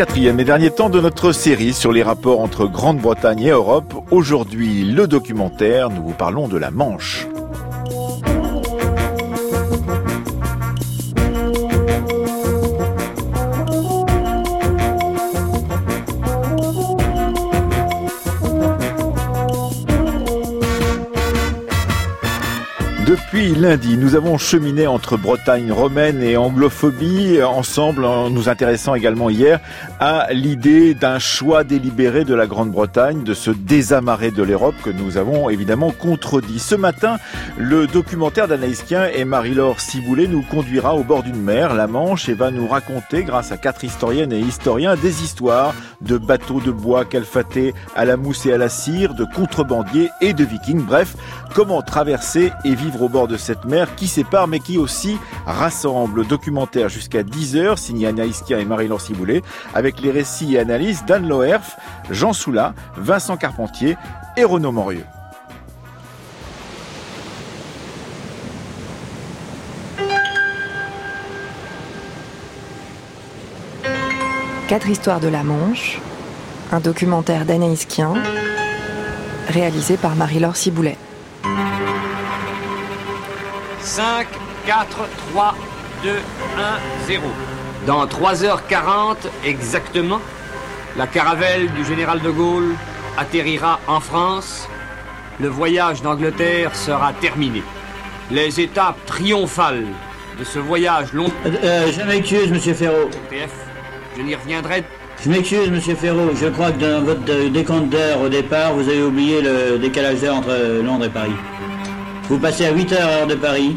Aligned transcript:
quatrième 0.00 0.40
et 0.40 0.44
dernier 0.44 0.70
temps 0.70 0.88
de 0.88 0.98
notre 0.98 1.30
série 1.30 1.74
sur 1.74 1.92
les 1.92 2.02
rapports 2.02 2.40
entre 2.40 2.64
Grande-Bretagne 2.64 3.42
et 3.42 3.50
Europe. 3.50 3.92
Aujourd'hui, 4.10 4.82
le 4.82 5.06
documentaire, 5.06 5.90
nous 5.90 6.02
vous 6.02 6.14
parlons 6.14 6.48
de 6.48 6.56
la 6.56 6.70
Manche. 6.70 7.26
Lundi, 23.60 23.98
nous 23.98 24.14
avons 24.14 24.38
cheminé 24.38 24.86
entre 24.86 25.18
Bretagne 25.18 25.70
romaine 25.70 26.22
et 26.22 26.38
anglophobie, 26.38 27.42
ensemble 27.42 28.06
en 28.06 28.30
nous 28.30 28.48
intéressant 28.48 28.94
également 28.94 29.28
hier 29.28 29.60
à 29.98 30.28
l'idée 30.32 30.94
d'un 30.94 31.18
choix 31.18 31.62
délibéré 31.62 32.24
de 32.24 32.34
la 32.34 32.46
Grande-Bretagne 32.46 33.22
de 33.22 33.34
se 33.34 33.50
désamarrer 33.50 34.30
de 34.30 34.42
l'Europe 34.42 34.76
que 34.82 34.88
nous 34.88 35.18
avons 35.18 35.50
évidemment 35.50 35.90
contredit. 35.90 36.58
Ce 36.58 36.74
matin, 36.74 37.18
le 37.58 37.86
documentaire 37.86 38.48
d'Anaïs 38.48 38.82
Kien 38.82 39.08
et 39.14 39.26
Marie-Laure 39.26 39.80
Ciboulet 39.80 40.26
nous 40.26 40.42
conduira 40.42 40.94
au 40.94 41.04
bord 41.04 41.22
d'une 41.22 41.42
mer, 41.42 41.74
la 41.74 41.86
Manche, 41.86 42.30
et 42.30 42.34
va 42.34 42.50
nous 42.50 42.66
raconter, 42.66 43.24
grâce 43.24 43.52
à 43.52 43.58
quatre 43.58 43.84
historiennes 43.84 44.32
et 44.32 44.40
historiens, 44.40 44.96
des 44.96 45.22
histoires 45.22 45.74
de 46.00 46.16
bateaux 46.16 46.60
de 46.60 46.70
bois 46.70 47.04
calfatés 47.04 47.74
à 47.94 48.06
la 48.06 48.16
mousse 48.16 48.46
et 48.46 48.54
à 48.54 48.58
la 48.58 48.70
cire, 48.70 49.12
de 49.12 49.26
contrebandiers 49.26 50.08
et 50.22 50.32
de 50.32 50.44
vikings. 50.44 50.82
Bref, 50.82 51.14
comment 51.54 51.82
traverser 51.82 52.52
et 52.64 52.74
vivre 52.74 53.02
au 53.02 53.10
bord 53.10 53.28
de 53.28 53.36
cette 53.36 53.49
mer 53.64 53.94
qui 53.94 54.06
sépare 54.06 54.48
mais 54.48 54.60
qui 54.60 54.78
aussi 54.78 55.18
rassemble. 55.46 56.26
Documentaire 56.26 56.88
jusqu'à 56.88 57.22
10h, 57.22 57.76
signé 57.76 58.06
Anaïs 58.06 58.42
et 58.50 58.64
Marie-Laure 58.64 59.00
Ciboulet, 59.00 59.42
avec 59.74 60.00
les 60.00 60.10
récits 60.10 60.54
et 60.54 60.58
analyses 60.58 61.04
d'Anne 61.04 61.28
Loerf, 61.28 61.76
Jean 62.10 62.32
Soula, 62.32 62.74
Vincent 62.96 63.36
Carpentier 63.36 63.96
et 64.36 64.44
Renaud 64.44 64.72
Morieux. 64.72 65.04
Quatre 74.68 74.88
histoires 74.88 75.18
de 75.18 75.26
la 75.26 75.42
Manche, 75.42 76.00
un 76.70 76.78
documentaire 76.78 77.44
d'Anaïs 77.44 77.86
Kien, 77.86 78.14
réalisé 79.48 79.96
par 79.96 80.14
Marie-Laure 80.14 80.54
Ciboulet. 80.54 80.96
5, 83.90 84.28
4, 84.66 84.86
3, 85.32 85.54
2, 86.04 86.10
1, 86.10 86.16
0. 87.08 87.22
Dans 87.88 88.06
3h40 88.06 89.16
exactement, 89.44 90.20
la 90.96 91.08
caravelle 91.08 91.68
du 91.72 91.84
général 91.84 92.20
de 92.20 92.30
Gaulle 92.30 92.76
atterrira 93.18 93.80
en 93.88 93.98
France. 93.98 94.68
Le 95.40 95.48
voyage 95.48 96.02
d'Angleterre 96.02 96.76
sera 96.76 97.12
terminé. 97.14 97.64
Les 98.30 98.60
étapes 98.60 99.04
triomphales 99.06 99.86
de 100.38 100.44
ce 100.44 100.60
voyage 100.60 101.12
long. 101.12 101.26
Euh, 101.44 101.50
euh 101.64 101.90
je 101.90 102.02
m'excuse, 102.04 102.52
monsieur 102.52 102.74
Ferraud. 102.74 103.10
je 104.16 104.22
n'y 104.22 104.36
reviendrai. 104.36 104.84
Je 105.20 105.30
m'excuse, 105.30 105.68
monsieur 105.68 105.96
Ferraud. 105.96 106.30
Je 106.40 106.46
crois 106.46 106.70
que 106.70 106.78
dans 106.78 107.02
votre 107.02 107.48
décompte 107.48 107.88
d'heure 107.88 108.20
au 108.20 108.28
départ, 108.28 108.72
vous 108.72 108.88
avez 108.88 109.02
oublié 109.02 109.42
le 109.42 109.78
décalage 109.78 110.20
d'heure 110.20 110.36
entre 110.36 110.80
Londres 110.80 111.06
et 111.06 111.10
Paris. 111.10 111.34
Vous 112.30 112.38
passez 112.38 112.64
à 112.64 112.72
8h 112.72 112.94
heure 112.94 113.26
de 113.26 113.34
Paris. 113.34 113.76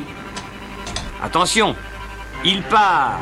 Attention, 1.24 1.76
il 2.46 2.62
part 2.62 3.18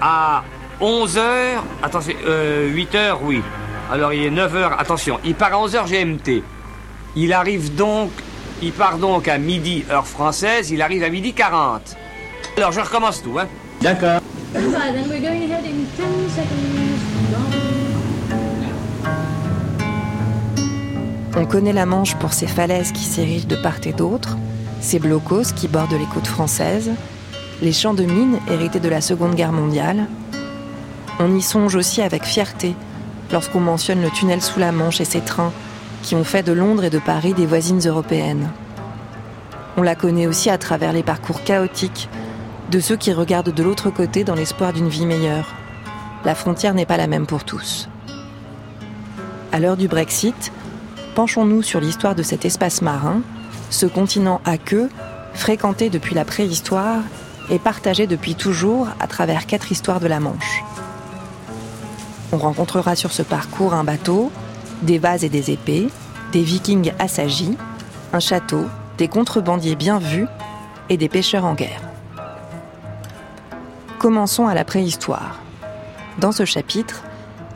à 0.00 0.42
11h. 0.80 1.60
Attention, 1.80 2.14
euh, 2.26 2.68
8h, 2.74 3.18
oui. 3.22 3.40
Alors 3.88 4.12
il 4.12 4.24
est 4.24 4.30
9h. 4.30 4.72
Attention, 4.76 5.20
il 5.24 5.36
part 5.36 5.54
à 5.54 5.64
11h 5.64 5.86
GMT. 5.86 6.42
Il 7.14 7.32
arrive 7.32 7.76
donc, 7.76 8.10
il 8.60 8.72
part 8.72 8.98
donc 8.98 9.28
à 9.28 9.38
midi 9.38 9.84
heure 9.92 10.08
française. 10.08 10.72
Il 10.72 10.82
arrive 10.82 11.04
à 11.04 11.08
midi 11.08 11.34
40. 11.34 11.96
Alors 12.56 12.72
je 12.72 12.80
recommence 12.80 13.22
tout, 13.22 13.38
hein. 13.38 13.46
D'accord. 13.80 14.20
On 21.40 21.46
connaît 21.46 21.72
la 21.72 21.86
Manche 21.86 22.16
pour 22.16 22.32
ses 22.32 22.48
falaises 22.48 22.90
qui 22.90 23.04
s'érigent 23.04 23.46
de 23.46 23.54
part 23.54 23.78
et 23.84 23.92
d'autre, 23.92 24.36
ses 24.80 24.98
blocos 24.98 25.52
qui 25.54 25.68
bordent 25.68 25.92
les 25.92 26.06
côtes 26.06 26.26
françaises, 26.26 26.90
les 27.62 27.72
champs 27.72 27.94
de 27.94 28.04
mines 28.04 28.38
hérités 28.50 28.80
de 28.80 28.88
la 28.88 29.00
Seconde 29.00 29.34
Guerre 29.34 29.52
mondiale. 29.52 30.06
On 31.18 31.34
y 31.34 31.42
songe 31.42 31.74
aussi 31.74 32.02
avec 32.02 32.24
fierté 32.24 32.74
lorsqu'on 33.32 33.60
mentionne 33.60 34.02
le 34.02 34.10
tunnel 34.10 34.40
sous 34.40 34.60
la 34.60 34.72
Manche 34.72 35.00
et 35.00 35.04
ses 35.04 35.20
trains 35.20 35.52
qui 36.02 36.14
ont 36.14 36.24
fait 36.24 36.42
de 36.42 36.52
Londres 36.52 36.84
et 36.84 36.90
de 36.90 36.98
Paris 36.98 37.34
des 37.34 37.46
voisines 37.46 37.86
européennes. 37.86 38.50
On 39.76 39.82
la 39.82 39.94
connaît 39.94 40.26
aussi 40.26 40.50
à 40.50 40.58
travers 40.58 40.92
les 40.92 41.02
parcours 41.02 41.42
chaotiques 41.42 42.08
de 42.70 42.80
ceux 42.80 42.96
qui 42.96 43.12
regardent 43.12 43.52
de 43.52 43.62
l'autre 43.62 43.90
côté 43.90 44.24
dans 44.24 44.34
l'espoir 44.34 44.72
d'une 44.72 44.88
vie 44.88 45.06
meilleure. 45.06 45.54
La 46.24 46.34
frontière 46.34 46.74
n'est 46.74 46.86
pas 46.86 46.96
la 46.96 47.06
même 47.06 47.26
pour 47.26 47.44
tous. 47.44 47.88
À 49.52 49.60
l'heure 49.60 49.76
du 49.76 49.88
Brexit, 49.88 50.52
penchons-nous 51.14 51.62
sur 51.62 51.80
l'histoire 51.80 52.14
de 52.14 52.22
cet 52.22 52.44
espace 52.44 52.82
marin, 52.82 53.22
ce 53.70 53.86
continent 53.86 54.40
à 54.44 54.58
queue, 54.58 54.88
fréquenté 55.34 55.90
depuis 55.90 56.14
la 56.14 56.24
préhistoire 56.24 57.02
et 57.50 57.58
partagé 57.58 58.06
depuis 58.06 58.34
toujours 58.34 58.88
à 59.00 59.06
travers 59.06 59.46
quatre 59.46 59.72
histoires 59.72 60.00
de 60.00 60.06
la 60.06 60.20
Manche. 60.20 60.62
On 62.32 62.38
rencontrera 62.38 62.94
sur 62.94 63.12
ce 63.12 63.22
parcours 63.22 63.74
un 63.74 63.84
bateau, 63.84 64.30
des 64.82 64.98
vases 64.98 65.24
et 65.24 65.28
des 65.28 65.50
épées, 65.50 65.88
des 66.32 66.42
vikings 66.42 66.92
assagis, 66.98 67.56
un 68.12 68.20
château, 68.20 68.66
des 68.98 69.08
contrebandiers 69.08 69.76
bien 69.76 69.98
vus 69.98 70.26
et 70.88 70.96
des 70.96 71.08
pêcheurs 71.08 71.44
en 71.44 71.54
guerre. 71.54 71.80
Commençons 73.98 74.46
à 74.46 74.54
la 74.54 74.64
préhistoire. 74.64 75.38
Dans 76.18 76.32
ce 76.32 76.44
chapitre, 76.44 77.02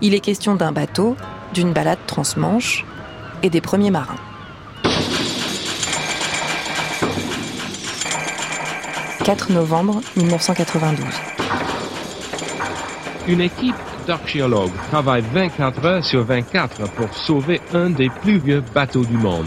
il 0.00 0.14
est 0.14 0.20
question 0.20 0.54
d'un 0.54 0.72
bateau, 0.72 1.16
d'une 1.52 1.72
balade 1.72 1.98
transmanche 2.06 2.84
et 3.42 3.50
des 3.50 3.60
premiers 3.60 3.90
marins. 3.90 4.16
«4 9.24 9.52
novembre 9.52 10.00
1992. 10.16 11.06
Une 13.28 13.40
équipe 13.40 13.76
d'archéologues 14.04 14.72
travaille 14.90 15.22
24 15.32 15.84
heures 15.84 16.04
sur 16.04 16.24
24 16.24 16.90
pour 16.94 17.14
sauver 17.14 17.60
un 17.72 17.90
des 17.90 18.08
plus 18.08 18.38
vieux 18.38 18.64
bateaux 18.74 19.04
du 19.04 19.16
monde. 19.16 19.46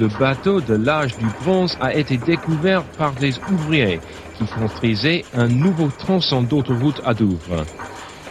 Le 0.00 0.08
bateau 0.18 0.62
de 0.62 0.74
l'âge 0.74 1.14
du 1.18 1.26
bronze 1.44 1.76
a 1.82 1.92
été 1.94 2.16
découvert 2.16 2.84
par 2.96 3.12
des 3.12 3.34
ouvriers 3.50 4.00
qui 4.38 4.46
construisaient 4.46 5.26
un 5.34 5.48
nouveau 5.48 5.88
tronçon 5.98 6.40
d'autoroute 6.40 7.02
à 7.04 7.12
Douvres. 7.12 7.66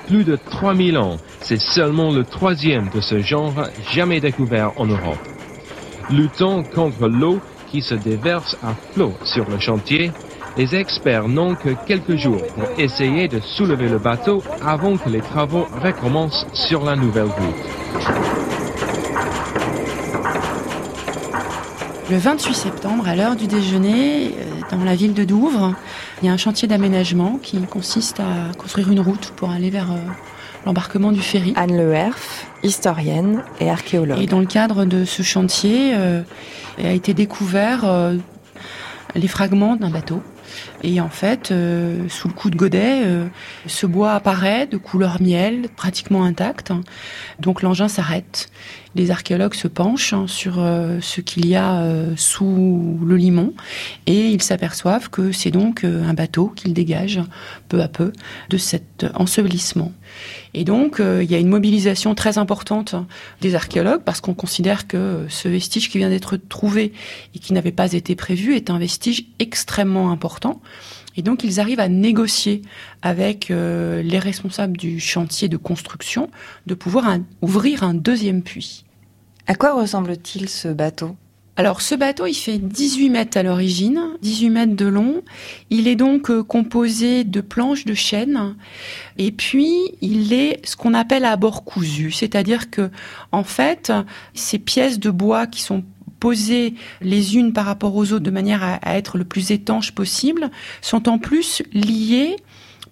Plus 0.07 0.23
de 0.23 0.35
3000 0.35 0.97
ans, 0.97 1.19
c'est 1.41 1.61
seulement 1.61 2.11
le 2.11 2.23
troisième 2.23 2.89
de 2.89 3.01
ce 3.01 3.21
genre 3.21 3.67
jamais 3.91 4.19
découvert 4.19 4.71
en 4.77 4.87
Europe. 4.87 5.27
Luttant 6.09 6.63
contre 6.63 7.07
l'eau 7.07 7.39
qui 7.71 7.83
se 7.83 7.93
déverse 7.93 8.57
à 8.63 8.73
flot 8.93 9.13
sur 9.23 9.47
le 9.47 9.59
chantier, 9.59 10.11
les 10.57 10.75
experts 10.75 11.27
n'ont 11.27 11.55
que 11.55 11.69
quelques 11.87 12.15
jours 12.15 12.41
pour 12.55 12.79
essayer 12.79 13.27
de 13.27 13.39
soulever 13.39 13.87
le 13.87 13.97
bateau 13.97 14.43
avant 14.61 14.97
que 14.97 15.09
les 15.09 15.21
travaux 15.21 15.65
recommencent 15.81 16.45
sur 16.53 16.83
la 16.83 16.95
nouvelle 16.95 17.25
route. 17.25 18.11
Le 22.09 22.17
28 22.17 22.53
septembre, 22.53 23.07
à 23.07 23.15
l'heure 23.15 23.37
du 23.37 23.47
déjeuner, 23.47 24.27
euh, 24.27 24.75
dans 24.75 24.83
la 24.83 24.95
ville 24.95 25.13
de 25.13 25.23
Douvres, 25.23 25.73
il 26.21 26.25
y 26.25 26.29
a 26.29 26.33
un 26.33 26.37
chantier 26.37 26.67
d'aménagement 26.67 27.39
qui 27.41 27.57
consiste 27.61 28.19
à 28.19 28.53
construire 28.57 28.91
une 28.91 28.99
route 28.99 29.31
pour 29.37 29.49
aller 29.49 29.69
vers 29.69 29.89
euh, 29.89 29.95
l'embarquement 30.65 31.13
du 31.13 31.21
ferry. 31.21 31.53
Anne 31.55 31.77
Le 31.77 31.93
Herf, 31.93 32.47
historienne 32.63 33.43
et 33.61 33.69
archéologue. 33.69 34.19
Et 34.19 34.27
dans 34.27 34.41
le 34.41 34.45
cadre 34.45 34.83
de 34.83 35.05
ce 35.05 35.23
chantier, 35.23 35.93
euh, 35.95 36.21
a 36.83 36.91
été 36.91 37.13
découvert 37.13 37.85
les 39.15 39.27
fragments 39.27 39.75
d'un 39.75 39.89
bateau 39.89 40.21
et 40.83 40.99
en 40.99 41.09
fait, 41.09 41.51
euh, 41.51 42.07
sous 42.09 42.27
le 42.27 42.33
coup 42.33 42.49
de 42.49 42.55
godet, 42.55 43.03
euh, 43.03 43.27
ce 43.67 43.85
bois 43.85 44.13
apparaît 44.13 44.65
de 44.65 44.77
couleur 44.77 45.21
miel, 45.21 45.67
pratiquement 45.75 46.23
intact. 46.23 46.71
Donc 47.39 47.61
l'engin 47.61 47.87
s'arrête. 47.87 48.49
Les 48.93 49.09
archéologues 49.09 49.53
se 49.53 49.69
penchent 49.69 50.13
hein, 50.13 50.25
sur 50.27 50.55
euh, 50.57 50.99
ce 51.01 51.21
qu'il 51.21 51.45
y 51.45 51.55
a 51.55 51.85
sous 52.17 52.99
le 53.05 53.15
limon 53.15 53.53
et 54.05 54.27
ils 54.27 54.41
s'aperçoivent 54.41 55.09
que 55.09 55.31
c'est 55.31 55.51
donc 55.51 55.83
un 55.83 56.13
bateau 56.13 56.47
qu'ils 56.55 56.73
dégagent 56.73 57.21
peu 57.69 57.81
à 57.81 57.87
peu 57.87 58.11
de 58.49 58.57
cet 58.57 59.05
ensevelissement. 59.15 59.93
Et 60.53 60.65
donc, 60.65 60.99
il 60.99 61.31
y 61.31 61.35
a 61.35 61.37
une 61.37 61.47
mobilisation 61.47 62.15
très 62.15 62.37
importante 62.37 62.95
des 63.39 63.55
archéologues 63.55 64.01
parce 64.03 64.19
qu'on 64.19 64.33
considère 64.33 64.87
que 64.87 65.25
ce 65.29 65.47
vestige 65.47 65.89
qui 65.89 65.97
vient 65.97 66.09
d'être 66.09 66.35
trouvé 66.35 66.91
et 67.33 67.39
qui 67.39 67.53
n'avait 67.53 67.71
pas 67.71 67.93
été 67.93 68.15
prévu 68.15 68.55
est 68.55 68.69
un 68.69 68.77
vestige 68.77 69.23
extrêmement 69.39 70.11
important 70.11 70.40
important. 70.41 70.61
Et 71.17 71.21
donc 71.21 71.43
ils 71.43 71.59
arrivent 71.59 71.79
à 71.79 71.89
négocier 71.89 72.61
avec 73.01 73.51
euh, 73.51 74.01
les 74.01 74.19
responsables 74.19 74.77
du 74.77 74.99
chantier 74.99 75.49
de 75.49 75.57
construction 75.57 76.29
de 76.67 76.73
pouvoir 76.73 77.17
ouvrir 77.41 77.83
un 77.83 77.93
deuxième 77.93 78.41
puits. 78.41 78.85
À 79.47 79.55
quoi 79.55 79.73
ressemble-t-il 79.73 80.47
ce 80.47 80.69
bateau? 80.69 81.15
Alors 81.57 81.81
ce 81.81 81.95
bateau, 81.95 82.27
il 82.27 82.33
fait 82.33 82.57
18 82.57 83.09
mètres 83.09 83.37
à 83.37 83.43
l'origine, 83.43 84.01
18 84.21 84.49
mètres 84.49 84.75
de 84.75 84.85
long. 84.85 85.21
Il 85.69 85.89
est 85.89 85.97
donc 85.97 86.31
euh, 86.31 86.43
composé 86.43 87.25
de 87.25 87.41
planches 87.41 87.83
de 87.83 87.93
chêne 87.93 88.55
et 89.17 89.33
puis 89.33 89.75
il 89.99 90.31
est 90.31 90.65
ce 90.65 90.77
qu'on 90.77 90.93
appelle 90.93 91.25
à 91.25 91.35
bord 91.35 91.65
cousu, 91.65 92.11
c'est-à-dire 92.11 92.71
que 92.71 92.89
en 93.33 93.43
fait, 93.43 93.91
ces 94.33 94.59
pièces 94.59 94.97
de 94.97 95.11
bois 95.11 95.45
qui 95.45 95.61
sont 95.61 95.83
posées 96.21 96.75
les 97.01 97.35
unes 97.35 97.51
par 97.51 97.65
rapport 97.65 97.95
aux 97.95 98.13
autres 98.13 98.23
de 98.23 98.31
manière 98.31 98.63
à, 98.63 98.95
être 98.95 99.17
le 99.17 99.25
plus 99.25 99.51
étanche 99.51 99.91
possible 99.91 100.51
sont 100.79 101.09
en 101.09 101.17
plus 101.17 101.63
liées 101.73 102.37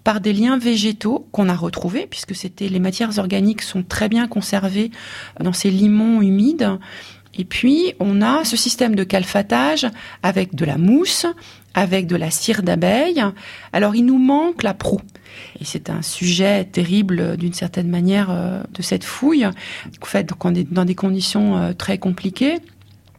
par 0.04 0.20
des 0.20 0.32
liens 0.32 0.58
végétaux 0.58 1.28
qu'on 1.30 1.48
a 1.48 1.54
retrouvés, 1.54 2.06
puisque 2.10 2.34
c'était 2.34 2.68
les 2.68 2.80
matières 2.80 3.18
organiques 3.18 3.62
sont 3.62 3.82
très 3.82 4.08
bien 4.08 4.26
conservées 4.26 4.90
dans 5.38 5.52
ces 5.52 5.70
limons 5.70 6.20
humides. 6.20 6.78
Et 7.34 7.44
puis, 7.44 7.94
on 8.00 8.20
a 8.20 8.44
ce 8.44 8.56
système 8.56 8.96
de 8.96 9.04
calfatage 9.04 9.86
avec 10.22 10.56
de 10.56 10.64
la 10.64 10.78
mousse, 10.78 11.26
avec 11.74 12.08
de 12.08 12.16
la 12.16 12.30
cire 12.30 12.62
d'abeille. 12.64 13.22
Alors, 13.72 13.94
il 13.94 14.06
nous 14.06 14.18
manque 14.18 14.64
la 14.64 14.74
proue. 14.74 15.02
Et 15.60 15.64
c'est 15.64 15.90
un 15.90 16.02
sujet 16.02 16.64
terrible 16.64 17.36
d'une 17.36 17.52
certaine 17.52 17.88
manière 17.88 18.30
euh, 18.30 18.62
de 18.74 18.82
cette 18.82 19.04
fouille, 19.04 19.46
faite 20.02 20.30
dans 20.72 20.84
des 20.84 20.94
conditions 20.96 21.56
euh, 21.56 21.72
très 21.72 21.98
compliquées. 21.98 22.56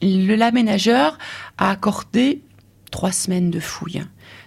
Le 0.01 0.35
l'aménageur 0.35 1.17
a 1.57 1.71
accordé 1.71 2.41
trois 2.91 3.11
semaines 3.11 3.51
de 3.51 3.59
fouille. 3.59 4.03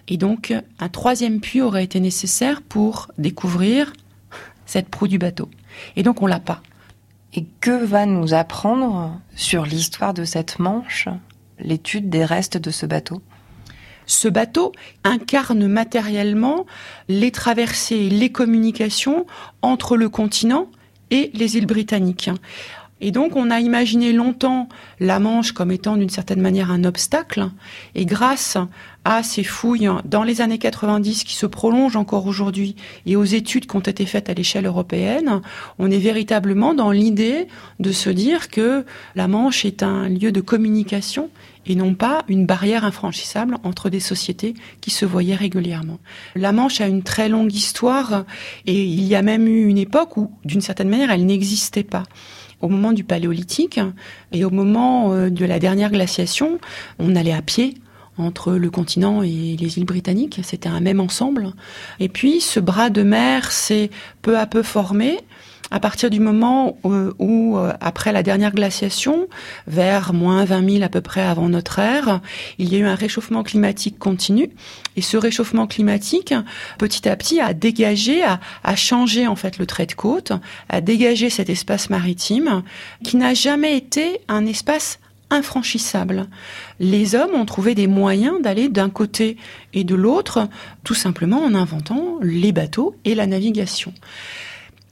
Et 0.09 0.17
donc, 0.17 0.53
un 0.79 0.89
troisième 0.89 1.41
puits 1.41 1.62
aurait 1.62 1.85
été 1.85 2.01
nécessaire 2.01 2.61
pour 2.62 3.11
découvrir 3.19 3.93
cette 4.67 4.89
proue 4.89 5.09
du 5.09 5.19
bateau. 5.19 5.49
Et 5.97 6.03
donc, 6.03 6.23
on 6.23 6.27
l'a 6.27 6.41
pas. 6.41 6.62
Et 7.33 7.47
que 7.61 7.85
va 7.85 8.06
nous 8.06 8.35
apprendre 8.35 9.19
sur 9.35 9.65
l'histoire 9.65 10.15
de 10.15 10.25
cette 10.25 10.59
Manche 10.59 11.09
l'étude 11.59 12.11
des 12.11 12.25
restes 12.25 12.59
de 12.59 12.71
ce 12.71 12.87
bateau? 12.87 13.23
Ce 14.07 14.29
bateau 14.29 14.73
incarne 15.03 15.67
matériellement 15.67 16.67
les 17.09 17.31
traversées 17.31 18.11
les 18.11 18.31
communications 18.31 19.27
entre 19.62 19.97
le 19.97 20.09
continent 20.09 20.69
et 21.11 21.31
les 21.33 21.57
îles 21.57 21.67
britanniques. 21.67 22.31
Et 23.00 23.11
donc 23.11 23.37
on 23.37 23.50
a 23.50 23.61
imaginé 23.61 24.12
longtemps 24.12 24.69
la 25.00 25.19
Manche 25.19 25.52
comme 25.52 25.73
étant 25.73 25.96
d'une 25.96 26.08
certaine 26.08 26.41
manière 26.41 26.70
un 26.70 26.85
obstacle. 26.85 27.50
Et 27.94 28.06
grâce 28.06 28.56
à 29.05 29.23
ces 29.23 29.44
fouilles 29.44 29.91
dans 30.05 30.23
les 30.23 30.41
années 30.41 30.58
90 30.58 31.25
qui 31.25 31.35
se 31.35 31.46
prolongent 31.46 31.96
encore 31.96 32.26
aujourd'hui 32.26 32.76
et 33.05 33.17
aux 33.17 33.25
études 33.25 33.67
qui 33.67 33.76
ont 33.76 33.81
été 33.81 34.06
faites 34.06 34.31
à 34.31 34.35
l'échelle 34.35 34.67
européenne, 34.67 35.43
on 35.79 35.91
est 35.91 35.99
véritablement 35.99 36.73
dans 36.73 36.91
l'idée 36.91 37.49
de 37.81 37.93
se 37.93 38.11
dire 38.11 38.49
que 38.49 38.87
la 39.14 39.29
Manche 39.29 39.64
est 39.64 39.82
un 39.82 40.08
lieu 40.08 40.32
de 40.32 40.40
communication 40.40 41.31
et 41.67 41.75
non 41.75 41.94
pas 41.94 42.25
une 42.29 42.47
barrière 42.47 42.85
infranchissable 42.85 43.56
entre 43.64 43.90
des 43.90 44.00
sociétés 44.00 44.55
qui 44.81 44.90
se 44.90 45.05
voyaient 45.05 45.35
régulièrement. 45.35 45.99
La 46.35 46.52
Manche 46.52 46.81
a 46.81 46.87
une 46.87 47.02
très 47.02 47.29
longue 47.29 47.52
histoire 47.52 48.25
et 48.67 48.85
il 48.85 49.05
y 49.05 49.14
a 49.14 49.23
même 49.23 49.49
eu 49.49 49.67
une 49.67 49.79
époque 49.79 50.17
où, 50.17 50.31
d'une 50.44 50.61
certaine 50.61 50.88
manière, 50.88 51.11
elle 51.11 51.26
n'existait 51.26 51.82
pas 51.82 52.05
au 52.64 52.69
moment 52.69 52.93
du 52.93 53.05
paléolithique 53.05 53.78
et 54.32 54.44
au 54.44 54.50
moment 54.50 55.12
euh, 55.12 55.28
de 55.28 55.44
la 55.44 55.58
dernière 55.58 55.90
glaciation, 55.90 56.58
on 56.99 57.14
allait 57.14 57.32
à 57.32 57.43
pied 57.43 57.75
entre 58.16 58.52
le 58.52 58.70
continent 58.70 59.22
et 59.22 59.56
les 59.58 59.78
îles 59.78 59.84
britanniques. 59.84 60.40
C'était 60.43 60.69
un 60.69 60.81
même 60.81 61.00
ensemble. 61.00 61.52
Et 62.00 62.08
puis, 62.08 62.40
ce 62.40 62.61
bras 62.61 62.88
de 62.88 63.02
mer 63.02 63.52
s'est 63.52 63.90
peu 64.22 64.38
à 64.38 64.46
peu 64.46 64.62
formé 64.62 65.19
à 65.75 65.81
partir 65.81 66.09
du 66.09 66.21
moment 66.21 66.79
où, 66.85 67.59
euh, 67.59 67.73
après 67.81 68.12
la 68.12 68.23
dernière 68.23 68.53
glaciation, 68.53 69.26
vers 69.67 70.12
moins 70.12 70.44
20 70.44 70.71
000 70.71 70.85
à 70.85 70.88
peu 70.88 71.00
près 71.00 71.23
avant 71.23 71.49
notre 71.49 71.81
ère, 71.81 72.21
il 72.59 72.73
y 72.73 72.76
a 72.76 72.79
eu 72.79 72.85
un 72.85 72.94
réchauffement 72.94 73.43
climatique 73.43 73.99
continu. 73.99 74.50
Et 74.97 75.03
ce 75.03 75.17
réchauffement 75.17 75.67
climatique, 75.67 76.32
petit 76.79 77.09
à 77.09 77.17
petit, 77.17 77.41
a 77.41 77.55
dégagé, 77.55 78.23
a, 78.23 78.38
a 78.62 78.76
changé 78.76 79.26
en 79.26 79.35
fait 79.35 79.59
le 79.59 79.67
trait 79.67 79.87
de 79.87 79.94
côte, 79.94 80.31
a 80.69 80.81
dégagé 80.81 81.29
cet 81.29 81.50
espace 81.50 81.91
maritime 81.91 82.62
qui 83.03 83.17
n'a 83.17 83.35
jamais 83.35 83.76
été 83.76 84.21
un 84.29 84.47
espace 84.47 85.00
infranchissable. 85.31 86.29
Les 86.79 87.17
hommes 87.17 87.35
ont 87.35 87.47
trouvé 87.47 87.75
des 87.75 87.88
moyens 87.88 88.41
d'aller 88.41 88.69
d'un 88.69 88.91
côté 88.91 89.38
et 89.73 89.82
de 89.82 89.97
l'autre, 89.97 90.49
tout 90.85 90.94
simplement 90.94 91.43
en 91.43 91.53
inventant 91.53 92.21
les 92.23 92.53
bateaux 92.53 92.94
et 93.05 93.17
la 93.17 93.26
navigation 93.26 93.93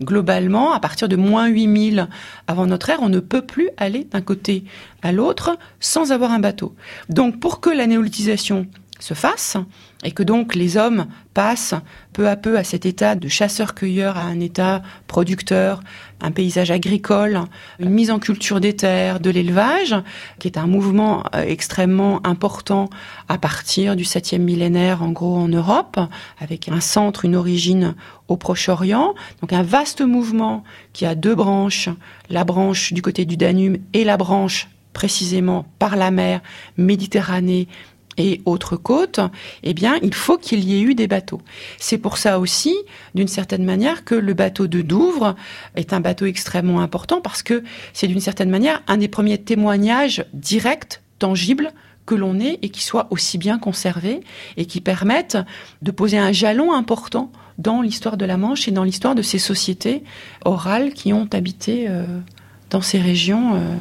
globalement, 0.02 0.72
à 0.72 0.80
partir 0.80 1.08
de 1.08 1.16
moins 1.16 1.48
8000 1.48 2.08
avant 2.46 2.66
notre 2.66 2.90
ère, 2.90 3.02
on 3.02 3.08
ne 3.08 3.20
peut 3.20 3.42
plus 3.42 3.70
aller 3.76 4.04
d'un 4.04 4.20
côté 4.20 4.64
à 5.02 5.12
l'autre 5.12 5.58
sans 5.80 6.12
avoir 6.12 6.32
un 6.32 6.38
bateau. 6.38 6.74
Donc 7.08 7.40
pour 7.40 7.60
que 7.60 7.70
la 7.70 7.86
néolithisation 7.86 8.66
se 9.02 9.14
fasse 9.14 9.56
et 10.04 10.12
que 10.12 10.22
donc 10.22 10.54
les 10.54 10.76
hommes 10.76 11.06
passent 11.34 11.74
peu 12.12 12.28
à 12.28 12.36
peu 12.36 12.56
à 12.56 12.64
cet 12.64 12.86
état 12.86 13.14
de 13.14 13.28
chasseur-cueilleur 13.28 14.16
à 14.16 14.22
un 14.22 14.40
état 14.40 14.82
producteur, 15.06 15.80
un 16.22 16.30
paysage 16.30 16.70
agricole, 16.70 17.40
une 17.78 17.90
mise 17.90 18.10
en 18.10 18.18
culture 18.18 18.60
des 18.60 18.74
terres, 18.74 19.20
de 19.20 19.28
l'élevage, 19.28 19.94
qui 20.38 20.48
est 20.48 20.56
un 20.56 20.66
mouvement 20.66 21.24
euh, 21.34 21.42
extrêmement 21.42 22.24
important 22.24 22.88
à 23.28 23.36
partir 23.36 23.96
du 23.96 24.04
7e 24.04 24.38
millénaire 24.38 25.02
en 25.02 25.10
gros 25.10 25.36
en 25.36 25.48
Europe, 25.48 25.98
avec 26.40 26.68
un 26.68 26.80
centre, 26.80 27.24
une 27.24 27.36
origine 27.36 27.94
au 28.28 28.36
Proche-Orient. 28.36 29.14
Donc 29.40 29.52
un 29.52 29.62
vaste 29.62 30.00
mouvement 30.00 30.64
qui 30.92 31.04
a 31.04 31.14
deux 31.14 31.34
branches, 31.34 31.88
la 32.30 32.44
branche 32.44 32.92
du 32.92 33.02
côté 33.02 33.24
du 33.24 33.36
Danube 33.36 33.78
et 33.92 34.04
la 34.04 34.16
branche 34.16 34.68
précisément 34.92 35.66
par 35.78 35.96
la 35.96 36.10
mer 36.10 36.40
Méditerranée 36.76 37.68
et 38.18 38.42
autres 38.44 38.76
côtes, 38.76 39.20
eh 39.62 39.74
bien, 39.74 39.98
il 40.02 40.14
faut 40.14 40.38
qu'il 40.38 40.64
y 40.64 40.76
ait 40.76 40.82
eu 40.82 40.94
des 40.94 41.06
bateaux. 41.06 41.40
C'est 41.78 41.98
pour 41.98 42.18
ça 42.18 42.38
aussi, 42.38 42.76
d'une 43.14 43.28
certaine 43.28 43.64
manière, 43.64 44.04
que 44.04 44.14
le 44.14 44.34
bateau 44.34 44.66
de 44.66 44.82
Douvres 44.82 45.34
est 45.76 45.92
un 45.92 46.00
bateau 46.00 46.26
extrêmement 46.26 46.80
important 46.80 47.20
parce 47.20 47.42
que 47.42 47.62
c'est 47.92 48.08
d'une 48.08 48.20
certaine 48.20 48.50
manière 48.50 48.82
un 48.86 48.98
des 48.98 49.08
premiers 49.08 49.38
témoignages 49.38 50.24
directs, 50.34 51.00
tangibles, 51.18 51.72
que 52.04 52.14
l'on 52.14 52.40
ait 52.40 52.58
et 52.62 52.68
qui 52.70 52.82
soit 52.82 53.06
aussi 53.10 53.38
bien 53.38 53.58
conservé 53.58 54.20
et 54.56 54.66
qui 54.66 54.80
permettent 54.80 55.38
de 55.82 55.90
poser 55.90 56.18
un 56.18 56.32
jalon 56.32 56.72
important 56.72 57.30
dans 57.58 57.80
l'histoire 57.80 58.16
de 58.16 58.24
la 58.24 58.36
Manche 58.36 58.66
et 58.66 58.72
dans 58.72 58.82
l'histoire 58.82 59.14
de 59.14 59.22
ces 59.22 59.38
sociétés 59.38 60.02
orales 60.44 60.94
qui 60.94 61.12
ont 61.12 61.28
habité 61.32 61.86
euh, 61.88 62.04
dans 62.70 62.80
ces 62.80 62.98
régions 62.98 63.54
euh, 63.54 63.74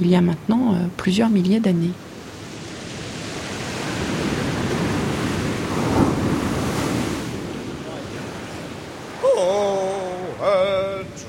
il 0.00 0.08
y 0.08 0.14
a 0.14 0.20
maintenant 0.20 0.74
euh, 0.74 0.78
plusieurs 0.96 1.30
milliers 1.30 1.60
d'années. 1.60 1.90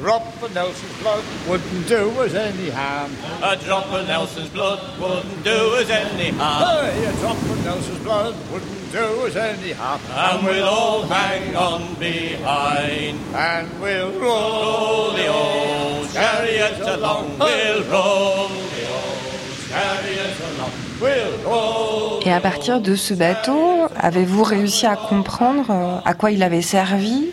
Drop 0.06 0.44
of 0.44 0.54
Nelson's 0.54 1.02
blood 1.02 1.24
wouldn't 1.50 1.88
do 1.88 2.12
us 2.22 2.36
any 2.36 2.70
harm. 2.70 3.12
A 3.42 3.56
drop 3.56 3.88
of 3.92 4.08
Nelson's 4.08 4.50
blood 4.50 4.80
wouldn't 5.02 5.44
do 5.44 5.60
us 5.80 5.90
any 5.90 6.30
harm. 6.30 6.86
Hey, 6.86 7.06
a 7.06 7.14
drop 7.22 7.38
of 7.38 7.66
Nelson's 7.66 8.04
blood 8.04 8.36
wouldn't 8.52 8.92
do 8.92 9.26
us 9.26 9.36
any 9.36 9.72
harm. 9.72 10.00
And 10.14 10.46
we'll 10.46 10.70
all 10.70 11.02
hang 11.08 11.56
on 11.56 11.96
behind. 11.96 13.18
And 13.34 13.68
we'll 13.82 14.12
roll 14.20 15.14
the 15.14 15.26
old 15.26 16.14
chariot 16.14 16.80
along. 16.82 17.40
We'll 17.40 17.84
roll 17.90 18.50
the 18.76 18.84
old 19.00 19.58
chariot 19.70 20.38
along. 20.50 20.74
We'll 21.02 21.36
roll 21.50 22.22
Et 22.24 22.32
à 22.32 22.40
partir 22.40 22.80
de 22.80 22.96
ce 22.96 23.16
bateau, 23.16 23.88
avez-vous 23.98 24.44
réussi 24.44 24.86
à 24.86 24.96
comprendre 24.96 25.72
euh, 25.72 25.98
à 26.06 26.14
quoi 26.14 26.30
il 26.30 26.44
avait 26.44 26.62
servi 26.62 27.32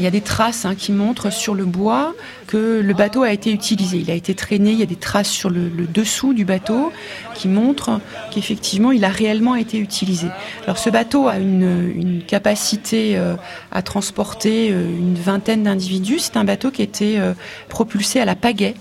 il 0.00 0.04
y 0.04 0.06
a 0.06 0.10
des 0.10 0.22
traces 0.22 0.64
hein, 0.64 0.74
qui 0.74 0.92
montrent 0.92 1.30
sur 1.30 1.54
le 1.54 1.66
bois 1.66 2.14
que 2.46 2.80
le 2.80 2.94
bateau 2.94 3.22
a 3.22 3.32
été 3.32 3.52
utilisé. 3.52 3.98
Il 3.98 4.10
a 4.10 4.14
été 4.14 4.34
traîné. 4.34 4.72
Il 4.72 4.78
y 4.78 4.82
a 4.82 4.86
des 4.86 4.96
traces 4.96 5.28
sur 5.28 5.50
le, 5.50 5.68
dessous 5.68 6.32
du 6.32 6.46
bateau 6.46 6.90
qui 7.34 7.48
montrent 7.48 8.00
qu'effectivement, 8.30 8.92
il 8.92 9.04
a 9.04 9.10
réellement 9.10 9.56
été 9.56 9.76
utilisé. 9.76 10.28
Alors, 10.64 10.78
ce 10.78 10.88
bateau 10.88 11.28
a 11.28 11.36
une, 11.36 12.22
capacité 12.26 13.18
euh, 13.18 13.34
à 13.72 13.82
transporter 13.82 14.70
euh, 14.70 14.88
une 14.88 15.16
vingtaine 15.16 15.64
d'individus. 15.64 16.18
C'est 16.20 16.38
un 16.38 16.44
bateau 16.44 16.70
qui 16.70 16.80
était 16.80 17.18
euh, 17.18 17.34
propulsé 17.68 18.20
à 18.20 18.24
la 18.24 18.36
pagaie. 18.36 18.74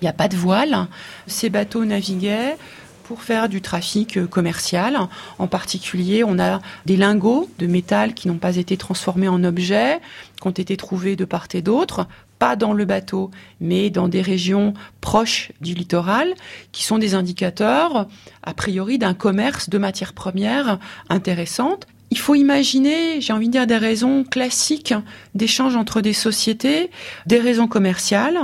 Il 0.00 0.04
n'y 0.04 0.08
a 0.08 0.12
pas 0.12 0.28
de 0.28 0.36
voile. 0.36 0.86
Ces 1.26 1.48
bateaux 1.48 1.86
naviguaient 1.86 2.56
pour 3.08 3.22
faire 3.22 3.48
du 3.48 3.62
trafic 3.62 4.26
commercial. 4.28 4.98
En 5.38 5.46
particulier, 5.46 6.24
on 6.24 6.38
a 6.38 6.60
des 6.84 6.98
lingots 6.98 7.48
de 7.58 7.66
métal 7.66 8.12
qui 8.12 8.28
n'ont 8.28 8.36
pas 8.36 8.56
été 8.56 8.76
transformés 8.76 9.28
en 9.28 9.44
objets, 9.44 9.98
qui 10.38 10.46
ont 10.46 10.50
été 10.50 10.76
trouvés 10.76 11.16
de 11.16 11.24
part 11.24 11.48
et 11.54 11.62
d'autre 11.62 12.06
pas 12.38 12.54
dans 12.54 12.74
le 12.74 12.84
bateau, 12.84 13.30
mais 13.60 13.88
dans 13.90 14.06
des 14.08 14.20
régions 14.20 14.74
proches 15.00 15.50
du 15.60 15.72
littoral, 15.74 16.34
qui 16.70 16.84
sont 16.84 16.98
des 16.98 17.14
indicateurs, 17.14 18.06
a 18.44 18.54
priori, 18.54 18.98
d'un 18.98 19.14
commerce 19.14 19.70
de 19.70 19.78
matières 19.78 20.12
premières 20.12 20.78
intéressantes. 21.08 21.86
Il 22.10 22.18
faut 22.18 22.34
imaginer, 22.34 23.20
j'ai 23.20 23.32
envie 23.32 23.48
de 23.48 23.52
dire, 23.52 23.66
des 23.66 23.76
raisons 23.76 24.22
classiques 24.22 24.94
d'échange 25.34 25.76
entre 25.76 26.00
des 26.00 26.12
sociétés, 26.12 26.90
des 27.26 27.38
raisons 27.38 27.68
commerciales, 27.68 28.38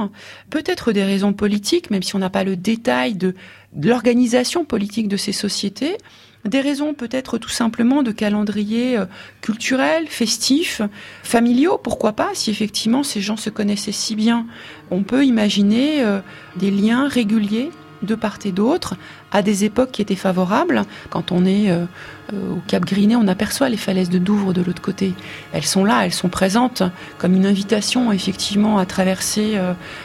peut-être 0.51 0.93
des 0.93 1.05
raisons 1.05 1.33
politiques, 1.33 1.91
même 1.91 2.03
si 2.03 2.17
on 2.17 2.19
n'a 2.19 2.31
pas 2.31 2.45
le 2.45 2.57
détail 2.57 3.15
de, 3.15 3.35
l'organisation 3.81 4.65
politique 4.65 5.09
de 5.09 5.17
ces 5.17 5.33
sociétés, 5.33 5.97
des 6.45 6.61
raisons 6.61 6.93
peut-être 6.93 7.39
tout 7.39 7.49
simplement 7.49 8.03
de 8.03 8.13
calendrier 8.13 8.99
euh, 8.99 9.07
culturel, 9.41 10.07
festif, 10.09 10.83
familiaux, 11.23 11.81
pourquoi 11.83 12.13
pas, 12.13 12.31
si 12.35 12.51
effectivement 12.51 13.03
ces 13.03 13.21
gens 13.21 13.37
se 13.37 13.51
connaissaient 13.51 13.93
si 13.93 14.15
bien. 14.15 14.47
On 14.91 15.03
peut 15.03 15.25
imaginer 15.25 16.03
euh, 16.03 16.21
des 16.57 16.71
liens 16.71 17.09
réguliers 17.09 17.71
de 18.03 18.15
part 18.15 18.39
et 18.45 18.53
d'autre 18.53 18.97
à 19.33 19.41
des 19.41 19.65
époques 19.65 19.93
qui 19.93 20.03
étaient 20.03 20.15
favorables. 20.15 20.83
Quand 21.09 21.33
on 21.33 21.47
est 21.47 21.71
euh, 21.71 21.87
au 22.35 22.61
Cap 22.67 22.85
Grinet, 22.85 23.17
on 23.17 23.27
aperçoit 23.27 23.71
les 23.71 23.79
falaises 23.79 24.11
de 24.11 24.19
Douvres 24.19 24.53
de 24.53 24.61
l'autre 24.61 24.83
côté. 24.83 25.15
Elles 25.55 25.65
sont 25.65 25.85
là, 25.87 26.05
elles 26.05 26.13
sont 26.13 26.29
présentes 26.29 26.83
comme 27.17 27.35
une 27.35 27.47
invitation 27.47 28.13
effectivement 28.13 28.77
à 28.77 28.85
traverser 28.85 29.59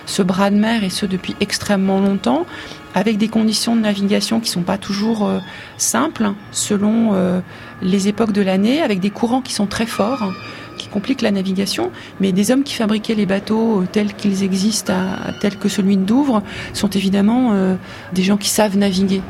ce 0.05 0.21
bras 0.21 0.49
de 0.49 0.55
mer 0.55 0.83
et 0.83 0.89
ce 0.89 1.05
depuis 1.05 1.35
extrêmement 1.41 1.99
longtemps 1.99 2.45
avec 2.95 3.17
des 3.17 3.27
conditions 3.27 3.75
de 3.75 3.81
navigation 3.81 4.39
qui 4.39 4.49
sont 4.49 4.61
pas 4.61 4.77
toujours 4.77 5.27
euh, 5.27 5.39
simples 5.77 6.31
selon 6.51 7.13
euh, 7.13 7.39
les 7.81 8.07
époques 8.07 8.31
de 8.31 8.41
l'année, 8.41 8.81
avec 8.81 8.99
des 8.99 9.09
courants 9.09 9.41
qui 9.41 9.53
sont 9.53 9.67
très 9.67 9.85
forts, 9.85 10.31
qui 10.77 10.87
compliquent 10.87 11.21
la 11.21 11.31
navigation. 11.31 11.91
Mais 12.19 12.31
des 12.31 12.51
hommes 12.51 12.63
qui 12.63 12.73
fabriquaient 12.73 13.15
les 13.15 13.25
bateaux 13.25 13.81
euh, 13.81 13.87
tels 13.91 14.13
qu'ils 14.13 14.43
existent, 14.43 14.93
tels 15.39 15.57
que 15.57 15.69
celui 15.69 15.97
de 15.97 16.03
Douvres, 16.03 16.41
sont 16.73 16.89
évidemment 16.89 17.53
des 18.13 18.23
gens 18.23 18.37
qui 18.37 18.49
savent 18.49 18.77
naviguer. 18.77 19.21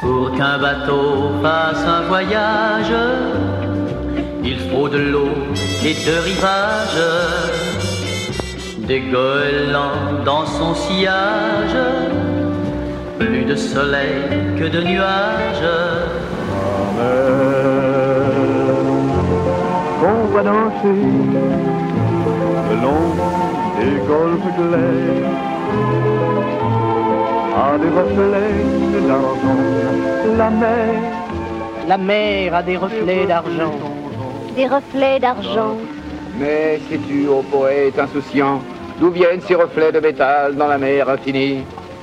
Pour 0.00 0.32
qu'un 0.36 0.58
bateau 0.58 1.32
fasse 1.42 1.84
un 1.86 2.02
voyage, 2.08 2.92
faut 4.74 4.88
de 4.88 4.98
l'eau 4.98 5.34
et 5.84 5.94
de 6.08 6.14
rivages, 6.30 7.06
des 8.88 9.00
goélands 9.00 10.22
dans 10.24 10.46
son 10.46 10.74
sillage, 10.74 11.78
plus 13.18 13.44
de 13.44 13.54
soleil 13.54 14.22
que 14.58 14.64
de 14.64 14.80
nuages. 14.80 15.70
On 20.10 20.18
voit 20.30 20.42
danser 20.42 21.02
le 22.68 22.76
long 22.84 23.06
des 23.78 23.96
golfes 24.10 24.50
clairs 24.58 25.30
à 27.64 27.78
des 27.82 27.92
reflets 28.00 29.06
d'argent, 29.08 29.62
la 30.36 30.50
mer. 30.50 30.94
La 31.86 31.98
mer 31.98 32.54
a 32.54 32.62
des 32.62 32.76
reflets 32.76 33.26
d'argent 33.26 33.93
des 34.56 34.66
reflets 34.66 35.20
d'argent. 35.20 35.76
Mais 36.38 36.80
sais-tu, 36.88 37.28
ô 37.28 37.42
poète 37.42 37.98
insouciant, 37.98 38.60
d'où 38.98 39.10
viennent 39.10 39.40
ces 39.46 39.54
reflets 39.54 39.92
de 39.92 40.00
métal 40.00 40.56
dans 40.56 40.66
la 40.66 40.78
mer 40.78 41.08
infinie? 41.08 41.62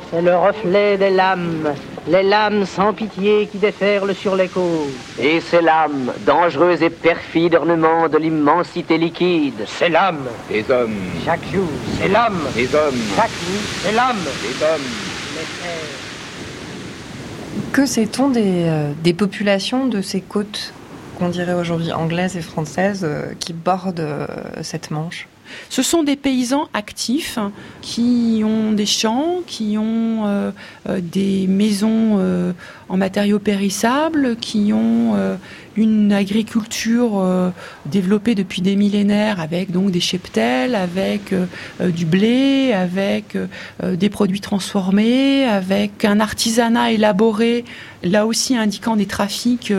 C'est 0.10 0.22
le 0.22 0.36
reflet 0.36 0.98
des 0.98 1.10
lames, 1.10 1.74
les 2.08 2.24
lames 2.24 2.66
sans 2.66 2.92
pitié 2.94 3.48
qui 3.50 3.58
déferlent 3.58 4.14
sur 4.14 4.36
les 4.36 4.50
côtes. 4.50 4.90
Et 5.18 5.40
ces 5.40 5.62
lames, 5.62 6.12
dangereux 6.26 6.82
et 6.82 6.90
perfides 6.90 7.56
ornements 7.56 8.10
de 8.10 8.18
l'immensité 8.18 8.98
liquide. 8.98 9.64
Ces 9.68 9.88
lames, 9.88 10.28
des 10.50 10.66
hommes. 10.70 10.98
Chaque 11.26 11.44
jour, 11.54 11.68
ces 11.98 12.10
lames, 12.10 12.42
des 12.56 12.76
hommes. 12.76 13.02
Chaque 13.16 13.30
nuit, 13.30 13.66
ces 13.84 13.94
lames, 13.94 14.26
des 14.42 14.66
hommes. 14.66 14.90
Que 17.72 17.86
sait-on 17.86 18.30
des, 18.30 18.66
euh, 18.66 18.92
des 19.02 19.14
populations 19.14 19.88
de 19.88 20.02
ces 20.02 20.20
côtes? 20.20 20.74
Qu'on 21.22 21.30
dirait 21.30 21.54
aujourd'hui 21.54 21.92
anglaises 21.92 22.36
et 22.36 22.42
françaises, 22.42 23.02
euh, 23.04 23.34
qui 23.40 23.54
bordent 23.54 24.00
euh, 24.00 24.26
cette 24.64 24.90
Manche. 24.90 25.28
Ce 25.70 25.84
sont 25.84 26.02
des 26.02 26.16
paysans 26.16 26.68
actifs 26.74 27.38
qui 27.82 28.42
ont 28.44 28.72
des 28.72 28.88
champs, 28.88 29.42
qui 29.46 29.78
ont 29.78 30.26
euh, 30.26 30.52
des 30.88 31.46
maisons 31.46 32.20
en 32.92 32.98
matériaux 32.98 33.40
périssables, 33.40 34.36
qui 34.36 34.74
ont 34.74 35.16
une 35.78 36.12
agriculture 36.12 37.24
développée 37.86 38.36
depuis 38.36 38.62
des 38.62 38.76
millénaires 38.76 39.40
avec 39.40 39.72
donc 39.72 39.92
des 39.92 40.02
cheptels, 40.02 40.76
avec 40.76 41.34
du 41.80 42.06
blé, 42.06 42.74
avec 42.74 43.38
des 43.82 44.10
produits 44.10 44.42
transformés, 44.42 45.46
avec 45.46 46.04
un 46.04 46.20
artisanat 46.20 46.92
élaboré, 46.92 47.64
là 48.04 48.26
aussi 48.26 48.58
indiquant 48.58 48.98
des 48.98 49.06
trafics 49.06 49.72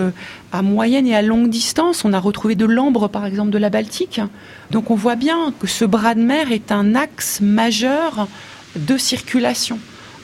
à 0.50 0.62
moyenne 0.62 1.06
et 1.06 1.14
à 1.14 1.20
longue 1.20 1.50
distance. 1.50 2.06
On 2.06 2.14
a 2.14 2.18
retrouvé 2.18 2.54
de 2.54 2.64
l'ambre, 2.64 3.08
par 3.08 3.26
exemple, 3.26 3.50
de 3.50 3.58
la 3.58 3.68
Baltique. 3.68 4.22
Donc 4.70 4.90
on 4.90 4.94
voit 4.94 5.16
bien 5.16 5.52
que 5.60 5.66
ce 5.66 5.84
bras 5.84 6.14
de 6.14 6.22
mer 6.22 6.50
est 6.50 6.72
un 6.72 6.94
axe 6.94 7.42
majeur 7.42 8.26
de 8.74 8.96
circulation. 8.96 9.78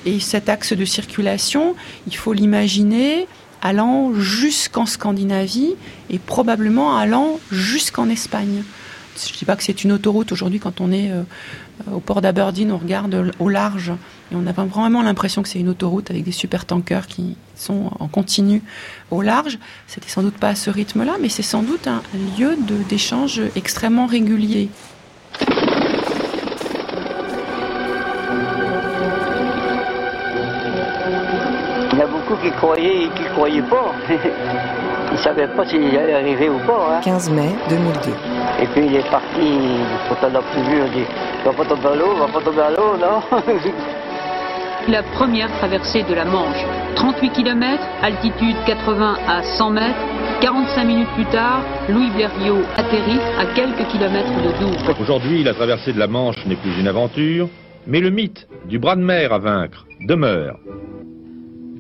Et 0.07 0.21
cet 0.21 0.49
axe 0.49 0.73
de 0.73 0.85
circulation, 0.85 1.75
il 2.07 2.17
faut 2.17 2.33
l'imaginer 2.33 3.27
allant 3.63 4.15
jusqu'en 4.15 4.87
Scandinavie 4.87 5.75
et 6.11 6.19
probablement 6.19 6.97
allant 6.97 7.41
jusqu'en 7.51 8.09
Espagne. 8.09 8.63
Je 9.17 9.33
ne 9.33 9.39
dis 9.39 9.45
pas 9.45 9.57
que 9.57 9.65
c'est 9.65 9.83
une 9.83 9.91
autoroute 9.91 10.31
aujourd'hui 10.31 10.61
quand 10.61 10.81
on 10.81 10.93
est 10.93 11.11
euh, 11.11 11.23
au 11.93 11.99
port 11.99 12.21
d'Aberdeen, 12.21 12.71
on 12.71 12.79
regarde 12.79 13.33
au 13.41 13.49
large 13.49 13.93
et 14.31 14.37
on 14.37 14.47
a 14.47 14.53
vraiment 14.53 15.03
l'impression 15.03 15.43
que 15.43 15.49
c'est 15.49 15.59
une 15.59 15.69
autoroute 15.69 16.11
avec 16.11 16.23
des 16.23 16.33
super 16.33 16.65
tankers 16.65 17.07
qui 17.09 17.37
sont 17.57 17.91
en 17.99 18.07
continu 18.07 18.63
au 19.11 19.23
large. 19.23 19.59
C'était 19.89 20.09
sans 20.09 20.23
doute 20.23 20.37
pas 20.37 20.51
à 20.51 20.55
ce 20.55 20.71
rythme-là, 20.71 21.17
mais 21.21 21.29
c'est 21.29 21.43
sans 21.43 21.63
doute 21.63 21.89
un 21.89 22.03
lieu 22.39 22.57
d'échange 22.89 23.43
extrêmement 23.57 24.07
régulier. 24.07 24.69
Beaucoup 32.29 32.43
qui 32.43 32.51
croyaient 32.53 33.05
et 33.05 33.09
qui 33.09 33.23
ne 33.23 33.29
croyaient 33.29 33.63
pas. 33.63 33.93
Ils 35.11 35.13
ne 35.13 35.19
savaient 35.19 35.49
pas 35.49 35.65
s'il 35.67 35.97
allait 35.97 36.15
arriver 36.15 36.49
ou 36.49 36.59
pas. 36.59 37.01
15 37.03 37.29
hein. 37.29 37.33
mai 37.33 37.51
2002. 37.71 38.11
Et 38.63 38.67
puis 38.67 38.87
il 38.87 38.95
est 38.97 39.11
parti, 39.11 39.59
quand 40.09 40.29
on 40.29 40.35
a 40.35 40.43
plus 40.43 40.63
vu, 40.63 40.83
on 40.83 40.97
dit, 40.97 41.05
va 41.45 41.53
pas 41.53 41.65
tomber 41.65 41.89
à 41.89 41.97
l'eau, 41.97 42.15
va 42.17 42.27
pas 42.27 42.41
tomber 42.41 42.61
à 42.61 42.71
l'eau, 42.71 42.97
non? 43.01 43.23
La 44.89 45.03
première 45.03 45.51
traversée 45.59 46.03
de 46.03 46.15
la 46.15 46.25
Manche, 46.25 46.65
38 46.95 47.31
km, 47.31 47.83
altitude 48.03 48.57
80 48.67 49.17
à 49.29 49.43
100 49.43 49.71
mètres, 49.71 49.99
45 50.41 50.85
minutes 50.85 51.09
plus 51.15 51.27
tard, 51.27 51.61
Louis 51.91 52.11
Blériot 52.11 52.63
atterrit 52.77 53.21
à 53.39 53.45
quelques 53.55 53.87
kilomètres 53.89 54.33
de 54.43 54.59
Douvres. 54.59 55.01
Aujourd'hui, 55.01 55.45
la 55.45 55.53
traversée 55.53 55.93
de 55.93 55.99
la 55.99 56.07
Manche 56.07 56.45
n'est 56.47 56.57
plus 56.57 56.79
une 56.81 56.89
aventure, 56.89 57.49
mais 57.87 58.01
le 58.01 58.11
mythe 58.11 58.47
du 58.67 58.79
bras 58.79 58.97
de 58.97 59.03
mer 59.03 59.33
à 59.33 59.39
vaincre 59.39 59.85
demeure. 60.01 60.57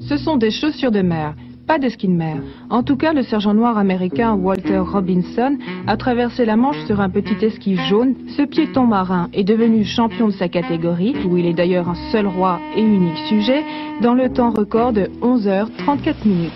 Ce 0.00 0.16
sont 0.16 0.36
des 0.36 0.50
chaussures 0.50 0.92
de 0.92 1.02
mer 1.02 1.34
pas 1.68 1.78
de 1.78 1.90
ski 1.90 2.08
de 2.08 2.14
mer. 2.14 2.38
En 2.70 2.82
tout 2.82 2.96
cas, 2.96 3.12
le 3.12 3.22
sergent 3.22 3.52
noir 3.52 3.76
américain 3.76 4.32
Walter 4.32 4.78
Robinson 4.78 5.58
a 5.86 5.98
traversé 5.98 6.46
la 6.46 6.56
Manche 6.56 6.82
sur 6.86 6.98
un 7.00 7.10
petit 7.10 7.44
esquif 7.44 7.78
jaune. 7.90 8.14
Ce 8.36 8.42
piéton 8.42 8.86
marin 8.86 9.28
est 9.34 9.44
devenu 9.44 9.84
champion 9.84 10.28
de 10.28 10.32
sa 10.32 10.48
catégorie, 10.48 11.14
où 11.26 11.36
il 11.36 11.44
est 11.44 11.52
d'ailleurs 11.52 11.90
un 11.90 12.10
seul 12.10 12.26
roi 12.26 12.58
et 12.74 12.80
unique 12.80 13.18
sujet, 13.28 13.62
dans 14.00 14.14
le 14.14 14.32
temps 14.32 14.50
record 14.50 14.94
de 14.94 15.10
11h34 15.20 16.14
minutes. 16.24 16.52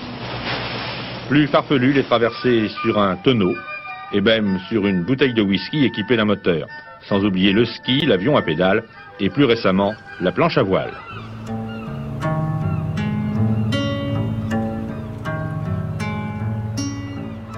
Plus 1.29 1.47
farfelu 1.47 1.93
les 1.93 2.05
traverser 2.05 2.69
sur 2.83 2.99
un 2.99 3.17
tonneau, 3.17 3.53
et 4.15 4.23
même 4.23 4.59
sur 4.71 4.87
une 4.87 5.03
bouteille 5.03 5.35
de 5.35 5.43
whisky 5.43 5.85
équipée 5.85 6.17
d'un 6.17 6.25
moteur. 6.25 6.67
Sans 7.03 7.23
oublier 7.23 7.53
le 7.53 7.67
ski, 7.67 8.07
l'avion 8.07 8.35
à 8.39 8.43
pédale, 8.43 8.85
et 9.21 9.29
plus 9.29 9.45
récemment, 9.45 9.93
la 10.23 10.33
planche 10.33 10.57
à 10.57 10.63
voile. 10.63 10.93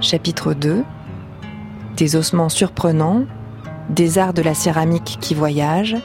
Chapitre 0.04 0.52
2 0.52 0.84
Des 1.96 2.14
ossements 2.14 2.50
surprenants, 2.50 3.24
des 3.88 4.18
arts 4.18 4.34
de 4.34 4.42
la 4.42 4.52
céramique 4.52 5.16
qui 5.22 5.34
voyagent 5.34 5.96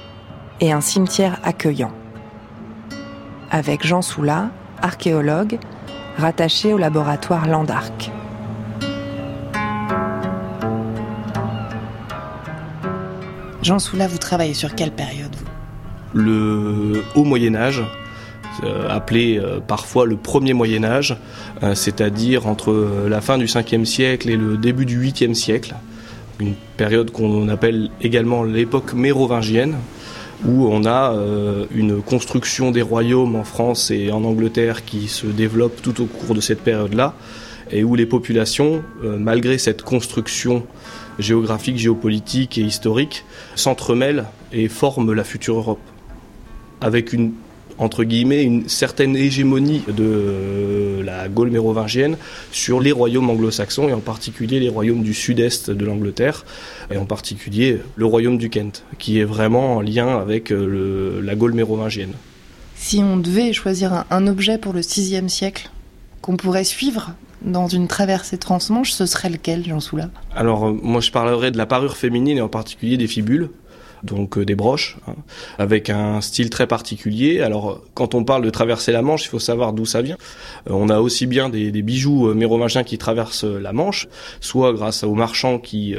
et 0.61 0.71
un 0.71 0.79
cimetière 0.79 1.37
accueillant. 1.43 1.91
Avec 3.51 3.85
Jean 3.85 4.01
Soula, 4.01 4.51
archéologue, 4.81 5.59
rattaché 6.17 6.73
au 6.73 6.77
laboratoire 6.77 7.45
Landarc. 7.45 8.09
Jean 13.61 13.79
Soula, 13.79 14.07
vous 14.07 14.17
travaillez 14.17 14.53
sur 14.53 14.75
quelle 14.75 14.93
période 14.93 15.35
vous? 15.35 16.19
Le 16.21 17.03
haut 17.15 17.25
Moyen 17.25 17.53
Âge, 17.53 17.83
appelé 18.89 19.37
euh, 19.37 19.59
parfois 19.59 20.05
le 20.05 20.15
premier 20.17 20.53
Moyen 20.53 20.83
Âge, 20.83 21.17
euh, 21.63 21.75
c'est-à-dire 21.75 22.47
entre 22.47 22.87
la 23.07 23.21
fin 23.21 23.37
du 23.37 23.45
5e 23.45 23.85
siècle 23.85 24.29
et 24.29 24.37
le 24.37 24.57
début 24.57 24.85
du 24.85 24.99
8e 24.99 25.33
siècle, 25.33 25.75
une 26.39 26.53
période 26.77 27.11
qu'on 27.11 27.49
appelle 27.49 27.89
également 28.01 28.43
l'époque 28.43 28.93
mérovingienne, 28.93 29.75
où 30.45 30.67
on 30.71 30.85
a 30.85 31.13
une 31.75 32.01
construction 32.01 32.71
des 32.71 32.81
royaumes 32.81 33.35
en 33.35 33.43
France 33.43 33.91
et 33.91 34.09
en 34.09 34.23
Angleterre 34.23 34.85
qui 34.85 35.09
se 35.09 35.27
développe 35.27 35.81
tout 35.81 36.01
au 36.01 36.05
cours 36.05 36.33
de 36.33 36.39
cette 36.39 36.61
période-là, 36.61 37.13
et 37.71 37.83
où 37.83 37.93
les 37.95 38.05
populations, 38.05 38.81
malgré 39.03 39.57
cette 39.57 39.81
construction 39.81 40.63
géographique, 41.19 41.77
géopolitique 41.77 42.57
et 42.57 42.61
historique, 42.61 43.25
s'entremêlent 43.55 44.23
et 44.53 44.69
forment 44.69 45.11
la 45.11 45.25
future 45.25 45.57
Europe, 45.57 45.81
avec 46.79 47.11
une 47.11 47.33
entre 47.79 48.03
guillemets, 48.03 48.43
une 48.43 48.67
certaine 48.69 49.15
hégémonie 49.15 49.81
de 49.87 50.03
euh, 50.03 51.03
la 51.03 51.29
Gaule 51.29 51.49
mérovingienne 51.49 52.17
sur 52.51 52.79
les 52.79 52.91
royaumes 52.91 53.29
anglo-saxons 53.29 53.89
et 53.89 53.93
en 53.93 54.01
particulier 54.01 54.59
les 54.59 54.69
royaumes 54.69 55.01
du 55.01 55.13
sud-est 55.13 55.71
de 55.71 55.85
l'Angleterre 55.85 56.45
et 56.91 56.97
en 56.97 57.05
particulier 57.05 57.79
le 57.95 58.05
royaume 58.05 58.37
du 58.37 58.49
Kent, 58.49 58.83
qui 58.99 59.19
est 59.19 59.23
vraiment 59.23 59.77
en 59.77 59.81
lien 59.81 60.19
avec 60.19 60.51
euh, 60.51 61.21
la 61.23 61.35
Gaule 61.35 61.53
mérovingienne. 61.53 62.13
Si 62.75 62.99
on 62.99 63.17
devait 63.17 63.53
choisir 63.53 63.93
un, 63.93 64.05
un 64.11 64.27
objet 64.27 64.57
pour 64.57 64.73
le 64.73 64.81
VIe 64.81 65.29
siècle 65.29 65.69
qu'on 66.21 66.37
pourrait 66.37 66.65
suivre 66.65 67.13
dans 67.41 67.67
une 67.67 67.87
traversée 67.87 68.37
transmanche, 68.37 68.91
ce 68.91 69.05
serait 69.05 69.29
lequel, 69.29 69.65
Jean 69.65 69.79
Soula? 69.79 70.09
Alors, 70.35 70.67
euh, 70.67 70.77
moi, 70.81 70.99
je 70.99 71.11
parlerai 71.11 71.51
de 71.51 71.57
la 71.57 71.65
parure 71.65 71.95
féminine 71.95 72.37
et 72.37 72.41
en 72.41 72.49
particulier 72.49 72.97
des 72.97 73.07
fibules 73.07 73.49
donc 74.03 74.37
euh, 74.37 74.45
des 74.45 74.55
broches, 74.55 74.97
hein, 75.07 75.15
avec 75.57 75.89
un 75.89 76.21
style 76.21 76.49
très 76.49 76.67
particulier. 76.67 77.41
Alors, 77.41 77.81
quand 77.93 78.15
on 78.15 78.23
parle 78.23 78.43
de 78.43 78.49
traverser 78.49 78.91
la 78.91 79.01
Manche, 79.01 79.25
il 79.25 79.29
faut 79.29 79.39
savoir 79.39 79.73
d'où 79.73 79.85
ça 79.85 80.01
vient. 80.01 80.17
Euh, 80.69 80.73
on 80.73 80.89
a 80.89 80.99
aussi 80.99 81.25
bien 81.25 81.49
des, 81.49 81.71
bijoux 81.81 82.29
euh, 82.29 82.33
mérovingiens 82.33 82.83
qui 82.83 82.97
traversent 82.97 83.43
la 83.43 83.73
Manche, 83.73 84.07
soit 84.41 84.73
grâce 84.73 85.03
aux 85.03 85.13
marchands 85.13 85.59
qui 85.59 85.95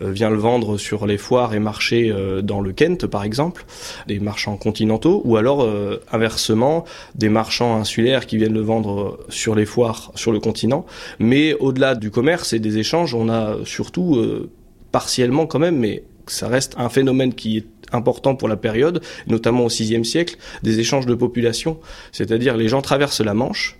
vient 0.00 0.30
le 0.30 0.36
vendre 0.36 0.78
sur 0.78 1.06
les 1.06 1.18
foires 1.18 1.54
et 1.54 1.58
marchés 1.58 2.14
dans 2.42 2.60
le 2.60 2.72
Kent, 2.72 3.06
par 3.06 3.24
exemple, 3.24 3.64
des 4.06 4.20
marchands 4.20 4.56
continentaux, 4.56 5.22
ou 5.24 5.36
alors 5.36 5.66
inversement 6.12 6.84
des 7.14 7.28
marchands 7.28 7.76
insulaires 7.76 8.26
qui 8.26 8.36
viennent 8.36 8.54
le 8.54 8.60
vendre 8.60 9.18
sur 9.28 9.54
les 9.54 9.66
foires 9.66 10.12
sur 10.14 10.32
le 10.32 10.40
continent. 10.40 10.86
Mais 11.18 11.54
au-delà 11.54 11.94
du 11.94 12.10
commerce 12.10 12.52
et 12.52 12.58
des 12.58 12.78
échanges, 12.78 13.14
on 13.14 13.28
a 13.28 13.56
surtout 13.64 14.48
partiellement 14.92 15.46
quand 15.46 15.58
même, 15.58 15.76
mais 15.76 16.04
ça 16.26 16.48
reste 16.48 16.74
un 16.78 16.88
phénomène 16.88 17.34
qui 17.34 17.58
est 17.58 17.66
important 17.92 18.34
pour 18.34 18.48
la 18.48 18.56
période, 18.56 19.00
notamment 19.26 19.64
au 19.64 19.68
VIe 19.68 20.04
siècle, 20.04 20.36
des 20.62 20.80
échanges 20.80 21.06
de 21.06 21.14
population. 21.14 21.78
C'est-à-dire 22.12 22.56
les 22.56 22.68
gens 22.68 22.82
traversent 22.82 23.20
la 23.20 23.34
Manche 23.34 23.78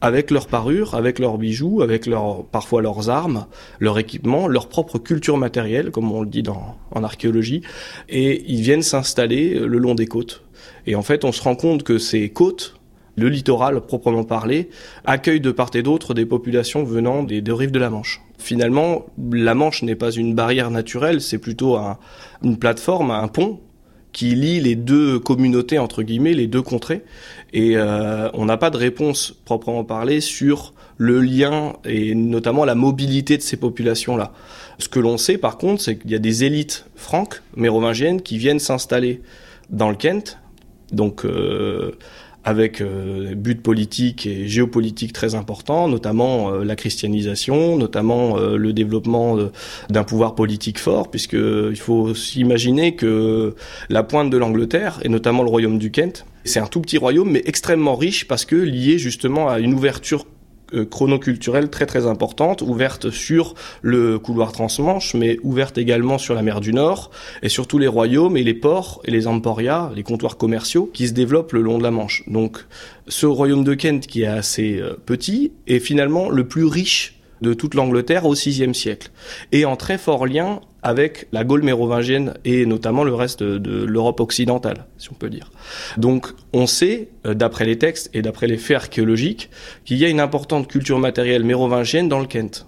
avec 0.00 0.30
leurs 0.30 0.46
parures, 0.46 0.94
avec 0.94 1.18
leurs 1.18 1.38
bijoux, 1.38 1.82
avec 1.82 2.06
leur, 2.06 2.44
parfois 2.44 2.82
leurs 2.82 3.10
armes, 3.10 3.46
leur 3.80 3.98
équipement, 3.98 4.46
leur 4.46 4.68
propre 4.68 4.98
culture 4.98 5.36
matérielle, 5.36 5.90
comme 5.90 6.12
on 6.12 6.22
le 6.22 6.28
dit 6.28 6.42
dans, 6.42 6.76
en 6.92 7.02
archéologie, 7.02 7.62
et 8.08 8.44
ils 8.46 8.60
viennent 8.60 8.82
s'installer 8.82 9.54
le 9.54 9.78
long 9.78 9.94
des 9.94 10.06
côtes. 10.06 10.44
Et 10.86 10.94
en 10.94 11.02
fait, 11.02 11.24
on 11.24 11.32
se 11.32 11.42
rend 11.42 11.56
compte 11.56 11.82
que 11.82 11.98
ces 11.98 12.28
côtes, 12.28 12.77
le 13.18 13.28
littoral 13.28 13.80
proprement 13.80 14.24
parlé, 14.24 14.70
accueille 15.04 15.40
de 15.40 15.50
part 15.50 15.70
et 15.74 15.82
d'autre 15.82 16.14
des 16.14 16.24
populations 16.24 16.84
venant 16.84 17.22
des 17.22 17.40
deux 17.40 17.54
rives 17.54 17.72
de 17.72 17.78
la 17.78 17.90
Manche. 17.90 18.22
Finalement, 18.38 19.06
la 19.32 19.54
Manche 19.54 19.82
n'est 19.82 19.96
pas 19.96 20.12
une 20.12 20.34
barrière 20.34 20.70
naturelle, 20.70 21.20
c'est 21.20 21.38
plutôt 21.38 21.76
une 22.42 22.58
plateforme, 22.58 23.10
un 23.10 23.28
pont 23.28 23.60
qui 24.12 24.34
lie 24.34 24.60
les 24.60 24.74
deux 24.74 25.18
communautés 25.18 25.78
entre 25.78 26.02
guillemets, 26.02 26.32
les 26.32 26.46
deux 26.46 26.62
contrées, 26.62 27.04
et 27.52 27.76
euh, 27.76 28.30
on 28.34 28.46
n'a 28.46 28.56
pas 28.56 28.70
de 28.70 28.76
réponse 28.76 29.34
proprement 29.44 29.84
parlé 29.84 30.20
sur 30.20 30.72
le 30.96 31.20
lien 31.20 31.74
et 31.84 32.14
notamment 32.14 32.64
la 32.64 32.74
mobilité 32.74 33.36
de 33.36 33.42
ces 33.42 33.56
populations-là. 33.56 34.32
Ce 34.78 34.88
que 34.88 34.98
l'on 34.98 35.18
sait 35.18 35.38
par 35.38 35.58
contre, 35.58 35.82
c'est 35.82 35.98
qu'il 35.98 36.10
y 36.10 36.14
a 36.14 36.18
des 36.20 36.44
élites 36.44 36.86
franques 36.96 37.42
mérovingiennes 37.56 38.22
qui 38.22 38.38
viennent 38.38 38.58
s'installer 38.58 39.20
dans 39.70 39.90
le 39.90 39.96
Kent, 39.96 40.38
donc 40.92 41.24
euh, 41.24 41.92
avec 42.44 42.80
euh, 42.80 43.34
buts 43.34 43.56
politiques 43.56 44.26
et 44.26 44.48
géopolitiques 44.48 45.12
très 45.12 45.34
importants, 45.34 45.88
notamment 45.88 46.52
euh, 46.52 46.64
la 46.64 46.76
christianisation, 46.76 47.76
notamment 47.76 48.38
euh, 48.38 48.56
le 48.56 48.72
développement 48.72 49.36
d'un 49.90 50.04
pouvoir 50.04 50.34
politique 50.34 50.78
fort, 50.78 51.10
puisque 51.10 51.34
il 51.34 51.76
faut 51.76 52.14
s'imaginer 52.14 52.94
que 52.94 53.54
la 53.88 54.02
pointe 54.02 54.30
de 54.30 54.36
l'Angleterre, 54.36 55.00
et 55.02 55.08
notamment 55.08 55.42
le 55.42 55.50
royaume 55.50 55.78
du 55.78 55.90
Kent, 55.90 56.24
c'est 56.44 56.60
un 56.60 56.66
tout 56.66 56.80
petit 56.80 56.98
royaume, 56.98 57.30
mais 57.30 57.42
extrêmement 57.44 57.96
riche 57.96 58.26
parce 58.26 58.44
que 58.44 58.56
lié 58.56 58.98
justement 58.98 59.48
à 59.48 59.58
une 59.58 59.74
ouverture 59.74 60.24
euh, 60.24 60.37
chronoculturelle 60.90 61.70
très 61.70 61.86
très 61.86 62.06
importante, 62.06 62.62
ouverte 62.62 63.10
sur 63.10 63.54
le 63.82 64.18
couloir 64.18 64.52
transmanche, 64.52 65.14
mais 65.14 65.38
ouverte 65.42 65.78
également 65.78 66.18
sur 66.18 66.34
la 66.34 66.42
mer 66.42 66.60
du 66.60 66.72
Nord, 66.72 67.10
et 67.42 67.48
sur 67.48 67.66
tous 67.66 67.78
les 67.78 67.86
royaumes 67.86 68.36
et 68.36 68.44
les 68.44 68.54
ports 68.54 69.00
et 69.04 69.10
les 69.10 69.26
emporias, 69.26 69.90
les 69.94 70.02
comptoirs 70.02 70.36
commerciaux, 70.36 70.90
qui 70.92 71.08
se 71.08 71.12
développent 71.12 71.52
le 71.52 71.62
long 71.62 71.78
de 71.78 71.82
la 71.82 71.90
Manche. 71.90 72.24
Donc 72.26 72.64
ce 73.08 73.26
royaume 73.26 73.64
de 73.64 73.74
Kent, 73.74 74.06
qui 74.06 74.22
est 74.22 74.26
assez 74.26 74.78
euh, 74.78 74.94
petit, 75.04 75.52
est 75.66 75.80
finalement 75.80 76.28
le 76.28 76.46
plus 76.46 76.64
riche 76.64 77.20
de 77.40 77.54
toute 77.54 77.74
l'Angleterre 77.74 78.26
au 78.26 78.34
VIe 78.34 78.74
siècle, 78.74 79.10
et 79.52 79.64
en 79.64 79.76
très 79.76 79.98
fort 79.98 80.26
lien 80.26 80.60
avec 80.82 81.26
la 81.32 81.44
Gaule 81.44 81.62
mérovingienne 81.62 82.34
et 82.44 82.64
notamment 82.66 83.04
le 83.04 83.14
reste 83.14 83.42
de, 83.42 83.84
l'Europe 83.84 84.20
occidentale, 84.20 84.86
si 84.96 85.10
on 85.10 85.14
peut 85.14 85.30
dire. 85.30 85.50
Donc 85.96 86.28
on 86.52 86.66
sait, 86.66 87.08
euh, 87.26 87.34
d'après 87.34 87.64
les 87.64 87.78
textes 87.78 88.10
et 88.14 88.22
d'après 88.22 88.46
les 88.46 88.56
faits 88.56 88.76
archéologiques, 88.76 89.50
qu'il 89.84 89.96
y 89.96 90.04
a 90.04 90.08
une 90.08 90.20
importante 90.20 90.68
culture 90.68 90.98
matérielle 90.98 91.44
mérovingienne 91.44 92.08
dans 92.08 92.20
le 92.20 92.26
Kent. 92.26 92.66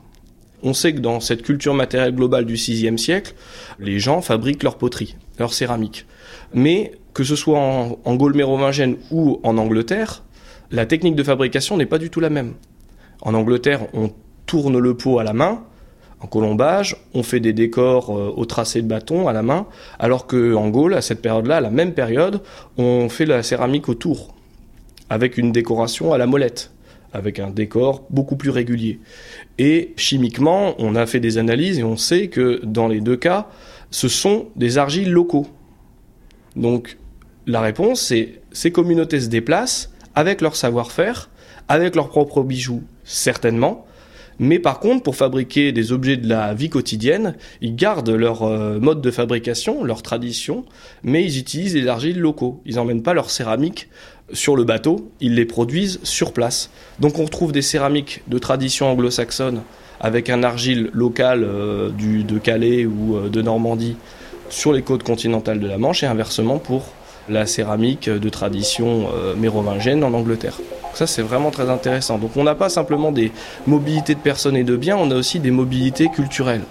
On 0.62 0.74
sait 0.74 0.92
que 0.92 1.00
dans 1.00 1.20
cette 1.20 1.42
culture 1.42 1.72
matérielle 1.72 2.14
globale 2.14 2.44
du 2.44 2.54
VIe 2.54 2.98
siècle, 2.98 3.34
les 3.78 3.98
gens 3.98 4.20
fabriquent 4.20 4.62
leur 4.62 4.76
poterie, 4.76 5.16
leur 5.38 5.54
céramique. 5.54 6.06
Mais 6.52 6.92
que 7.14 7.24
ce 7.24 7.36
soit 7.36 7.58
en, 7.58 7.98
en 8.04 8.14
Gaule 8.16 8.34
mérovingienne 8.34 8.96
ou 9.10 9.40
en 9.42 9.56
Angleterre, 9.56 10.22
la 10.70 10.84
technique 10.84 11.16
de 11.16 11.22
fabrication 11.22 11.76
n'est 11.76 11.86
pas 11.86 11.98
du 11.98 12.10
tout 12.10 12.20
la 12.20 12.30
même. 12.30 12.54
En 13.22 13.34
Angleterre, 13.34 13.86
on 13.94 14.10
tourne 14.46 14.78
le 14.78 14.96
pot 14.96 15.18
à 15.18 15.24
la 15.24 15.32
main, 15.32 15.64
en 16.20 16.26
colombage, 16.26 16.96
on 17.14 17.22
fait 17.22 17.40
des 17.40 17.52
décors 17.52 18.16
euh, 18.16 18.32
au 18.36 18.44
tracé 18.44 18.82
de 18.82 18.86
bâton 18.86 19.26
à 19.26 19.32
la 19.32 19.42
main, 19.42 19.66
alors 19.98 20.26
qu'en 20.26 20.68
Gaule, 20.68 20.94
à 20.94 21.00
cette 21.00 21.22
période-là, 21.22 21.56
à 21.56 21.60
la 21.60 21.70
même 21.70 21.94
période, 21.94 22.42
on 22.76 23.08
fait 23.08 23.26
la 23.26 23.42
céramique 23.42 23.88
autour, 23.88 24.34
avec 25.08 25.38
une 25.38 25.50
décoration 25.50 26.12
à 26.12 26.18
la 26.18 26.26
molette, 26.26 26.72
avec 27.12 27.38
un 27.38 27.50
décor 27.50 28.04
beaucoup 28.10 28.36
plus 28.36 28.50
régulier. 28.50 29.00
Et 29.58 29.94
chimiquement, 29.96 30.74
on 30.78 30.94
a 30.94 31.06
fait 31.06 31.20
des 31.20 31.38
analyses 31.38 31.78
et 31.78 31.84
on 31.84 31.96
sait 31.96 32.28
que 32.28 32.60
dans 32.64 32.86
les 32.86 33.00
deux 33.00 33.16
cas, 33.16 33.48
ce 33.90 34.08
sont 34.08 34.46
des 34.56 34.78
argiles 34.78 35.10
locaux. 35.10 35.46
Donc 36.54 36.98
la 37.46 37.60
réponse, 37.60 38.02
c'est 38.02 38.40
ces 38.52 38.70
communautés 38.70 39.20
se 39.20 39.28
déplacent 39.28 39.90
avec 40.14 40.40
leur 40.40 40.54
savoir-faire, 40.54 41.30
avec 41.68 41.96
leurs 41.96 42.08
propres 42.08 42.42
bijoux, 42.42 42.82
certainement, 43.04 43.86
mais 44.42 44.58
par 44.58 44.80
contre, 44.80 45.02
pour 45.02 45.16
fabriquer 45.16 45.70
des 45.70 45.92
objets 45.92 46.16
de 46.16 46.26
la 46.26 46.54
vie 46.54 46.70
quotidienne, 46.70 47.34
ils 47.60 47.76
gardent 47.76 48.08
leur 48.08 48.42
euh, 48.42 48.78
mode 48.80 49.02
de 49.02 49.10
fabrication, 49.10 49.84
leur 49.84 50.00
tradition, 50.00 50.64
mais 51.02 51.22
ils 51.22 51.38
utilisent 51.38 51.74
des 51.74 51.86
argiles 51.86 52.18
locaux. 52.18 52.62
Ils 52.64 52.76
n'emmènent 52.76 53.02
pas 53.02 53.12
leur 53.12 53.28
céramique 53.28 53.90
sur 54.32 54.56
le 54.56 54.64
bateau, 54.64 55.10
ils 55.20 55.34
les 55.34 55.44
produisent 55.44 56.00
sur 56.04 56.32
place. 56.32 56.70
Donc 57.00 57.18
on 57.18 57.24
retrouve 57.24 57.52
des 57.52 57.60
céramiques 57.60 58.22
de 58.28 58.38
tradition 58.38 58.90
anglo-saxonne 58.90 59.60
avec 60.00 60.30
un 60.30 60.42
argile 60.42 60.88
local 60.94 61.44
euh, 61.44 61.90
du, 61.90 62.24
de 62.24 62.38
Calais 62.38 62.86
ou 62.86 63.18
euh, 63.18 63.28
de 63.28 63.42
Normandie 63.42 63.96
sur 64.48 64.72
les 64.72 64.80
côtes 64.80 65.02
continentales 65.02 65.60
de 65.60 65.66
la 65.66 65.76
Manche 65.76 66.02
et 66.02 66.06
inversement 66.06 66.58
pour 66.58 66.94
la 67.28 67.46
céramique 67.46 68.08
de 68.08 68.28
tradition 68.28 69.08
mérovingienne 69.36 70.02
en 70.04 70.12
Angleterre. 70.14 70.58
Ça, 70.94 71.06
c'est 71.06 71.22
vraiment 71.22 71.50
très 71.50 71.70
intéressant. 71.70 72.18
Donc 72.18 72.36
on 72.36 72.44
n'a 72.44 72.54
pas 72.54 72.68
simplement 72.68 73.12
des 73.12 73.32
mobilités 73.66 74.14
de 74.14 74.20
personnes 74.20 74.56
et 74.56 74.64
de 74.64 74.76
biens, 74.76 74.96
on 74.96 75.10
a 75.10 75.14
aussi 75.14 75.38
des 75.38 75.50
mobilités 75.50 76.08
culturelles. 76.08 76.62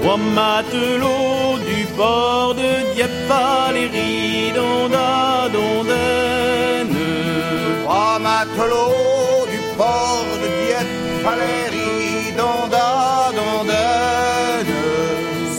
Trois 0.00 0.16
du 1.66 1.84
port 1.96 2.54
de 2.54 2.94
Dieppe, 2.94 3.10
Dondaine. 5.52 6.17
Trois 8.68 8.88
matelots 8.88 9.46
du 9.50 9.58
port 9.76 10.24
de 10.42 10.48
Dieppe, 10.66 11.24
Valérie, 11.24 12.32
Donda, 12.36 13.30
Dondaine. 13.34 14.74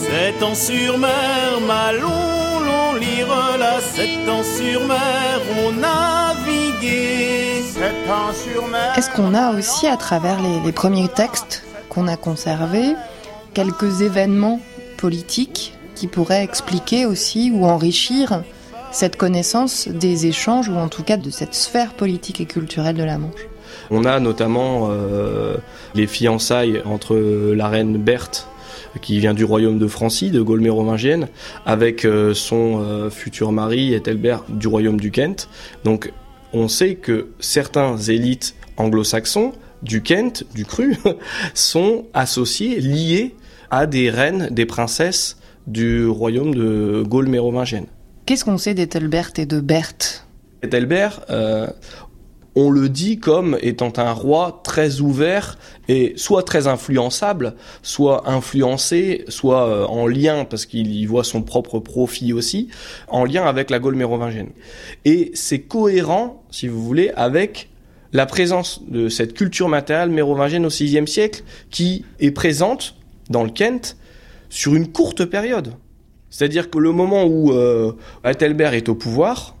Sept 0.00 0.42
ans 0.42 0.54
sur 0.54 0.98
mer, 0.98 1.60
Malon, 1.66 2.60
l'on 2.60 2.98
lire 2.98 3.28
la 3.58 3.80
sept 3.80 4.28
ans 4.28 4.42
sur 4.42 4.86
mer, 4.86 5.40
on 5.64 5.72
naviguait. 5.72 7.62
Sept 7.72 8.10
ans 8.10 8.32
sur 8.32 8.66
mer. 8.68 8.96
Est-ce 8.96 9.10
qu'on 9.10 9.34
a 9.34 9.52
aussi, 9.52 9.86
à 9.86 9.96
travers 9.96 10.40
les, 10.40 10.60
les 10.60 10.72
premiers 10.72 11.08
textes 11.08 11.64
qu'on 11.88 12.06
a 12.06 12.16
conservés, 12.16 12.94
quelques 13.54 14.02
événements 14.02 14.60
politiques 14.98 15.74
qui 15.94 16.06
pourraient 16.06 16.44
expliquer 16.44 17.06
aussi 17.06 17.50
ou 17.52 17.66
enrichir 17.66 18.42
cette 18.92 19.16
connaissance 19.16 19.88
des 19.88 20.26
échanges, 20.26 20.68
ou 20.68 20.74
en 20.74 20.88
tout 20.88 21.02
cas 21.02 21.16
de 21.16 21.30
cette 21.30 21.54
sphère 21.54 21.94
politique 21.94 22.40
et 22.40 22.46
culturelle 22.46 22.96
de 22.96 23.04
la 23.04 23.18
Manche 23.18 23.48
On 23.90 24.04
a 24.04 24.20
notamment 24.20 24.88
euh, 24.90 25.56
les 25.94 26.06
fiançailles 26.06 26.82
entre 26.84 27.16
la 27.16 27.68
reine 27.68 27.98
Berthe 27.98 28.48
qui 29.00 29.20
vient 29.20 29.34
du 29.34 29.44
royaume 29.44 29.78
de 29.78 29.86
Francie, 29.86 30.30
de 30.30 30.40
Gaule 30.42 30.60
mérovingienne, 30.60 31.28
avec 31.64 32.04
euh, 32.04 32.34
son 32.34 32.82
euh, 32.82 33.10
futur 33.10 33.52
mari 33.52 33.94
Ethelbert 33.94 34.42
du 34.48 34.66
royaume 34.66 34.98
du 34.98 35.12
Kent. 35.12 35.48
Donc 35.84 36.12
on 36.52 36.66
sait 36.66 36.96
que 36.96 37.28
certains 37.38 37.96
élites 37.96 38.56
anglo-saxons 38.76 39.52
du 39.82 40.02
Kent, 40.02 40.44
du 40.54 40.64
Cru, 40.64 40.96
sont 41.54 42.06
associés, 42.14 42.80
liés 42.80 43.36
à 43.70 43.86
des 43.86 44.10
reines, 44.10 44.48
des 44.50 44.66
princesses 44.66 45.36
du 45.68 46.06
royaume 46.06 46.54
de 46.54 47.04
Gaule 47.06 47.28
mérovingienne. 47.28 47.86
Qu'est-ce 48.30 48.44
qu'on 48.44 48.58
sait 48.58 48.74
d'Ethelbert 48.74 49.32
et 49.38 49.44
de 49.44 49.58
Berthe? 49.58 50.24
Ethelbert, 50.62 51.22
euh, 51.30 51.66
on 52.54 52.70
le 52.70 52.88
dit 52.88 53.18
comme 53.18 53.58
étant 53.60 53.92
un 53.96 54.12
roi 54.12 54.60
très 54.62 55.00
ouvert 55.00 55.58
et 55.88 56.12
soit 56.14 56.44
très 56.44 56.68
influençable, 56.68 57.56
soit 57.82 58.30
influencé, 58.30 59.24
soit 59.26 59.66
euh, 59.66 59.84
en 59.86 60.06
lien, 60.06 60.44
parce 60.44 60.64
qu'il 60.64 60.94
y 60.94 61.06
voit 61.06 61.24
son 61.24 61.42
propre 61.42 61.80
profit 61.80 62.32
aussi, 62.32 62.68
en 63.08 63.24
lien 63.24 63.46
avec 63.46 63.68
la 63.68 63.80
Gaule 63.80 63.96
mérovingienne. 63.96 64.50
Et 65.04 65.32
c'est 65.34 65.62
cohérent, 65.62 66.44
si 66.52 66.68
vous 66.68 66.84
voulez, 66.84 67.10
avec 67.16 67.68
la 68.12 68.26
présence 68.26 68.80
de 68.86 69.08
cette 69.08 69.34
culture 69.34 69.68
matérielle 69.68 70.10
mérovingienne 70.10 70.64
au 70.64 70.68
VIe 70.68 71.08
siècle, 71.08 71.42
qui 71.70 72.04
est 72.20 72.30
présente 72.30 72.94
dans 73.28 73.42
le 73.42 73.50
Kent 73.50 73.96
sur 74.50 74.76
une 74.76 74.92
courte 74.92 75.24
période. 75.24 75.72
C'est-à-dire 76.30 76.70
que 76.70 76.78
le 76.78 76.92
moment 76.92 77.24
où 77.24 77.52
euh, 77.52 77.92
Ethelbert 78.24 78.74
est 78.74 78.88
au 78.88 78.94
pouvoir, 78.94 79.56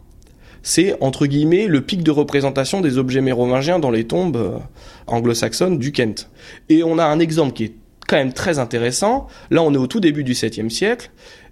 c'est 0.62 0.96
entre 1.00 1.26
guillemets 1.26 1.66
le 1.66 1.80
pic 1.80 2.02
de 2.02 2.10
représentation 2.10 2.80
des 2.80 2.98
objets 2.98 3.20
mérovingiens 3.20 3.78
dans 3.78 3.90
les 3.90 4.04
tombes 4.04 4.36
euh, 4.36 4.58
anglo-saxonnes 5.06 5.78
du 5.78 5.92
Kent. 5.92 6.30
Et 6.68 6.82
on 6.82 6.98
a 6.98 7.04
un 7.04 7.18
exemple 7.18 7.52
qui 7.52 7.64
est 7.64 7.74
quand 8.06 8.16
même 8.16 8.32
très 8.32 8.58
intéressant. 8.58 9.26
Là, 9.50 9.62
on 9.62 9.72
est 9.74 9.78
au 9.78 9.86
tout 9.86 10.00
début 10.00 10.24
du 10.24 10.32
7e 10.32 10.68
siècle. 10.68 11.10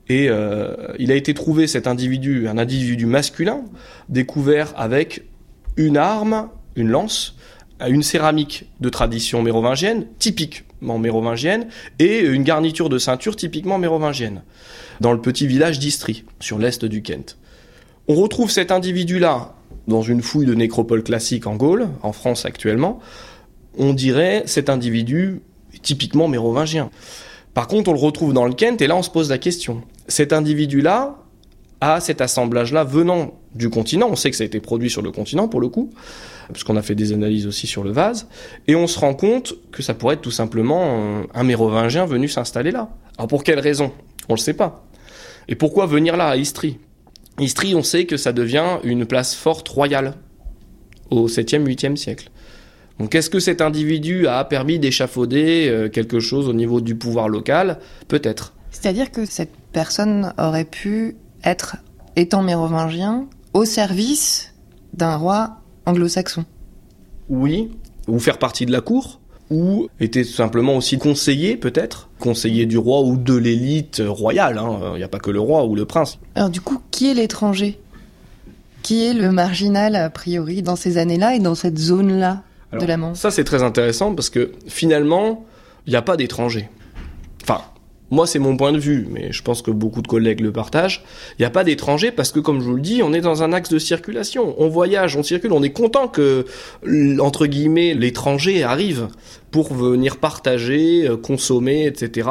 Et 0.09 0.28
euh, 0.31 0.74
il 0.98 1.12
a 1.12 1.14
été 1.14 1.35
trouvé 1.35 1.66
cet 1.66 1.87
individu, 1.87 2.48
un 2.48 2.57
individu 2.57 3.04
masculin, 3.07 3.62
découvert 4.09 4.72
avec 4.76 5.24
une 5.76 5.98
arme, 5.98 6.48
une 6.76 6.88
lance, 6.88 7.37
une 7.86 8.02
céramique 8.02 8.64
de 8.80 8.88
tradition 8.88 9.42
mérovingienne, 9.42 10.06
typiquement 10.18 10.98
mérovingienne, 10.98 11.68
et 11.98 12.20
une 12.20 12.42
garniture 12.42 12.88
de 12.88 12.98
ceinture 12.98 13.36
typiquement 13.36 13.78
mérovingienne, 13.78 14.42
dans 15.00 15.12
le 15.12 15.20
petit 15.20 15.46
village 15.46 15.78
d'Istrie, 15.78 16.24
sur 16.40 16.58
l'est 16.58 16.84
du 16.84 17.02
Kent. 17.02 17.38
On 18.08 18.14
retrouve 18.14 18.50
cet 18.50 18.72
individu-là 18.72 19.54
dans 19.86 20.02
une 20.02 20.22
fouille 20.22 20.46
de 20.46 20.54
nécropole 20.54 21.02
classique 21.02 21.46
en 21.46 21.56
Gaule, 21.56 21.88
en 22.02 22.12
France 22.12 22.46
actuellement. 22.46 23.00
On 23.76 23.92
dirait 23.92 24.42
cet 24.46 24.70
individu 24.70 25.40
typiquement 25.82 26.26
mérovingien. 26.26 26.90
Par 27.54 27.68
contre, 27.68 27.90
on 27.90 27.92
le 27.92 27.98
retrouve 27.98 28.32
dans 28.32 28.44
le 28.44 28.54
Kent 28.54 28.82
et 28.82 28.86
là 28.86 28.96
on 28.96 29.02
se 29.02 29.10
pose 29.10 29.30
la 29.30 29.38
question. 29.38 29.82
Cet 30.08 30.32
individu-là 30.32 31.16
a 31.80 32.00
cet 32.00 32.20
assemblage-là 32.20 32.84
venant 32.84 33.34
du 33.54 33.70
continent. 33.70 34.08
On 34.10 34.16
sait 34.16 34.30
que 34.30 34.36
ça 34.36 34.42
a 34.42 34.46
été 34.46 34.60
produit 34.60 34.90
sur 34.90 35.02
le 35.02 35.10
continent 35.10 35.48
pour 35.48 35.60
le 35.60 35.68
coup, 35.68 35.90
parce 36.48 36.64
qu'on 36.64 36.76
a 36.76 36.82
fait 36.82 36.94
des 36.94 37.12
analyses 37.12 37.46
aussi 37.46 37.66
sur 37.66 37.84
le 37.84 37.92
vase. 37.92 38.28
Et 38.66 38.74
on 38.74 38.87
se 38.87 38.98
rend 38.98 39.14
compte 39.14 39.54
que 39.70 39.82
ça 39.82 39.94
pourrait 39.94 40.14
être 40.14 40.22
tout 40.22 40.30
simplement 40.30 41.22
un 41.34 41.44
mérovingien 41.44 42.06
venu 42.06 42.28
s'installer 42.28 42.70
là. 42.70 42.88
Alors 43.16 43.28
pour 43.28 43.44
quelle 43.44 43.61
raison? 43.61 43.92
On 44.28 44.34
le 44.34 44.38
sait 44.38 44.54
pas. 44.54 44.84
Et 45.48 45.54
pourquoi 45.54 45.87
venir 45.87 46.16
là, 46.16 46.28
à 46.28 46.37
Istrie? 46.37 46.78
Istrie, 47.38 47.74
on 47.74 47.82
sait 47.82 48.04
que 48.04 48.16
ça 48.16 48.32
devient 48.32 48.78
une 48.84 49.06
place 49.06 49.34
forte 49.34 49.68
royale 49.68 50.14
au 51.11 51.28
7e, 51.28 51.64
8e 51.64 51.96
siècle. 51.96 52.30
Donc 52.98 53.14
est-ce 53.14 53.30
que 53.30 53.38
cet 53.38 53.61
individu 53.61 54.26
a 54.26 54.44
permis 54.44 54.78
d'échafauder 54.78 55.68
euh, 55.68 55.88
quelque 55.88 56.20
chose 56.20 56.48
au 56.48 56.52
niveau 56.52 56.80
du 56.80 56.96
pouvoir 56.96 57.28
local? 57.28 57.78
Peut-être. 58.08 58.54
C'est-à-dire 58.70 59.11
que 59.12 59.24
cette 59.24 59.52
personne 59.72 60.34
aurait 60.37 60.64
pu 60.64 61.16
être, 61.44 61.76
étant 62.16 62.42
mérovingien, 62.42 63.26
au 63.54 63.64
service 63.64 64.52
d'un 64.94 65.16
roi 65.16 65.58
anglo-saxon. 65.88 66.44
Oui, 67.29 67.70
ou 68.07 68.18
faire 68.18 68.38
partie 68.38 68.66
de 68.66 68.72
la 68.72 68.81
cour, 68.81 69.20
ou 69.51 69.88
était 70.01 70.24
simplement 70.24 70.77
aussi 70.77 70.98
conseiller 70.98 71.57
peut-être, 71.57 72.09
conseiller 72.18 72.66
du 72.66 72.79
roi 72.79 73.01
ou 73.03 73.16
de 73.16 73.35
l'élite 73.35 74.03
royale, 74.05 74.59
hein. 74.59 74.92
il 74.94 74.98
n'y 74.98 75.05
a 75.05 75.09
pas 75.09 75.18
que 75.18 75.31
le 75.31 75.40
roi 75.40 75.64
ou 75.64 75.74
le 75.74 75.85
prince. 75.85 76.18
Alors 76.35 76.51
du 76.51 76.61
coup, 76.61 76.81
qui 76.90 77.11
est 77.11 77.14
l'étranger? 77.14 77.79
Qui 78.83 79.07
est 79.07 79.14
le 79.14 79.33
marginal 79.33 79.96
a 79.96 80.09
priori 80.09 80.62
dans 80.62 80.77
ces 80.77 80.98
années-là 80.98 81.35
et 81.35 81.40
dans 81.40 81.55
cette 81.55 81.79
zone-là 81.79 82.42
de 82.79 82.85
la 82.85 82.96
Manche? 82.96 83.18
Ça 83.18 83.31
c'est 83.31 83.44
très 83.44 83.62
intéressant 83.62 84.14
parce 84.14 84.31
que 84.31 84.53
finalement, 84.66 85.44
il 85.87 85.90
n'y 85.90 85.96
a 85.96 86.03
pas 86.03 86.16
d'étrangers. 86.16 86.68
Enfin, 87.42 87.62
moi, 88.11 88.27
c'est 88.27 88.38
mon 88.38 88.57
point 88.57 88.73
de 88.73 88.79
vue, 88.79 89.07
mais 89.11 89.33
je 89.33 89.42
pense 89.42 89.61
que 89.61 89.71
beaucoup 89.71 90.01
de 90.01 90.07
collègues 90.07 90.40
le 90.40 90.51
partagent. 90.51 91.05
Il 91.38 91.42
n'y 91.42 91.47
a 91.47 91.51
pas 91.51 91.64
d'étrangers 91.64 92.11
parce 92.11 92.33
que, 92.33 92.40
comme 92.40 92.61
je 92.61 92.64
vous 92.64 92.75
le 92.75 92.81
dis, 92.81 93.03
on 93.03 93.12
est 93.12 93.21
dans 93.21 93.42
un 93.42 93.53
axe 93.53 93.68
de 93.68 93.79
circulation. 93.79 94.55
On 94.59 94.68
voyage, 94.68 95.16
on 95.16 95.23
circule, 95.23 95.53
on 95.53 95.62
est 95.62 95.73
content 95.73 96.09
que, 96.09 96.47
entre 97.21 97.47
guillemets, 97.47 97.94
l'étranger 97.94 98.62
arrive 98.62 99.09
pour 99.51 99.73
venir 99.73 100.18
partager, 100.18 101.09
euh, 101.09 101.16
consommer, 101.16 101.87
etc. 101.87 102.29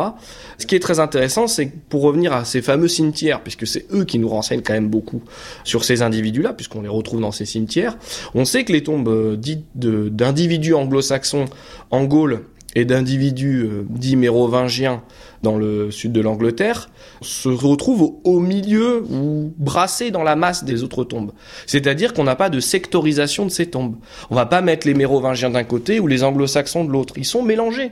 Ce 0.57 0.65
qui 0.65 0.75
est 0.75 0.79
très 0.79 0.99
intéressant, 0.99 1.47
c'est 1.47 1.71
pour 1.89 2.01
revenir 2.01 2.33
à 2.33 2.45
ces 2.45 2.61
fameux 2.61 2.87
cimetières, 2.87 3.41
puisque 3.41 3.65
c'est 3.65 3.85
eux 3.91 4.05
qui 4.05 4.19
nous 4.19 4.29
renseignent 4.29 4.61
quand 4.61 4.73
même 4.73 4.89
beaucoup 4.89 5.23
sur 5.63 5.83
ces 5.83 6.01
individus-là, 6.01 6.53
puisqu'on 6.53 6.81
les 6.81 6.89
retrouve 6.89 7.21
dans 7.21 7.31
ces 7.31 7.45
cimetières. 7.45 7.97
On 8.35 8.45
sait 8.45 8.63
que 8.65 8.73
les 8.73 8.83
tombes 8.83 9.07
euh, 9.07 9.35
dites 9.35 9.65
d'individus 9.75 10.73
anglo-saxons 10.73 11.45
en 11.91 12.03
Gaule 12.05 12.43
et 12.75 12.85
d'individus 12.85 13.63
euh, 13.63 13.85
dits 13.89 14.15
mérovingiens 14.15 15.01
dans 15.43 15.57
le 15.57 15.91
sud 15.91 16.11
de 16.11 16.21
l'Angleterre 16.21 16.89
se 17.21 17.49
retrouvent 17.49 18.15
au 18.23 18.39
milieu 18.39 19.03
ou 19.09 19.53
brassés 19.57 20.11
dans 20.11 20.23
la 20.23 20.35
masse 20.35 20.63
des 20.63 20.83
autres 20.83 21.03
tombes. 21.03 21.31
C'est-à-dire 21.65 22.13
qu'on 22.13 22.23
n'a 22.23 22.35
pas 22.35 22.49
de 22.49 22.59
sectorisation 22.59 23.45
de 23.45 23.51
ces 23.51 23.67
tombes. 23.67 23.95
On 24.29 24.35
va 24.35 24.45
pas 24.45 24.61
mettre 24.61 24.87
les 24.87 24.93
mérovingiens 24.93 25.49
d'un 25.49 25.63
côté 25.63 25.99
ou 25.99 26.07
les 26.07 26.23
anglo-saxons 26.23 26.85
de 26.85 26.91
l'autre. 26.91 27.13
Ils 27.17 27.25
sont 27.25 27.43
mélangés. 27.43 27.91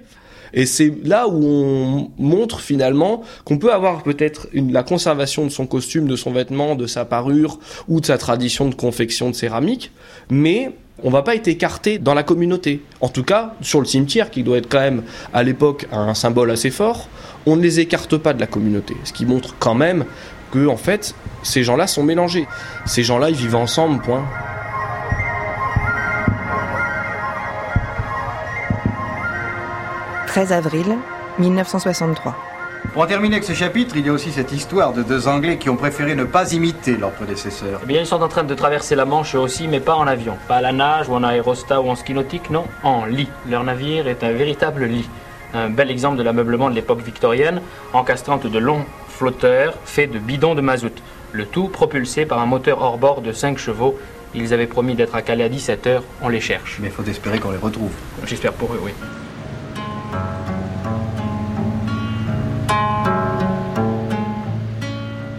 Et 0.53 0.65
c'est 0.65 0.93
là 1.03 1.27
où 1.27 1.43
on 1.43 2.12
montre 2.17 2.62
finalement 2.62 3.23
qu'on 3.43 3.58
peut 3.58 3.73
avoir 3.73 4.03
peut-être 4.03 4.47
la 4.53 4.84
conservation 4.84 5.43
de 5.43 5.49
son 5.49 5.67
costume, 5.67 6.08
de 6.08 6.15
son 6.15 6.31
vêtement, 6.31 6.75
de 6.75 6.88
sa 6.88 7.03
parure 7.03 7.60
ou 7.88 7.99
de 7.99 8.05
sa 8.05 8.17
tradition 8.17 8.69
de 8.69 8.75
confection 8.75 9.29
de 9.29 9.36
céramique, 9.36 9.91
mais 10.29 10.71
on 11.03 11.10
va 11.10 11.21
pas 11.23 11.36
être 11.36 11.47
écarté 11.47 11.97
dans 11.99 12.13
la 12.13 12.23
communauté. 12.23 12.81
En 13.01 13.10
tout 13.10 13.23
cas, 13.23 13.53
sur 13.62 13.79
le 13.79 13.86
cimetière, 13.86 14.31
qui 14.31 14.43
doit 14.43 14.58
être 14.58 14.69
quand 14.69 14.79
même 14.79 15.03
à 15.34 15.43
l'époque 15.43 15.88
un 15.91 16.13
symbole 16.13 16.51
assez 16.51 16.71
fort, 16.71 17.10
on 17.45 17.55
ne 17.58 17.62
les 17.62 17.79
écarte 17.79 18.17
pas 18.17 18.34
de 18.34 18.39
la 18.39 18.47
communauté. 18.47 18.95
Ce 19.03 19.13
qui 19.13 19.25
montre 19.25 19.55
quand 19.60 19.75
même 19.75 20.05
que, 20.51 20.67
en 20.67 20.77
fait, 20.77 21.13
ces 21.43 21.63
gens-là 21.63 21.88
sont 21.88 22.03
mélangés. 22.03 22.47
Ces 22.86 23.03
gens-là, 23.03 23.29
ils 23.29 23.36
vivent 23.36 23.55
ensemble, 23.55 24.01
point. 24.01 24.23
«13 30.27 30.51
avril 30.51 30.97
1963. 31.39 32.54
Pour 32.93 33.04
en 33.04 33.08
terminer 33.08 33.36
avec 33.36 33.45
ce 33.45 33.54
chapitre, 33.54 33.95
il 33.98 34.06
y 34.06 34.10
a 34.10 34.13
aussi 34.13 34.32
cette 34.32 34.52
histoire 34.52 34.93
de 34.93 35.04
deux 35.04 35.28
Anglais 35.28 35.58
qui 35.58 35.69
ont 35.69 35.76
préféré 35.76 36.15
ne 36.15 36.24
pas 36.24 36.54
imiter 36.54 36.95
leurs 36.95 37.12
prédécesseurs. 37.12 37.82
Eh 37.84 37.86
bien, 37.86 38.02
ils 38.02 38.08
sont 38.08 38.21
en 38.21 38.28
train 38.28 38.43
de 38.43 38.54
traverser 38.54 38.95
la 38.95 39.06
Manche 39.06 39.36
eux 39.36 39.39
aussi, 39.39 39.67
mais 39.67 39.80
pas 39.80 39.95
en 39.95 40.08
avion. 40.08 40.38
Pas 40.48 40.56
à 40.56 40.62
la 40.62 40.71
nage 40.71 41.10
ou 41.10 41.13
en 41.13 41.24
aérostat 41.24 41.82
ou 41.82 41.89
en 41.89 41.95
ski 41.95 42.13
nautique, 42.13 42.50
non, 42.50 42.65
en 42.84 43.06
lit. 43.06 43.28
Leur 43.50 43.63
navire 43.63 44.08
est 44.08 44.24
un 44.24 44.32
véritable 44.32 44.86
lit. 44.86 45.10
Un 45.54 45.69
bel 45.69 45.91
exemple 45.91 46.17
de 46.17 46.24
l'ameublement 46.24 46.69
de 46.69 46.76
l'époque 46.76 47.02
victorienne, 47.02 47.62
encastrant 47.93 48.38
de 48.38 48.60
longs 48.60 48.86
flotteurs 49.10 49.74
faits 49.86 50.12
de 50.12 50.19
bidons 50.19 50.56
de 50.56 50.62
mazout. 50.62 51.02
Le 51.32 51.45
tout 51.45 51.67
propulsé 51.67 52.26
par 52.26 52.39
un 52.39 52.45
moteur 52.45 52.82
hors-bord 52.82 53.21
de 53.21 53.32
5 53.32 53.58
chevaux. 53.58 53.98
Ils 54.34 54.54
avaient 54.54 54.67
promis 54.67 54.95
d'être 54.95 55.15
à 55.15 55.21
Calais 55.21 55.45
à 55.45 55.50
17h, 55.50 56.02
on 56.21 56.30
les 56.30 56.41
cherche. 56.41 56.78
Mais 56.82 56.88
il 56.88 56.93
faut 56.93 57.04
espérer 57.04 57.39
qu'on 57.39 57.52
les 57.52 57.58
retrouve. 57.58 57.91
J'espère 58.26 58.54
pour 58.54 58.74
eux, 58.74 58.80
oui. 58.84 58.91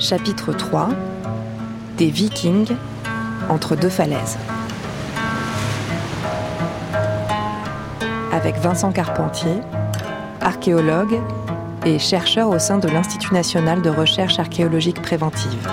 Chapitre 0.09 0.53
3 0.53 0.91
Des 1.99 2.11
Vikings 2.11 2.77
entre 3.49 3.75
deux 3.75 3.89
falaises. 3.89 4.39
Avec 8.33 8.57
Vincent 8.59 8.93
Carpentier, 8.93 9.57
archéologue 10.41 11.19
et 11.85 11.99
chercheur 11.99 12.51
au 12.51 12.61
sein 12.61 12.79
de 12.79 12.87
l'Institut 12.87 13.35
national 13.35 13.83
de 13.83 13.91
recherche 13.91 14.39
archéologique 14.39 15.03
préventive. 15.03 15.69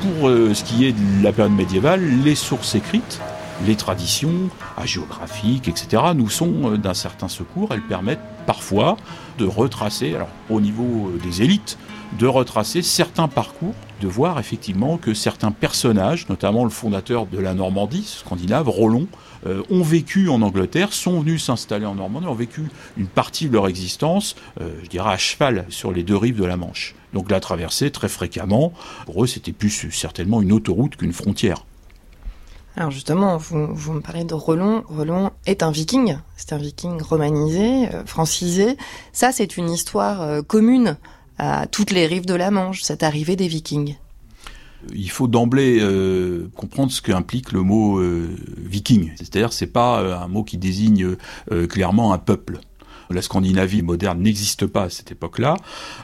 pour 0.00 0.28
euh, 0.28 0.52
ce 0.52 0.64
qui 0.64 0.84
est 0.84 0.92
de 0.92 1.22
la 1.22 1.32
période 1.32 1.54
médiévale, 1.54 2.02
les 2.24 2.34
sources 2.34 2.74
écrites, 2.74 3.20
les 3.64 3.76
traditions 3.76 4.50
géographiques, 4.84 5.68
etc., 5.68 6.02
nous 6.16 6.28
sont 6.28 6.76
d'un 6.76 6.94
certain 6.94 7.28
secours. 7.28 7.68
Elles 7.72 7.82
permettent 7.82 8.26
parfois 8.44 8.96
de 9.38 9.44
retracer, 9.46 10.16
alors 10.16 10.30
au 10.50 10.60
niveau 10.60 11.12
des 11.22 11.42
élites, 11.42 11.78
de 12.18 12.26
retracer 12.26 12.82
certains 12.82 13.28
parcours, 13.28 13.74
de 14.00 14.08
voir 14.08 14.38
effectivement 14.38 14.96
que 14.96 15.14
certains 15.14 15.50
personnages, 15.50 16.28
notamment 16.28 16.64
le 16.64 16.70
fondateur 16.70 17.26
de 17.26 17.38
la 17.38 17.54
Normandie 17.54 18.04
scandinave, 18.04 18.68
Rollon, 18.68 19.08
euh, 19.46 19.62
ont 19.70 19.82
vécu 19.82 20.28
en 20.28 20.42
Angleterre, 20.42 20.92
sont 20.92 21.20
venus 21.20 21.44
s'installer 21.44 21.86
en 21.86 21.94
Normandie, 21.94 22.26
ont 22.26 22.34
vécu 22.34 22.62
une 22.96 23.06
partie 23.06 23.48
de 23.48 23.52
leur 23.52 23.68
existence, 23.68 24.36
euh, 24.60 24.70
je 24.82 24.88
dirais, 24.88 25.12
à 25.12 25.18
cheval 25.18 25.66
sur 25.68 25.92
les 25.92 26.02
deux 26.02 26.16
rives 26.16 26.38
de 26.38 26.44
la 26.44 26.56
Manche. 26.56 26.94
Donc 27.12 27.30
la 27.30 27.40
traversée, 27.40 27.90
très 27.90 28.08
fréquemment, 28.08 28.72
pour 29.06 29.22
eux, 29.22 29.26
c'était 29.26 29.52
plus 29.52 29.90
certainement 29.90 30.42
une 30.42 30.52
autoroute 30.52 30.96
qu'une 30.96 31.12
frontière. 31.12 31.64
Alors 32.76 32.90
justement, 32.90 33.36
vous, 33.38 33.92
me 33.92 34.00
parlez 34.00 34.24
de 34.24 34.34
Rollon. 34.34 34.84
Rollon 34.88 35.30
est 35.46 35.64
un 35.64 35.70
viking, 35.70 36.18
c'est 36.36 36.52
un 36.52 36.58
viking 36.58 37.00
romanisé, 37.02 37.88
euh, 37.92 38.04
francisé. 38.06 38.76
Ça, 39.12 39.32
c'est 39.32 39.56
une 39.56 39.70
histoire 39.70 40.44
commune 40.46 40.96
à 41.38 41.66
toutes 41.66 41.90
les 41.90 42.06
rives 42.06 42.26
de 42.26 42.34
la 42.34 42.50
Manche, 42.50 42.82
cette 42.82 43.02
arrivée 43.02 43.36
des 43.36 43.48
Vikings 43.48 43.96
il 44.94 45.10
faut 45.10 45.28
d'emblée 45.28 45.78
euh, 45.80 46.48
comprendre 46.54 46.92
ce 46.92 47.02
qu'implique 47.02 47.52
le 47.52 47.62
mot 47.62 47.98
euh, 47.98 48.28
viking. 48.58 49.12
C'est-à-dire, 49.16 49.52
c'est 49.52 49.66
pas 49.66 50.00
euh, 50.00 50.16
un 50.16 50.28
mot 50.28 50.44
qui 50.44 50.58
désigne 50.58 51.16
clairement 51.68 52.12
un 52.12 52.18
peuple. 52.18 52.60
La 53.10 53.22
Scandinavie 53.22 53.82
moderne 53.82 54.20
n'existe 54.20 54.66
pas 54.66 54.84
à 54.84 54.90
cette 54.90 55.10
époque-là. 55.10 55.56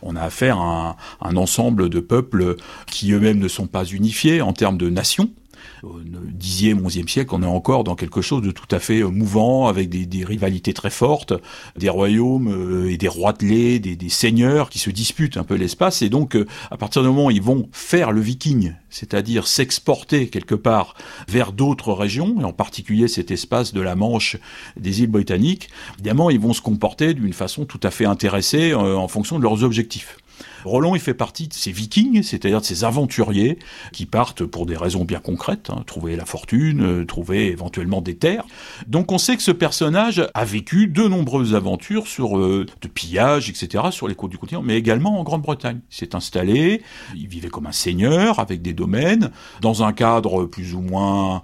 On 0.03 0.17
a 0.17 0.23
affaire 0.23 0.59
à 0.59 0.97
un 1.21 1.37
ensemble 1.37 1.91
de 1.91 2.01
peuples 2.01 2.57
qui 2.87 3.13
eux-mêmes 3.13 3.39
ne 3.39 3.49
sont 3.49 3.67
pas 3.67 3.85
unifiés 3.85 4.41
en 4.41 4.55
termes 4.55 4.79
de 4.79 4.89
nation 4.89 5.25
au 5.25 5.44
10e, 5.85 6.83
11e 6.83 7.09
siècle, 7.09 7.35
on 7.35 7.43
est 7.43 7.47
encore 7.47 7.85
dans 7.85 7.95
quelque 7.95 8.21
chose 8.21 8.43
de 8.43 8.51
tout 8.51 8.67
à 8.71 8.79
fait 8.79 9.01
euh, 9.01 9.09
mouvant, 9.09 9.67
avec 9.69 9.89
des, 9.89 10.25
rivalités 10.25 10.73
très 10.73 10.91
fortes, 10.91 11.33
des 11.77 11.89
royaumes 11.89 12.49
euh, 12.49 12.91
et 12.91 12.97
des 12.97 13.09
roitelets, 13.09 13.79
des, 13.79 13.97
des 13.97 14.09
seigneurs 14.09 14.71
qui 14.71 14.79
se 14.79 14.91
disputent 14.91 15.37
un 15.37 15.45
peu 15.45 15.55
l'espace. 15.55 16.03
Et 16.03 16.09
donc, 16.09 16.37
euh, 16.37 16.47
à 16.71 16.77
partir 16.77 17.03
du 17.03 17.09
moment 17.09 17.27
où 17.27 17.31
ils 17.31 17.43
vont 17.43 17.69
faire 17.73 18.13
le 18.13 18.21
viking, 18.21 18.75
c'est-à-dire 18.91 19.47
s'exporter 19.47 20.29
quelque 20.29 20.55
part 20.55 20.95
vers 21.29 21.53
d'autres 21.53 21.93
régions, 21.93 22.37
et 22.41 22.45
en 22.45 22.53
particulier 22.53 23.09
cet 23.09 23.31
espace 23.31 23.73
de 23.73 23.81
la 23.81 23.95
Manche 23.95 24.37
des 24.77 25.03
îles 25.03 25.11
britanniques, 25.11 25.69
évidemment, 25.95 26.31
ils 26.31 26.41
vont 26.41 26.53
se 26.53 26.61
comporter 26.61 27.15
d'une 27.15 27.33
façon 27.33 27.65
tout 27.65 27.81
à 27.83 27.91
fait 27.91 28.07
intéressée 28.07 28.75
en 28.75 29.09
fonction 29.09 29.39
de 29.39 29.43
leurs 29.43 29.65
objectifs. 29.65 30.19
Roland, 30.65 30.95
il 30.95 31.01
fait 31.01 31.15
partie 31.15 31.49
de 31.49 31.55
ces 31.55 31.73
vikings, 31.73 32.23
c'est-à-dire 32.23 32.61
de 32.61 32.67
ces 32.67 32.85
aventuriers 32.85 33.59
qui 33.93 34.07
partent 34.07 34.45
pour 34.45 34.67
des 34.67 34.77
raisons 34.77 35.05
bien 35.05 35.21
concrètes, 35.21 35.71
hein, 35.71 35.83
trouver 35.87 36.17
la 36.17 36.25
fortune, 36.25 36.83
euh, 36.83 37.05
trouver 37.05 37.47
éventuellement 37.47 38.01
des 38.01 38.17
terres. 38.17 38.45
Donc 38.87 39.13
on 39.13 39.19
sait 39.19 39.37
que 39.37 39.43
ce 39.43 39.51
personnage 39.51 40.27
a 40.33 40.45
vécu 40.45 40.87
de 40.87 41.07
nombreuses 41.07 41.55
aventures 41.55 42.07
sur 42.07 42.39
euh, 42.39 42.67
de 42.81 42.89
pillages, 42.89 43.51
etc., 43.51 43.85
sur 43.91 44.09
les 44.09 44.15
côtes 44.15 44.31
du 44.31 44.39
continent, 44.39 44.63
mais 44.63 44.77
également 44.77 45.21
en 45.21 45.23
Grande-Bretagne. 45.23 45.81
Il 45.91 45.97
s'est 45.97 46.15
installé, 46.15 46.83
il 47.15 47.29
vivait 47.29 47.49
comme 47.49 47.67
un 47.67 47.73
seigneur 47.73 48.39
avec 48.39 48.63
des 48.63 48.73
domaines, 48.73 49.31
dans 49.61 49.83
un 49.83 49.93
cadre 49.93 50.45
plus 50.45 50.75
ou 50.75 50.81
moins 50.81 51.43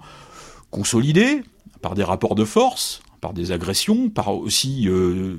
consolidé, 0.71 1.43
par 1.81 1.95
des 1.95 2.03
rapports 2.03 2.35
de 2.35 2.45
force, 2.45 3.01
par 3.21 3.33
des 3.33 3.51
agressions, 3.51 4.09
par 4.09 4.35
aussi 4.35 4.89
euh, 4.89 5.37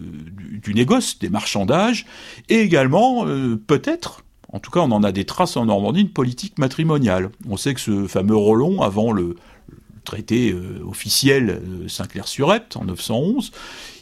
du, 0.62 0.72
négoce, 0.72 1.18
des 1.18 1.28
marchandages, 1.28 2.06
et 2.48 2.60
également, 2.60 3.26
euh, 3.26 3.56
peut-être, 3.56 4.22
en 4.52 4.60
tout 4.60 4.70
cas 4.70 4.80
on 4.80 4.92
en 4.92 5.02
a 5.02 5.12
des 5.12 5.24
traces 5.24 5.56
en 5.56 5.66
Normandie, 5.66 6.02
une 6.02 6.08
politique 6.08 6.58
matrimoniale. 6.58 7.30
On 7.50 7.56
sait 7.56 7.74
que 7.74 7.80
ce 7.80 8.06
fameux 8.06 8.36
Rollon, 8.36 8.80
avant 8.80 9.12
le, 9.12 9.36
traité 10.04 10.50
euh, 10.50 10.84
officiel 10.84 11.62
Saint-Clair-sur-Epte 11.86 12.76
en 12.76 12.84
911, 12.86 13.52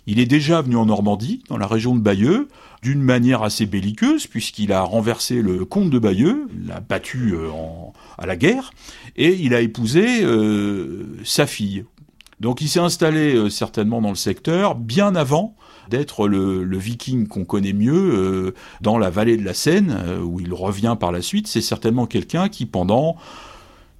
il 0.06 0.18
est 0.18 0.26
déjà 0.26 0.62
venu 0.62 0.76
en 0.76 0.86
Normandie, 0.86 1.42
dans 1.48 1.58
la 1.58 1.66
région 1.66 1.94
de 1.94 2.00
Bayeux, 2.00 2.48
d'une 2.82 3.02
manière 3.02 3.42
assez 3.42 3.66
belliqueuse, 3.66 4.26
puisqu'il 4.26 4.72
a 4.72 4.80
renversé 4.80 5.42
le 5.42 5.66
comte 5.66 5.90
de 5.90 5.98
Bayeux, 5.98 6.48
l'a 6.66 6.80
battu 6.80 7.34
à 8.16 8.26
la 8.26 8.36
guerre, 8.36 8.72
et 9.16 9.34
il 9.34 9.54
a 9.54 9.60
épousé 9.60 10.24
sa 11.22 11.46
fille, 11.46 11.84
donc 12.40 12.62
il 12.62 12.68
s'est 12.68 12.80
installé 12.80 13.34
euh, 13.34 13.50
certainement 13.50 14.00
dans 14.00 14.08
le 14.08 14.16
secteur 14.16 14.74
bien 14.74 15.14
avant 15.14 15.54
d'être 15.90 16.26
le, 16.26 16.78
viking 16.78 17.28
qu'on 17.28 17.44
connaît 17.44 17.74
mieux 17.74 17.92
euh, 17.92 18.54
dans 18.80 18.96
la 18.96 19.10
vallée 19.10 19.36
de 19.36 19.44
la 19.44 19.54
Seine, 19.54 19.94
euh, 20.04 20.20
où 20.20 20.40
il 20.40 20.54
revient 20.54 20.96
par 20.98 21.12
la 21.12 21.20
suite. 21.20 21.48
C'est 21.48 21.60
certainement 21.60 22.06
quelqu'un 22.06 22.48
qui, 22.48 22.64
pendant, 22.64 23.16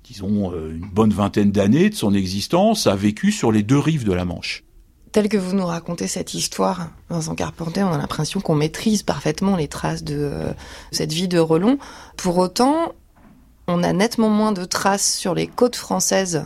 disons, 0.05 0.53
une 0.53 0.89
bonne 0.89 1.13
vingtaine 1.13 1.51
d'années 1.51 1.91
de 1.91 1.95
son 1.95 2.15
existence, 2.15 2.87
a 2.87 2.95
vécu 2.95 3.33
sur 3.33 3.53
les 3.53 3.63
deux 3.63 3.79
rives 3.79 4.05
de 4.05 4.13
la 4.13 4.25
Manche. 4.25 4.65
Tel 5.13 5.29
que 5.29 5.37
vous 5.37 5.57
nous 5.57 5.67
racontez 5.67 6.07
cette 6.07 6.35
histoire, 6.35 6.91
Vincent 7.09 7.35
Carpentier, 7.35 7.83
on 7.83 7.93
a 7.93 7.99
l'impression 7.99 8.41
qu'on 8.41 8.55
maîtrise 8.55 9.03
parfaitement 9.03 9.57
les 9.57 9.67
traces 9.67 10.05
de 10.05 10.31
cette 10.93 11.13
vie 11.13 11.27
de 11.27 11.41
Relon. 11.41 11.79
Pour 12.17 12.39
autant, 12.39 12.93
on 13.67 13.83
a 13.83 13.93
nettement 13.93 14.29
moins 14.29 14.53
de 14.53 14.65
traces 14.65 15.13
sur 15.17 15.35
les 15.35 15.49
côtes 15.49 15.75
françaises 15.75 16.45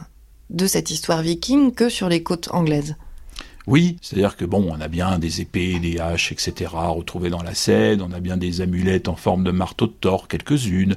de 0.50 0.66
cette 0.66 0.90
histoire 0.90 1.22
viking 1.22 1.72
que 1.72 1.88
sur 1.88 2.08
les 2.08 2.22
côtes 2.22 2.48
anglaises. 2.52 2.96
Oui, 3.66 3.96
c'est-à-dire 4.02 4.36
que 4.36 4.44
bon, 4.44 4.66
on 4.70 4.78
a 4.82 4.88
bien 4.88 5.18
des 5.18 5.40
épées, 5.40 5.78
des 5.78 5.98
haches, 5.98 6.32
etc. 6.32 6.70
retrouvées 6.74 7.30
dans 7.30 7.42
la 7.42 7.54
Seine, 7.54 8.02
on 8.02 8.12
a 8.12 8.20
bien 8.20 8.36
des 8.36 8.60
amulettes 8.60 9.08
en 9.08 9.16
forme 9.16 9.42
de 9.42 9.50
marteau 9.52 9.86
de 9.86 9.94
Thor, 9.98 10.28
quelques-unes. 10.28 10.96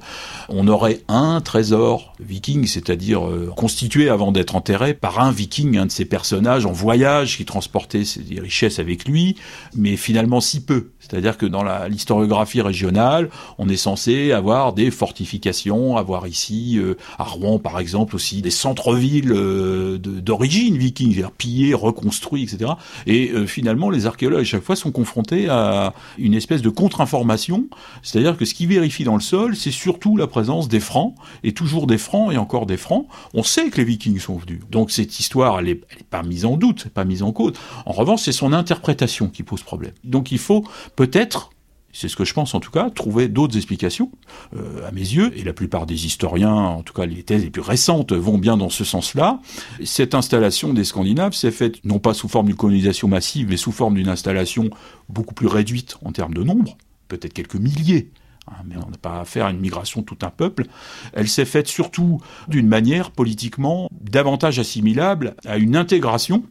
On 0.50 0.68
aurait 0.68 1.00
un 1.08 1.40
trésor 1.40 2.14
viking, 2.20 2.68
c'est-à-dire 2.68 3.26
euh, 3.26 3.54
constitué 3.56 4.10
avant 4.10 4.34
d'être 4.34 4.56
enterré 4.56 4.94
par 4.94 5.22
un 5.22 5.32
viking, 5.32 5.78
un 5.78 5.86
de 5.86 5.92
ces 5.92 6.04
personnages 6.04 6.66
en 6.66 6.74
voyage 6.74 7.38
qui 7.38 7.46
transportait 7.46 8.04
ses 8.04 8.22
richesses 8.38 8.80
avec 8.80 9.08
lui, 9.08 9.38
mais 9.74 9.96
finalement 9.96 10.42
si 10.42 10.60
peu. 10.60 10.90
C'est-à-dire 11.00 11.38
que 11.38 11.46
dans 11.46 11.64
l'historiographie 11.88 12.62
régionale, 12.62 13.30
on 13.58 13.70
est 13.70 13.78
censé 13.78 14.34
avoir 14.34 14.74
des 14.74 14.92
fortifications, 14.92 15.96
avoir 15.96 16.28
ici, 16.28 16.78
euh, 16.78 16.96
à 17.18 17.24
Rouen 17.24 17.60
par 17.60 17.80
exemple, 17.80 18.14
aussi 18.14 18.42
des 18.42 18.52
centres-villes 18.52 19.32
euh, 19.32 19.98
d'origine 19.98 20.78
viking, 20.78 21.24
pillés, 21.38 21.74
reconstruits, 21.74 22.44
etc. 22.44 22.57
Et 23.06 23.32
euh, 23.32 23.46
finalement, 23.46 23.90
les 23.90 24.06
archéologues 24.06 24.42
à 24.42 24.44
chaque 24.44 24.64
fois 24.64 24.76
sont 24.76 24.92
confrontés 24.92 25.50
à 25.50 25.94
une 26.18 26.34
espèce 26.34 26.62
de 26.62 26.70
contre-information, 26.70 27.68
c'est-à-dire 28.04 28.38
que 28.38 28.46
ce 28.46 28.54
qui 28.54 28.66
vérifie 28.66 29.04
dans 29.04 29.16
le 29.16 29.22
sol, 29.22 29.56
c'est 29.56 29.72
surtout 29.72 30.18
la 30.18 30.28
présence 30.28 30.68
des 30.68 30.80
francs, 30.80 31.16
et 31.44 31.54
toujours 31.54 31.88
des 31.88 31.98
francs 31.98 32.34
et 32.34 32.38
encore 32.38 32.66
des 32.66 32.78
francs. 32.78 33.08
On 33.34 33.44
sait 33.44 33.70
que 33.70 33.78
les 33.78 33.84
Vikings 33.84 34.20
sont 34.20 34.38
venus. 34.38 34.62
Donc 34.72 34.92
cette 34.92 35.20
histoire, 35.20 35.60
elle 35.60 35.66
n'est 35.66 35.82
pas 36.10 36.24
mise 36.24 36.46
en 36.46 36.58
doute, 36.58 36.90
pas 36.90 37.06
mise 37.06 37.24
en 37.24 37.32
cause. 37.32 37.54
En 37.86 37.92
revanche, 37.92 38.22
c'est 38.22 38.32
son 38.32 38.54
interprétation 38.54 39.28
qui 39.28 39.44
pose 39.44 39.62
problème. 39.62 39.94
Donc 40.04 40.32
il 40.32 40.40
faut 40.40 40.66
peut-être 40.96 41.52
c'est 41.94 42.10
ce 42.10 42.16
que 42.16 42.26
je 42.26 42.34
pense 42.34 42.54
en 42.54 42.60
tout 42.60 42.72
cas, 42.72 42.90
trouver 42.90 43.28
d'autres 43.28 43.58
explications, 43.58 44.12
euh, 44.56 44.88
à 44.88 44.92
mes 44.92 45.02
yeux, 45.02 45.32
et 45.38 45.44
la 45.44 45.54
plupart 45.54 45.86
des 45.86 46.06
historiens, 46.06 46.54
en 46.54 46.84
tout 46.84 46.94
cas 46.94 47.06
les 47.06 47.24
thèses 47.24 47.44
les 47.44 47.50
plus 47.50 47.62
récentes, 47.62 48.14
vont 48.14 48.38
bien 48.38 48.58
dans 48.58 48.70
ce 48.70 48.84
sens-là. 48.84 49.40
Cette 49.84 50.14
installation 50.14 50.74
des 50.74 50.84
Scandinaves 50.84 51.34
s'est 51.34 51.52
faite 51.52 51.84
non 51.86 52.00
pas 52.00 52.14
sous 52.14 52.28
forme 52.28 52.48
d'une 52.48 52.56
colonisation 52.56 53.08
massive, 53.08 53.48
mais 53.50 53.58
sous 53.58 53.72
forme 53.72 53.96
d'une 53.96 54.10
installation 54.10 54.70
beaucoup 55.10 55.34
plus 55.34 55.48
réduite 55.48 55.98
en 56.04 56.12
termes 56.12 56.34
de 56.34 56.44
nombre, 56.44 56.78
peut-être 57.08 57.34
quelques 57.34 57.56
milliers, 57.56 58.12
hein, 58.48 58.56
mais 58.66 58.76
on 58.78 58.90
n'a 58.90 58.98
pas 58.98 59.22
affaire 59.22 59.46
à 59.48 59.52
une 59.52 59.60
migration 59.60 60.04
tout 60.04 60.18
un 60.22 60.30
peuple. 60.30 60.66
Elle 61.14 61.28
s'est 61.28 61.46
faite 61.46 61.68
surtout 61.68 62.20
d'une 62.48 62.68
manière 62.68 63.12
politiquement 63.12 63.90
davantage 63.92 64.60
assimilable 64.60 65.36
à 65.46 65.58
une 65.58 65.76
intégration 65.76 66.44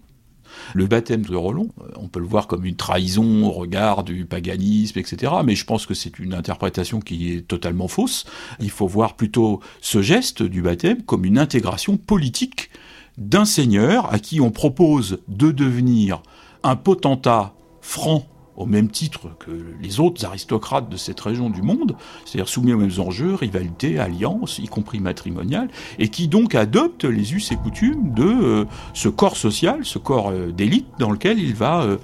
le 0.75 0.87
baptême 0.87 1.23
de 1.23 1.37
Roland, 1.37 1.69
euh, 1.81 1.89
on 1.97 2.09
peut 2.09 2.21
le 2.21 2.27
voir 2.27 2.47
comme 2.47 2.65
une 2.65 2.77
trahison 2.77 3.45
au 3.45 3.51
regard 3.51 4.05
du 4.05 4.25
paganisme, 4.27 4.99
etc. 4.99 5.33
Mais 5.45 5.55
je 5.55 5.65
pense 5.65 5.87
que 5.87 5.95
c'est 5.95 6.19
une 6.19 6.35
interprétation 6.35 7.01
qui 7.01 7.33
est 7.33 7.47
totalement 7.47 7.89
fausse. 7.89 8.25
Il 8.61 8.71
faut 8.71 8.87
voir 8.87 9.15
plutôt 9.15 9.61
ce 9.81 10.03
geste 10.03 10.43
du 10.43 10.63
baptême 10.63 11.03
comme 11.03 11.25
une 11.25 11.39
intégration 11.39 11.97
politique 11.97 12.71
d'un 13.19 13.45
seigneur 13.45 14.13
à 14.13 14.19
qui 14.19 14.41
on 14.41 14.51
propose 14.51 15.19
de 15.29 15.51
devenir 15.51 16.23
un 16.63 16.77
potentat 16.77 17.55
franc 17.81 18.27
au 18.57 18.67
même 18.67 18.89
titre 18.89 19.31
que 19.39 19.51
les 19.81 20.01
autres 20.01 20.25
aristocrates 20.25 20.89
de 20.89 20.97
cette 20.97 21.21
région 21.21 21.51
du 21.51 21.63
monde, 21.63 21.97
c'est-à-dire 22.25 22.49
soumis 22.49 22.73
aux 22.73 22.79
mêmes 22.79 22.99
enjeux, 22.99 23.35
rivalité, 23.35 23.99
alliance, 23.99 24.59
y 24.59 24.67
compris 24.67 25.01
matrimoniale, 25.01 25.69
et 25.99 26.09
qui 26.09 26.29
donc 26.29 26.55
adopte 26.55 27.05
les 27.05 27.35
us 27.35 27.53
et 27.53 27.57
coutumes 27.57 28.13
de 28.15 28.25
euh, 28.25 28.65
ce 28.95 29.09
corps 29.09 29.37
social, 29.37 29.81
ce 29.85 29.99
corps 29.99 30.31
euh, 30.31 30.53
d'élite 30.53 30.87
dans 30.99 31.11
lequel 31.11 31.39
il 31.39 31.55
va 31.55 31.83
euh, 31.83 31.99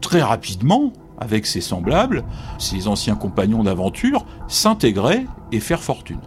très 0.00 0.22
rapidement, 0.22 0.92
avec 1.18 1.46
ses 1.46 1.60
semblables, 1.60 2.24
ses 2.58 2.88
anciens 2.88 3.14
compagnons 3.14 3.62
d'aventure, 3.62 4.26
s'intégrer 4.48 5.26
et 5.52 5.60
faire 5.60 5.80
fortune. 5.80 6.18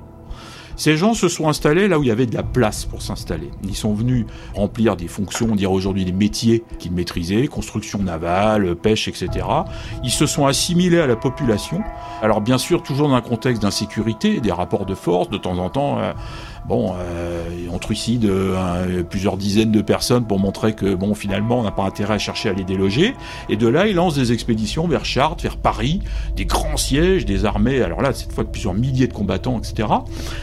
Ces 0.78 0.96
gens 0.96 1.16
se 1.16 1.28
sont 1.28 1.50
installés 1.50 1.88
là 1.88 1.98
où 1.98 2.04
il 2.04 2.10
y 2.10 2.12
avait 2.12 2.28
de 2.28 2.36
la 2.36 2.44
place 2.44 2.86
pour 2.86 3.02
s'installer. 3.02 3.50
Ils 3.63 3.76
sont 3.76 3.96
venus 3.96 4.28
remplir 4.54 4.96
des 4.96 5.08
fonctions, 5.08 5.48
on 5.52 5.56
dirait 5.56 5.74
aujourd'hui 5.74 6.06
des 6.06 6.12
métiers 6.12 6.63
qu'ils 6.78 6.92
maîtrisaient, 6.92 7.48
construction 7.48 7.98
navale, 7.98 8.76
pêche, 8.76 9.08
etc. 9.08 9.46
Ils 10.04 10.12
se 10.12 10.28
sont 10.28 10.46
assimilés 10.46 11.00
à 11.00 11.08
la 11.08 11.16
population. 11.16 11.82
Alors 12.22 12.42
bien 12.42 12.60
sûr, 12.60 12.84
toujours 12.84 13.10
dans 13.10 13.16
un 13.16 13.22
contexte 13.22 13.63
d'insécurité, 13.63 14.40
des 14.40 14.52
rapports 14.52 14.86
de 14.86 14.94
force, 14.94 15.32
de 15.32 15.38
temps 15.40 15.58
en 15.58 15.70
temps, 15.70 16.00
euh, 16.00 16.13
bon, 16.67 16.93
euh, 16.97 17.43
on 17.71 17.77
trucide 17.80 18.25
euh, 18.25 19.03
plusieurs 19.03 19.38
dizaines 19.38 19.71
de 19.71 19.82
personnes 19.82 20.25
pour 20.25 20.39
montrer 20.39 20.73
que 20.73 20.95
bon, 20.95 21.13
finalement, 21.13 21.60
on 21.60 21.63
n'a 21.63 21.71
pas 21.71 21.84
intérêt 21.84 22.15
à 22.15 22.19
chercher 22.19 22.49
à 22.49 22.53
les 22.53 22.63
déloger. 22.63 23.13
Et 23.49 23.56
de 23.56 23.67
là, 23.67 23.88
ils 23.88 23.95
lancent 23.95 24.15
des 24.15 24.32
expéditions 24.32 24.88
vers 24.88 25.06
Chartres, 25.06 25.43
vers 25.43 25.58
Paris, 25.58 26.01
des 26.36 26.45
grands 26.45 26.77
sièges, 26.77 27.25
des 27.25 27.45
armées. 27.45 27.82
Alors 27.82 28.01
là, 28.01 28.13
cette 28.13 28.32
fois 28.32 28.43
de 28.43 28.49
plusieurs 28.49 28.73
milliers 28.73 29.08
de 29.08 29.13
combattants, 29.13 29.60
etc. 29.60 29.89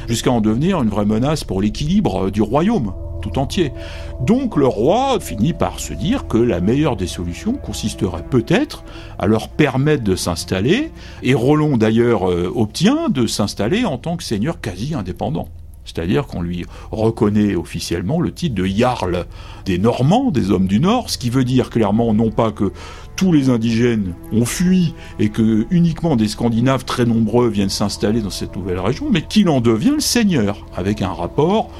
Jusqu'à 0.08 0.30
en 0.30 0.40
devenir 0.40 0.82
une 0.82 0.88
vraie 0.88 1.06
menace 1.06 1.44
pour 1.44 1.60
l'équilibre 1.60 2.30
du 2.30 2.42
royaume 2.42 2.92
tout 3.24 3.38
entier. 3.38 3.72
Donc 4.20 4.56
le 4.56 4.66
roi 4.66 5.18
finit 5.18 5.54
par 5.54 5.80
se 5.80 5.94
dire 5.94 6.26
que 6.28 6.36
la 6.36 6.60
meilleure 6.60 6.96
des 6.96 7.06
solutions 7.06 7.54
consisterait 7.54 8.24
peut-être 8.28 8.84
à 9.18 9.26
leur 9.26 9.48
permettre 9.48 10.04
de 10.04 10.14
s'installer, 10.14 10.92
et 11.22 11.32
Rollon 11.32 11.78
d'ailleurs 11.78 12.30
euh, 12.30 12.52
obtient 12.54 13.08
de 13.08 13.26
s'installer 13.26 13.86
en 13.86 13.96
tant 13.96 14.18
que 14.18 14.22
seigneur 14.22 14.60
quasi 14.60 14.94
indépendant. 14.94 15.48
C'est-à-dire 15.84 16.26
qu'on 16.26 16.42
lui 16.42 16.64
reconnaît 16.90 17.54
officiellement 17.54 18.20
le 18.20 18.32
titre 18.32 18.54
de 18.54 18.64
Jarl 18.64 19.26
des 19.64 19.78
Normands, 19.78 20.30
des 20.30 20.50
hommes 20.50 20.66
du 20.66 20.80
Nord, 20.80 21.10
ce 21.10 21.18
qui 21.18 21.30
veut 21.30 21.44
dire 21.44 21.70
clairement 21.70 22.14
non 22.14 22.30
pas 22.30 22.52
que 22.52 22.72
tous 23.16 23.32
les 23.32 23.48
indigènes 23.48 24.14
ont 24.32 24.44
fui 24.44 24.94
et 25.18 25.28
que 25.28 25.66
uniquement 25.70 26.16
des 26.16 26.28
Scandinaves 26.28 26.84
très 26.84 27.04
nombreux 27.04 27.48
viennent 27.48 27.68
s'installer 27.68 28.20
dans 28.20 28.30
cette 28.30 28.56
nouvelle 28.56 28.80
région, 28.80 29.08
mais 29.10 29.22
qu'il 29.22 29.48
en 29.48 29.60
devient 29.60 29.92
le 29.94 30.00
seigneur, 30.00 30.66
avec 30.74 31.02
un 31.02 31.12
rapport 31.12 31.70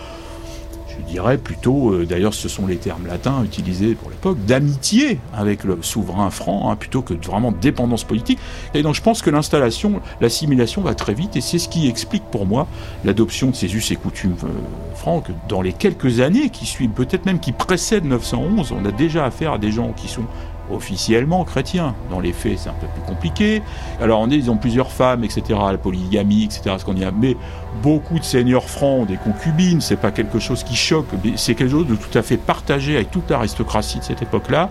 dirais 1.14 1.38
plutôt, 1.38 1.92
euh, 1.92 2.06
d'ailleurs 2.06 2.34
ce 2.34 2.48
sont 2.48 2.66
les 2.66 2.76
termes 2.76 3.06
latins 3.06 3.44
utilisés 3.44 3.94
pour 3.94 4.10
l'époque, 4.10 4.36
d'amitié 4.46 5.20
avec 5.32 5.62
le 5.62 5.78
souverain 5.80 6.28
franc, 6.30 6.70
hein, 6.70 6.76
plutôt 6.76 7.02
que 7.02 7.14
de 7.14 7.24
vraiment 7.24 7.52
dépendance 7.52 8.02
politique. 8.02 8.40
Et 8.74 8.82
donc 8.82 8.96
je 8.96 9.00
pense 9.00 9.22
que 9.22 9.30
l'installation, 9.30 10.00
l'assimilation 10.20 10.82
va 10.82 10.94
très 10.94 11.14
vite, 11.14 11.36
et 11.36 11.40
c'est 11.40 11.60
ce 11.60 11.68
qui 11.68 11.88
explique 11.88 12.24
pour 12.24 12.46
moi 12.46 12.66
l'adoption 13.04 13.50
de 13.50 13.54
ces 13.54 13.72
us 13.76 13.92
et 13.92 13.96
coutumes 13.96 14.34
euh, 14.42 14.48
francs, 14.96 15.26
que 15.26 15.32
dans 15.48 15.62
les 15.62 15.72
quelques 15.72 16.18
années 16.18 16.50
qui 16.50 16.66
suivent, 16.66 16.90
peut-être 16.90 17.26
même 17.26 17.38
qui 17.38 17.52
précèdent 17.52 18.06
911, 18.06 18.72
on 18.72 18.84
a 18.84 18.90
déjà 18.90 19.24
affaire 19.24 19.52
à 19.52 19.58
des 19.58 19.70
gens 19.70 19.92
qui 19.92 20.08
sont 20.08 20.24
officiellement 20.70 21.44
chrétien. 21.44 21.94
Dans 22.10 22.20
les 22.20 22.32
faits, 22.32 22.58
c'est 22.58 22.68
un 22.68 22.74
peu 22.74 22.86
plus 22.86 23.02
compliqué. 23.02 23.62
Alors, 24.00 24.20
on 24.20 24.30
est, 24.30 24.36
ils 24.36 24.50
ont 24.50 24.56
plusieurs 24.56 24.90
femmes, 24.90 25.24
etc., 25.24 25.42
la 25.70 25.78
polygamie, 25.78 26.44
etc., 26.44 26.76
ce 26.78 26.84
qu'on 26.84 26.96
y 26.96 27.04
a. 27.04 27.10
Mais 27.10 27.36
beaucoup 27.82 28.18
de 28.18 28.24
seigneurs 28.24 28.68
francs 28.68 29.02
ont 29.02 29.04
des 29.04 29.16
concubines, 29.16 29.80
c'est 29.80 29.96
pas 29.96 30.10
quelque 30.10 30.38
chose 30.38 30.62
qui 30.62 30.76
choque, 30.76 31.06
c'est 31.36 31.54
quelque 31.54 31.70
chose 31.70 31.86
de 31.86 31.96
tout 31.96 32.16
à 32.16 32.22
fait 32.22 32.36
partagé 32.36 32.96
avec 32.96 33.10
toute 33.10 33.30
l'aristocratie 33.30 33.98
de 33.98 34.04
cette 34.04 34.22
époque-là. 34.22 34.70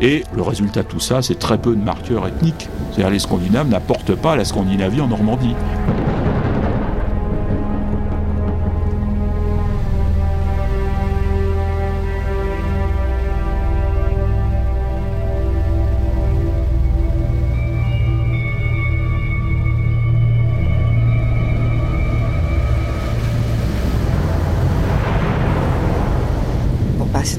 Et 0.00 0.24
le 0.34 0.42
résultat 0.42 0.82
de 0.82 0.88
tout 0.88 1.00
ça, 1.00 1.22
c'est 1.22 1.38
très 1.38 1.58
peu 1.58 1.74
de 1.74 1.82
marqueurs 1.82 2.26
ethniques. 2.26 2.68
C'est-à-dire, 2.90 3.10
les 3.10 3.18
Scandinaves 3.18 3.68
n'apportent 3.68 4.14
pas 4.14 4.36
la 4.36 4.44
Scandinavie 4.44 5.00
en 5.00 5.08
Normandie. 5.08 5.54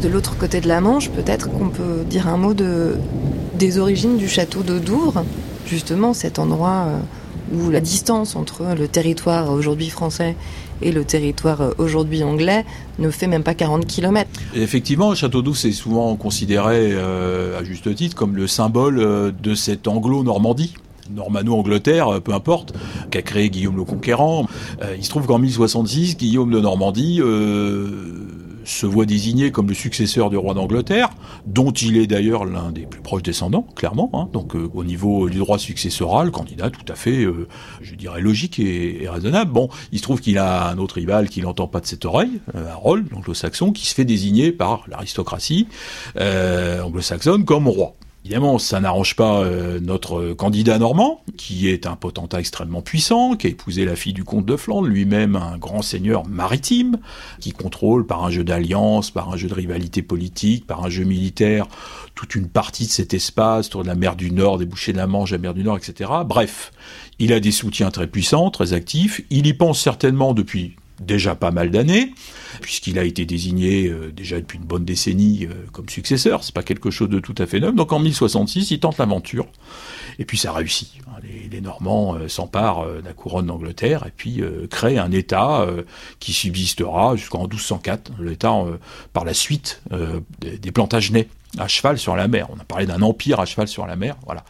De 0.05 0.09
l'autre 0.11 0.37
côté 0.37 0.61
de 0.61 0.67
la 0.67 0.81
Manche, 0.81 1.09
peut-être 1.09 1.49
qu'on 1.49 1.69
peut 1.69 2.03
dire 2.07 2.27
un 2.27 2.37
mot 2.37 2.53
de, 2.53 2.95
des 3.57 3.79
origines 3.79 4.17
du 4.17 4.27
château 4.27 4.61
de 4.61 4.77
Douvres, 4.77 5.23
justement 5.65 6.13
cet 6.13 6.37
endroit 6.37 6.85
euh, 6.87 6.99
où 7.55 7.71
la 7.71 7.81
distance 7.81 8.35
entre 8.35 8.75
le 8.77 8.87
territoire 8.87 9.51
aujourd'hui 9.51 9.89
français 9.89 10.35
et 10.83 10.91
le 10.91 11.05
territoire 11.05 11.61
euh, 11.61 11.71
aujourd'hui 11.79 12.23
anglais 12.23 12.65
ne 12.99 13.09
fait 13.09 13.25
même 13.25 13.41
pas 13.41 13.55
40 13.55 13.87
km. 13.87 14.29
effectivement, 14.53 15.09
le 15.09 15.15
château 15.15 15.41
d'Ouvres 15.41 15.57
c'est 15.57 15.71
souvent 15.71 16.15
considéré, 16.15 16.91
euh, 16.91 17.59
à 17.59 17.63
juste 17.63 17.93
titre, 17.95 18.15
comme 18.15 18.35
le 18.35 18.45
symbole 18.45 19.33
de 19.41 19.55
cette 19.55 19.87
anglo-normandie. 19.87 20.75
Normano-Angleterre, 21.15 22.19
peu 22.23 22.33
importe, 22.33 22.73
qu'a 23.11 23.21
créé 23.21 23.51
Guillaume 23.51 23.77
le 23.77 23.83
Conquérant. 23.83 24.47
il 24.97 25.03
se 25.03 25.09
trouve 25.09 25.27
qu'en 25.27 25.37
1066, 25.37 26.17
Guillaume 26.17 26.49
de 26.49 26.59
Normandie 26.59 27.21
se 28.65 28.85
voit 28.85 29.05
désigné 29.05 29.51
comme 29.51 29.67
le 29.69 29.73
successeur 29.73 30.29
du 30.29 30.37
roi 30.37 30.53
d'Angleterre, 30.53 31.09
dont 31.45 31.71
il 31.71 31.97
est 31.97 32.07
d'ailleurs 32.07 32.45
l'un 32.45 32.71
des 32.71 32.85
plus 32.85 33.01
proches 33.01 33.23
descendants, 33.23 33.65
clairement. 33.75 34.09
Hein. 34.13 34.29
donc 34.33 34.55
euh, 34.55 34.69
au 34.73 34.83
niveau 34.83 35.29
du 35.29 35.37
droit 35.37 35.57
successoral, 35.57 36.31
candidat 36.31 36.69
tout 36.69 36.91
à 36.91 36.95
fait, 36.95 37.23
euh, 37.23 37.47
je 37.81 37.95
dirais, 37.95 38.21
logique 38.21 38.59
et, 38.59 39.07
raisonnable. 39.07 39.51
Bon, 39.51 39.69
il 39.91 39.99
se 39.99 40.03
trouve 40.03 40.19
qu'il 40.19 40.37
a 40.37 40.69
un 40.69 40.77
autre 40.77 40.95
rival 40.95 41.29
qui 41.29 41.41
n'entend 41.41 41.67
pas 41.67 41.79
de 41.79 41.85
cette 41.85 42.05
oreille, 42.05 42.41
euh, 42.55 42.69
Harold, 42.71 43.07
l'anglo-saxon, 43.11 43.71
qui 43.71 43.87
se 43.87 43.93
fait 43.93 44.05
désigner 44.05 44.51
par 44.51 44.83
l'aristocratie 44.87 45.67
anglo-saxonne 46.15 47.45
comme 47.45 47.67
roi. 47.67 47.93
Évidemment, 48.25 48.57
ça 48.57 48.79
n'arrange 48.79 49.15
pas 49.15 49.43
euh, 49.43 49.79
notre 49.79 50.33
candidat 50.33 50.79
normand, 50.79 51.21
qui 51.37 51.69
est 51.69 51.85
un 51.85 51.95
potentat 51.95 52.39
extrêmement 52.39 52.81
puissant, 52.81 53.35
qui 53.35 53.45
a 53.45 53.49
épousé 53.51 53.85
la 53.85 53.95
fille 53.95 54.13
du 54.13 54.23
comte 54.23 54.47
de 54.47 54.55
Flandre, 54.55 54.87
lui-même 54.87 55.35
un 55.35 55.59
grand 55.59 55.83
seigneur 55.83 56.25
maritime, 56.27 56.97
qui 57.39 57.51
contrôle 57.51 58.07
par 58.07 58.25
un 58.25 58.31
jeu 58.31 58.43
d'alliance, 58.43 59.11
par 59.11 59.31
un 59.31 59.37
jeu 59.37 59.47
de 59.47 59.53
rivalité 59.53 60.01
politique, 60.01 60.65
par 60.65 60.83
un 60.83 60.89
jeu 60.89 61.03
militaire, 61.03 61.67
toute 62.15 62.33
une 62.33 62.47
partie 62.47 62.87
de 62.87 62.91
cet 62.91 63.13
espace 63.13 63.67
autour 63.67 63.83
de 63.83 63.89
la 63.89 63.95
mer 63.95 64.15
du 64.15 64.31
Nord, 64.31 64.57
des 64.57 64.65
bouchées 64.65 64.91
de 64.91 64.97
la 64.97 65.05
Manche, 65.05 65.29
la 65.29 65.37
mer 65.37 65.53
du 65.53 65.61
Nord, 65.61 65.77
etc. 65.77 66.09
Bref, 66.25 66.71
il 67.19 67.31
a 67.31 67.39
des 67.39 67.51
soutiens 67.51 67.91
très 67.91 68.07
puissants, 68.07 68.49
très 68.49 68.73
actifs. 68.73 69.21
Il 69.29 69.45
y 69.45 69.53
pense 69.53 69.79
certainement 69.79 70.33
depuis 70.33 70.75
déjà 70.99 71.35
pas 71.35 71.51
mal 71.51 71.71
d'années, 71.71 72.13
puisqu'il 72.61 72.99
a 72.99 73.03
été 73.03 73.25
désigné 73.25 73.87
euh, 73.87 74.11
déjà 74.11 74.39
depuis 74.39 74.57
une 74.57 74.65
bonne 74.65 74.85
décennie 74.85 75.45
euh, 75.45 75.53
comme 75.71 75.89
successeur. 75.89 76.43
C'est 76.43 76.53
pas 76.53 76.63
quelque 76.63 76.91
chose 76.91 77.09
de 77.09 77.19
tout 77.19 77.35
à 77.37 77.45
fait 77.45 77.59
neuf. 77.59 77.75
Donc 77.75 77.91
en 77.91 77.99
1066, 77.99 78.71
il 78.71 78.79
tente 78.79 78.97
l'aventure, 78.97 79.47
et 80.19 80.25
puis 80.25 80.37
ça 80.37 80.53
réussit. 80.53 80.91
Hein. 81.07 81.19
Les, 81.51 81.61
Normands 81.61 82.15
euh, 82.15 82.27
s'emparent 82.27 82.85
de 82.85 83.01
la 83.03 83.13
couronne 83.13 83.47
d'Angleterre 83.47 84.03
et 84.05 84.11
puis 84.15 84.41
créent 84.69 84.99
un 84.99 85.11
État 85.11 85.65
qui 86.19 86.33
subsistera 86.33 87.15
jusqu'en 87.15 87.47
1204. 87.47 88.11
L'État 88.19 88.53
par 89.13 89.25
la 89.25 89.33
suite 89.33 89.81
des, 90.41 90.57
des 90.59 90.71
Plantagenets 90.71 91.27
à 91.57 91.67
cheval 91.67 91.97
sur 91.97 92.15
la 92.15 92.27
mer. 92.27 92.47
On 92.55 92.59
a 92.59 92.63
parlé 92.63 92.85
d'un 92.85 93.01
empire 93.01 93.39
à 93.39 93.45
cheval 93.45 93.67
sur 93.67 93.87
la 93.87 93.95
mer. 93.95 94.15
Voilà. 94.25 94.43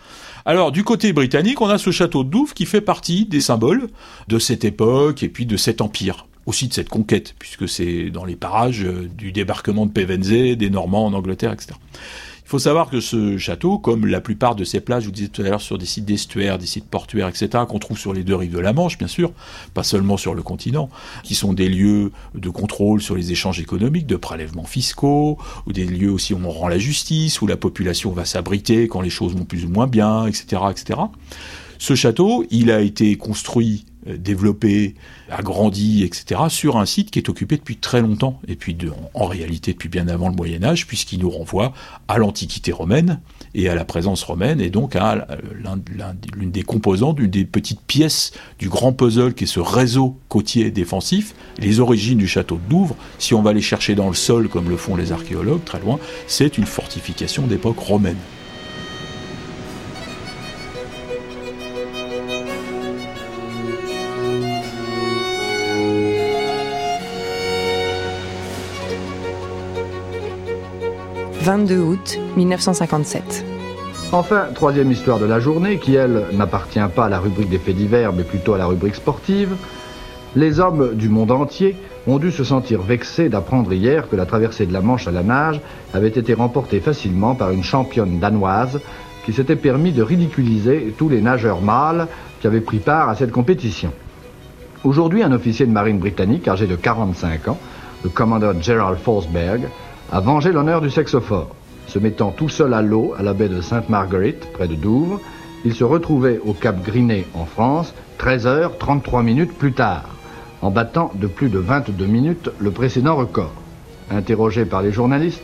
Alors, 0.45 0.71
du 0.71 0.83
côté 0.83 1.13
britannique, 1.13 1.61
on 1.61 1.69
a 1.69 1.77
ce 1.77 1.91
château 1.91 2.23
de 2.23 2.29
Douvres 2.29 2.53
qui 2.53 2.65
fait 2.65 2.81
partie 2.81 3.25
des 3.25 3.41
symboles 3.41 3.87
de 4.27 4.39
cette 4.39 4.65
époque 4.65 5.23
et 5.23 5.29
puis 5.29 5.45
de 5.45 5.57
cet 5.57 5.81
empire 5.81 6.27
aussi 6.45 6.67
de 6.67 6.73
cette 6.73 6.89
conquête, 6.89 7.35
puisque 7.39 7.67
c'est 7.67 8.09
dans 8.09 8.25
les 8.25 8.35
parages 8.35 8.83
euh, 8.83 9.09
du 9.17 9.31
débarquement 9.31 9.85
de 9.85 9.91
Pevensey, 9.91 10.55
des 10.55 10.69
Normands 10.69 11.05
en 11.05 11.13
Angleterre, 11.13 11.53
etc. 11.53 11.73
Il 12.45 12.49
faut 12.49 12.59
savoir 12.59 12.91
que 12.91 12.99
ce 12.99 13.39
château, 13.39 13.79
comme 13.79 14.05
la 14.05 14.21
plupart 14.21 14.55
de 14.55 14.63
ces 14.63 14.79
plages, 14.79 15.01
je 15.01 15.07
vous 15.07 15.13
disais 15.13 15.29
tout 15.29 15.41
à 15.41 15.45
l'heure, 15.45 15.61
sur 15.61 15.79
des 15.79 15.87
sites 15.87 16.05
d'estuaires, 16.05 16.59
des 16.59 16.67
sites 16.67 16.85
portuaires, 16.85 17.27
etc., 17.27 17.63
qu'on 17.67 17.79
trouve 17.79 17.97
sur 17.97 18.13
les 18.13 18.23
deux 18.23 18.35
rives 18.35 18.53
de 18.53 18.59
la 18.59 18.71
Manche, 18.71 18.99
bien 18.99 19.07
sûr, 19.07 19.31
pas 19.73 19.81
seulement 19.81 20.15
sur 20.15 20.35
le 20.35 20.43
continent, 20.43 20.87
qui 21.23 21.33
sont 21.33 21.53
des 21.53 21.67
lieux 21.67 22.11
de 22.35 22.49
contrôle 22.49 23.01
sur 23.01 23.15
les 23.15 23.31
échanges 23.31 23.59
économiques, 23.59 24.05
de 24.05 24.15
prélèvements 24.15 24.65
fiscaux, 24.65 25.39
ou 25.65 25.73
des 25.73 25.85
lieux 25.85 26.11
aussi 26.11 26.35
où 26.35 26.39
on 26.45 26.51
rend 26.51 26.67
la 26.67 26.77
justice, 26.77 27.41
où 27.41 27.47
la 27.47 27.57
population 27.57 28.11
va 28.11 28.25
s'abriter 28.25 28.87
quand 28.87 29.01
les 29.01 29.09
choses 29.09 29.33
vont 29.33 29.45
plus 29.45 29.65
ou 29.65 29.69
moins 29.69 29.87
bien, 29.87 30.27
etc., 30.27 30.61
etc. 30.69 30.99
Ce 31.79 31.95
château, 31.95 32.45
il 32.51 32.69
a 32.69 32.81
été 32.81 33.17
construit 33.17 33.85
développé, 34.05 34.95
agrandi, 35.29 36.03
etc., 36.03 36.41
sur 36.49 36.77
un 36.77 36.85
site 36.85 37.11
qui 37.11 37.19
est 37.19 37.29
occupé 37.29 37.57
depuis 37.57 37.77
très 37.77 38.01
longtemps, 38.01 38.39
et 38.47 38.55
puis 38.55 38.77
en 39.13 39.25
réalité 39.25 39.73
depuis 39.73 39.89
bien 39.89 40.07
avant 40.07 40.29
le 40.29 40.35
Moyen 40.35 40.63
Âge, 40.63 40.87
puisqu'il 40.87 41.19
nous 41.19 41.29
renvoie 41.29 41.73
à 42.07 42.17
l'Antiquité 42.17 42.71
romaine 42.71 43.19
et 43.53 43.69
à 43.69 43.75
la 43.75 43.85
présence 43.85 44.23
romaine, 44.23 44.61
et 44.61 44.69
donc 44.69 44.95
à 44.95 45.27
l'une 46.35 46.51
des 46.51 46.63
composantes, 46.63 47.17
d'une 47.17 47.31
des 47.31 47.45
petites 47.45 47.81
pièces 47.81 48.31
du 48.59 48.69
grand 48.69 48.93
puzzle 48.93 49.33
qui 49.33 49.45
est 49.45 49.47
ce 49.47 49.59
réseau 49.59 50.17
côtier 50.29 50.71
défensif, 50.71 51.33
les 51.59 51.79
origines 51.79 52.17
du 52.17 52.27
château 52.27 52.55
de 52.55 52.69
Douvres, 52.69 52.95
si 53.19 53.33
on 53.33 53.41
va 53.41 53.53
les 53.53 53.61
chercher 53.61 53.95
dans 53.95 54.07
le 54.07 54.13
sol 54.13 54.49
comme 54.49 54.69
le 54.69 54.77
font 54.77 54.95
les 54.95 55.11
archéologues 55.11 55.63
très 55.63 55.79
loin, 55.79 55.99
c'est 56.27 56.57
une 56.57 56.65
fortification 56.65 57.47
d'époque 57.47 57.79
romaine. 57.79 58.17
22 71.45 71.77
août 71.77 72.19
1957. 72.37 73.45
Enfin, 74.11 74.45
troisième 74.55 74.91
histoire 74.91 75.19
de 75.19 75.25
la 75.25 75.39
journée, 75.39 75.77
qui 75.77 75.93
elle 75.93 76.23
n'appartient 76.33 76.79
pas 76.95 77.05
à 77.05 77.09
la 77.09 77.19
rubrique 77.19 77.49
des 77.49 77.59
faits 77.59 77.75
divers, 77.75 78.13
mais 78.13 78.23
plutôt 78.23 78.55
à 78.55 78.57
la 78.57 78.65
rubrique 78.65 78.95
sportive. 78.95 79.55
Les 80.35 80.59
hommes 80.59 80.95
du 80.95 81.07
monde 81.07 81.29
entier 81.29 81.75
ont 82.07 82.17
dû 82.17 82.31
se 82.31 82.43
sentir 82.43 82.81
vexés 82.81 83.29
d'apprendre 83.29 83.71
hier 83.71 84.09
que 84.09 84.15
la 84.15 84.25
traversée 84.25 84.65
de 84.65 84.73
la 84.73 84.81
Manche 84.81 85.07
à 85.07 85.11
la 85.11 85.21
nage 85.21 85.61
avait 85.93 86.07
été 86.07 86.33
remportée 86.33 86.79
facilement 86.79 87.35
par 87.35 87.51
une 87.51 87.63
championne 87.63 88.17
danoise 88.17 88.79
qui 89.23 89.31
s'était 89.31 89.55
permis 89.55 89.91
de 89.91 90.01
ridiculiser 90.01 90.95
tous 90.97 91.09
les 91.09 91.21
nageurs 91.21 91.61
mâles 91.61 92.07
qui 92.41 92.47
avaient 92.47 92.59
pris 92.59 92.79
part 92.79 93.07
à 93.07 93.13
cette 93.13 93.31
compétition. 93.31 93.93
Aujourd'hui, 94.83 95.21
un 95.21 95.31
officier 95.31 95.67
de 95.67 95.71
marine 95.71 95.99
britannique 95.99 96.47
âgé 96.47 96.65
de 96.65 96.75
45 96.75 97.49
ans, 97.49 97.59
le 98.03 98.09
commandeur 98.09 98.59
Gerald 98.59 98.97
Forsberg, 98.97 99.67
a 100.11 100.19
vengé 100.19 100.51
l'honneur 100.51 100.81
du 100.81 100.89
sexe 100.89 101.19
fort. 101.19 101.55
Se 101.87 101.99
mettant 101.99 102.31
tout 102.31 102.49
seul 102.49 102.73
à 102.73 102.81
l'eau 102.81 103.13
à 103.17 103.23
la 103.23 103.33
baie 103.33 103.49
de 103.49 103.61
Sainte 103.61 103.89
Marguerite, 103.89 104.51
près 104.53 104.67
de 104.67 104.75
Douvres, 104.75 105.19
il 105.65 105.73
se 105.73 105.83
retrouvait 105.83 106.39
au 106.45 106.53
Cap 106.53 106.83
Grinet 106.83 107.25
en 107.33 107.45
France 107.45 107.93
13 108.17 108.47
heures 108.47 108.77
33 108.77 109.23
minutes 109.23 109.57
plus 109.57 109.73
tard, 109.73 110.03
en 110.61 110.71
battant 110.71 111.11
de 111.15 111.27
plus 111.27 111.49
de 111.49 111.59
22 111.59 112.05
minutes 112.05 112.49
le 112.59 112.71
précédent 112.71 113.15
record. 113.15 113.53
Interrogé 114.11 114.65
par 114.65 114.81
les 114.81 114.91
journalistes, 114.91 115.43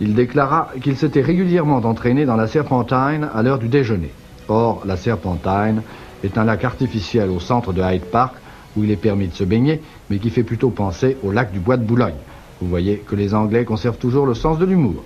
il 0.00 0.14
déclara 0.14 0.70
qu'il 0.82 0.96
s'était 0.96 1.22
régulièrement 1.22 1.78
entraîné 1.78 2.26
dans 2.26 2.36
la 2.36 2.48
Serpentine 2.48 3.28
à 3.32 3.42
l'heure 3.42 3.58
du 3.58 3.68
déjeuner. 3.68 4.10
Or, 4.48 4.82
la 4.84 4.96
Serpentine 4.96 5.82
est 6.22 6.36
un 6.38 6.44
lac 6.44 6.64
artificiel 6.64 7.30
au 7.30 7.40
centre 7.40 7.72
de 7.72 7.82
Hyde 7.82 8.04
Park 8.04 8.34
où 8.76 8.84
il 8.84 8.90
est 8.90 8.96
permis 8.96 9.28
de 9.28 9.34
se 9.34 9.44
baigner, 9.44 9.80
mais 10.10 10.18
qui 10.18 10.30
fait 10.30 10.42
plutôt 10.42 10.70
penser 10.70 11.16
au 11.22 11.30
lac 11.30 11.50
du 11.50 11.60
Bois 11.60 11.76
de 11.76 11.84
Boulogne. 11.84 12.14
Vous 12.60 12.68
voyez 12.68 12.98
que 12.98 13.14
les 13.14 13.34
Anglais 13.34 13.64
conservent 13.64 13.98
toujours 13.98 14.26
le 14.26 14.34
sens 14.34 14.58
de 14.58 14.64
l'humour. 14.64 15.02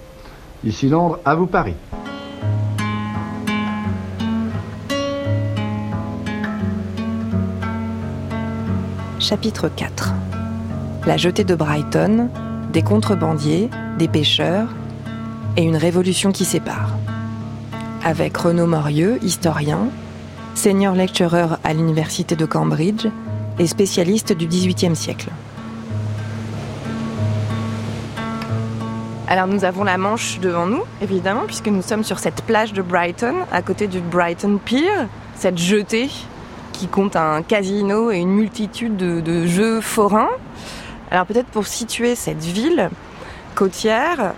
Ici 0.65 0.89
Londres, 0.89 1.19
à 1.25 1.35
vous 1.35 1.47
Paris. 1.47 1.75
Chapitre 9.19 9.69
4 9.69 10.15
La 11.07 11.17
jetée 11.17 11.45
de 11.45 11.55
Brighton, 11.55 12.29
des 12.73 12.83
contrebandiers, 12.83 13.69
des 13.99 14.09
pêcheurs 14.09 14.69
et 15.57 15.63
une 15.63 15.77
révolution 15.77 16.33
qui 16.33 16.45
sépare. 16.45 16.97
Avec 18.05 18.37
Renaud 18.37 18.67
Morieux, 18.67 19.19
historien, 19.23 19.89
senior 20.55 20.95
lecturer 20.95 21.47
à 21.65 21.75
l'université 21.75 22.37
de 22.37 22.47
Cambridge 22.47 23.07
et 23.59 23.67
spécialiste 23.67 24.33
du 24.33 24.47
XVIIIe 24.47 24.97
siècle. 24.97 25.31
Alors 29.31 29.47
nous 29.47 29.65
avons 29.65 29.85
la 29.85 29.97
Manche 29.97 30.41
devant 30.41 30.67
nous, 30.67 30.83
évidemment, 31.01 31.43
puisque 31.47 31.69
nous 31.69 31.83
sommes 31.83 32.03
sur 32.03 32.19
cette 32.19 32.43
plage 32.43 32.73
de 32.73 32.83
Brighton, 32.83 33.37
à 33.53 33.63
côté 33.63 33.87
du 33.87 34.01
Brighton 34.01 34.59
Pier, 34.63 34.91
cette 35.37 35.57
jetée 35.57 36.11
qui 36.73 36.89
compte 36.89 37.15
un 37.15 37.43
casino 37.43 38.11
et 38.11 38.17
une 38.17 38.33
multitude 38.33 38.97
de, 38.97 39.21
de 39.21 39.47
jeux 39.47 39.81
forains. 39.81 40.31
Alors 41.13 41.27
peut-être 41.27 41.47
pour 41.47 41.67
situer 41.69 42.17
cette 42.17 42.43
ville 42.43 42.91
côtière, 43.55 44.33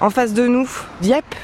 en 0.00 0.08
face 0.08 0.32
de 0.32 0.46
nous, 0.46 0.68
Dieppe, 1.02 1.34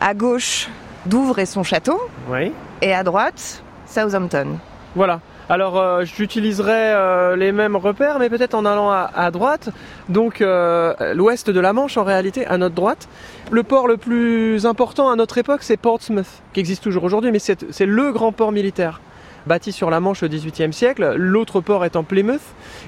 à 0.00 0.14
gauche, 0.14 0.68
Douvres 1.04 1.38
et 1.38 1.46
son 1.46 1.62
château, 1.62 2.00
Oui. 2.30 2.52
et 2.80 2.94
à 2.94 3.02
droite, 3.04 3.62
Southampton. 3.86 4.58
Voilà. 4.94 5.20
Alors 5.48 5.78
euh, 5.78 6.04
j'utiliserai 6.04 6.72
euh, 6.72 7.36
les 7.36 7.52
mêmes 7.52 7.76
repères, 7.76 8.18
mais 8.18 8.28
peut-être 8.28 8.54
en 8.54 8.64
allant 8.64 8.90
à, 8.90 9.30
droite. 9.30 9.68
Donc 10.08 10.40
euh, 10.40 11.14
l'ouest 11.14 11.50
de 11.50 11.60
la 11.60 11.72
Manche, 11.72 11.96
en 11.96 12.04
réalité, 12.04 12.44
à 12.46 12.58
notre 12.58 12.74
droite. 12.74 13.08
Le 13.52 13.62
port 13.62 13.86
le 13.86 13.96
plus 13.96 14.66
important 14.66 15.08
à 15.08 15.14
notre 15.14 15.38
époque, 15.38 15.62
c'est 15.62 15.76
Portsmouth, 15.76 16.42
qui 16.52 16.58
existe 16.58 16.82
toujours 16.82 17.04
aujourd'hui, 17.04 17.30
mais 17.30 17.38
c'est 17.38 17.86
le 17.86 18.12
grand 18.12 18.32
port 18.32 18.50
militaire 18.50 19.00
bâti 19.46 19.70
sur 19.70 19.90
la 19.90 20.00
Manche 20.00 20.24
au 20.24 20.28
XVIIIe 20.28 20.72
siècle. 20.72 21.14
L'autre 21.16 21.60
port 21.60 21.84
étant 21.84 22.02
Plymouth. 22.02 22.40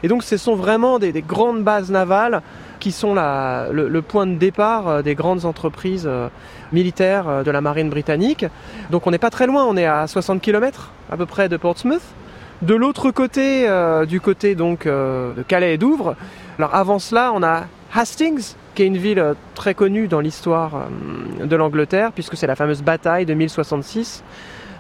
Et 0.03 0.09
donc 0.09 0.25
ce 0.25 0.37
sont 0.37 0.57
vraiment 0.57 0.99
des, 0.99 1.13
des 1.13 1.23
grandes 1.23 1.63
bases 1.63 1.93
navales 1.93 2.43
qui 2.81 2.91
sont 2.91 3.15
le, 3.15 3.89
le 3.89 4.03
point 4.03 4.27
de 4.27 4.35
départ 4.35 5.05
des 5.05 5.15
grandes 5.15 5.45
entreprises 5.45 6.11
militaires 6.73 7.45
de 7.45 7.51
la 7.53 7.61
marine 7.61 7.89
britannique. 7.89 8.45
Donc 8.91 9.07
on 9.07 9.13
n'est 9.13 9.19
pas 9.19 9.31
très 9.31 9.47
loin, 9.47 9.65
on 9.65 9.77
est 9.77 9.87
à 9.87 10.09
60 10.09 10.43
km 10.43 10.91
à 11.13 11.17
peu 11.17 11.27
près 11.27 11.49
de 11.49 11.57
Portsmouth. 11.57 12.03
De 12.63 12.75
l'autre 12.75 13.13
côté, 13.13 13.69
euh, 13.69 14.05
du 14.05 14.21
côté 14.21 14.57
donc 14.57 14.87
euh, 14.87 15.33
de 15.33 15.43
Calais 15.43 15.75
et 15.75 15.79
Douvres, 15.79 16.17
avant 16.59 16.99
cela, 16.99 17.31
on 17.33 17.45
a 17.45 17.67
Hastings, 17.95 18.55
qui 18.75 18.83
est 18.83 18.87
une 18.87 18.97
ville 18.97 19.21
euh, 19.21 19.35
très 19.55 19.75
connue 19.75 20.09
dans 20.09 20.19
l'histoire 20.19 20.89
de 21.41 21.57
l'Angleterre, 21.57 22.11
puisque 22.11 22.37
c'est 22.37 22.49
la 22.49 22.57
fameuse 22.57 22.83
bataille 22.83 23.27
de 23.27 23.35
1066, 23.35 24.25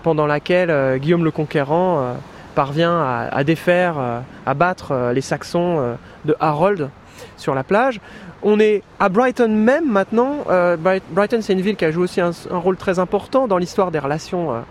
pendant 0.02 0.26
laquelle 0.26 0.98
Guillaume 0.98 1.24
le 1.24 1.30
Conquérant 1.30 2.16
parvient 2.54 3.28
à, 3.30 3.44
défaire, 3.44 3.96
à 4.46 4.54
battre 4.54 5.10
les 5.12 5.20
Saxons 5.20 5.96
de 6.24 6.36
Harold 6.40 6.88
sur 7.36 7.54
la 7.54 7.64
plage. 7.64 8.00
On 8.42 8.60
est 8.60 8.82
à 9.00 9.08
Brighton 9.08 9.48
même 9.48 9.90
maintenant. 9.90 10.44
Bright- 10.78 11.02
Brighton, 11.10 11.40
c'est 11.42 11.52
une 11.52 11.60
ville 11.60 11.74
qui 11.76 11.84
a 11.84 11.90
joué 11.90 12.04
aussi 12.04 12.20
un, 12.20 12.32
rôle 12.50 12.76
très 12.76 13.00
important 13.00 13.48
dans 13.48 13.58
l'histoire 13.58 13.90
des 13.90 13.98
relations 13.98 14.62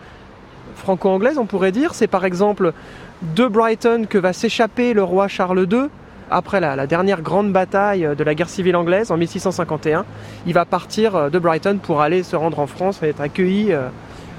franco-anglaises, 0.77 1.37
on 1.37 1.45
pourrait 1.45 1.71
dire. 1.71 1.93
C'est 1.93 2.07
par 2.07 2.25
exemple 2.25 2.73
de 3.35 3.47
Brighton 3.47 4.05
que 4.09 4.17
va 4.17 4.33
s'échapper 4.33 4.93
le 4.93 5.03
roi 5.03 5.27
Charles 5.27 5.67
II 5.71 5.87
après 6.29 6.59
la, 6.59 6.87
dernière 6.87 7.21
grande 7.21 7.51
bataille 7.51 8.07
de 8.17 8.23
la 8.23 8.35
guerre 8.35 8.49
civile 8.49 8.75
anglaise 8.75 9.11
en 9.11 9.17
1651. 9.17 10.05
Il 10.45 10.53
va 10.53 10.65
partir 10.65 11.15
euh, 11.15 11.29
de 11.29 11.39
Brighton 11.39 11.79
pour 11.81 12.01
aller 12.01 12.23
se 12.23 12.35
rendre 12.35 12.59
en 12.59 12.67
France 12.67 13.01
et 13.03 13.07
être 13.09 13.21
accueilli 13.21 13.71
euh, 13.71 13.87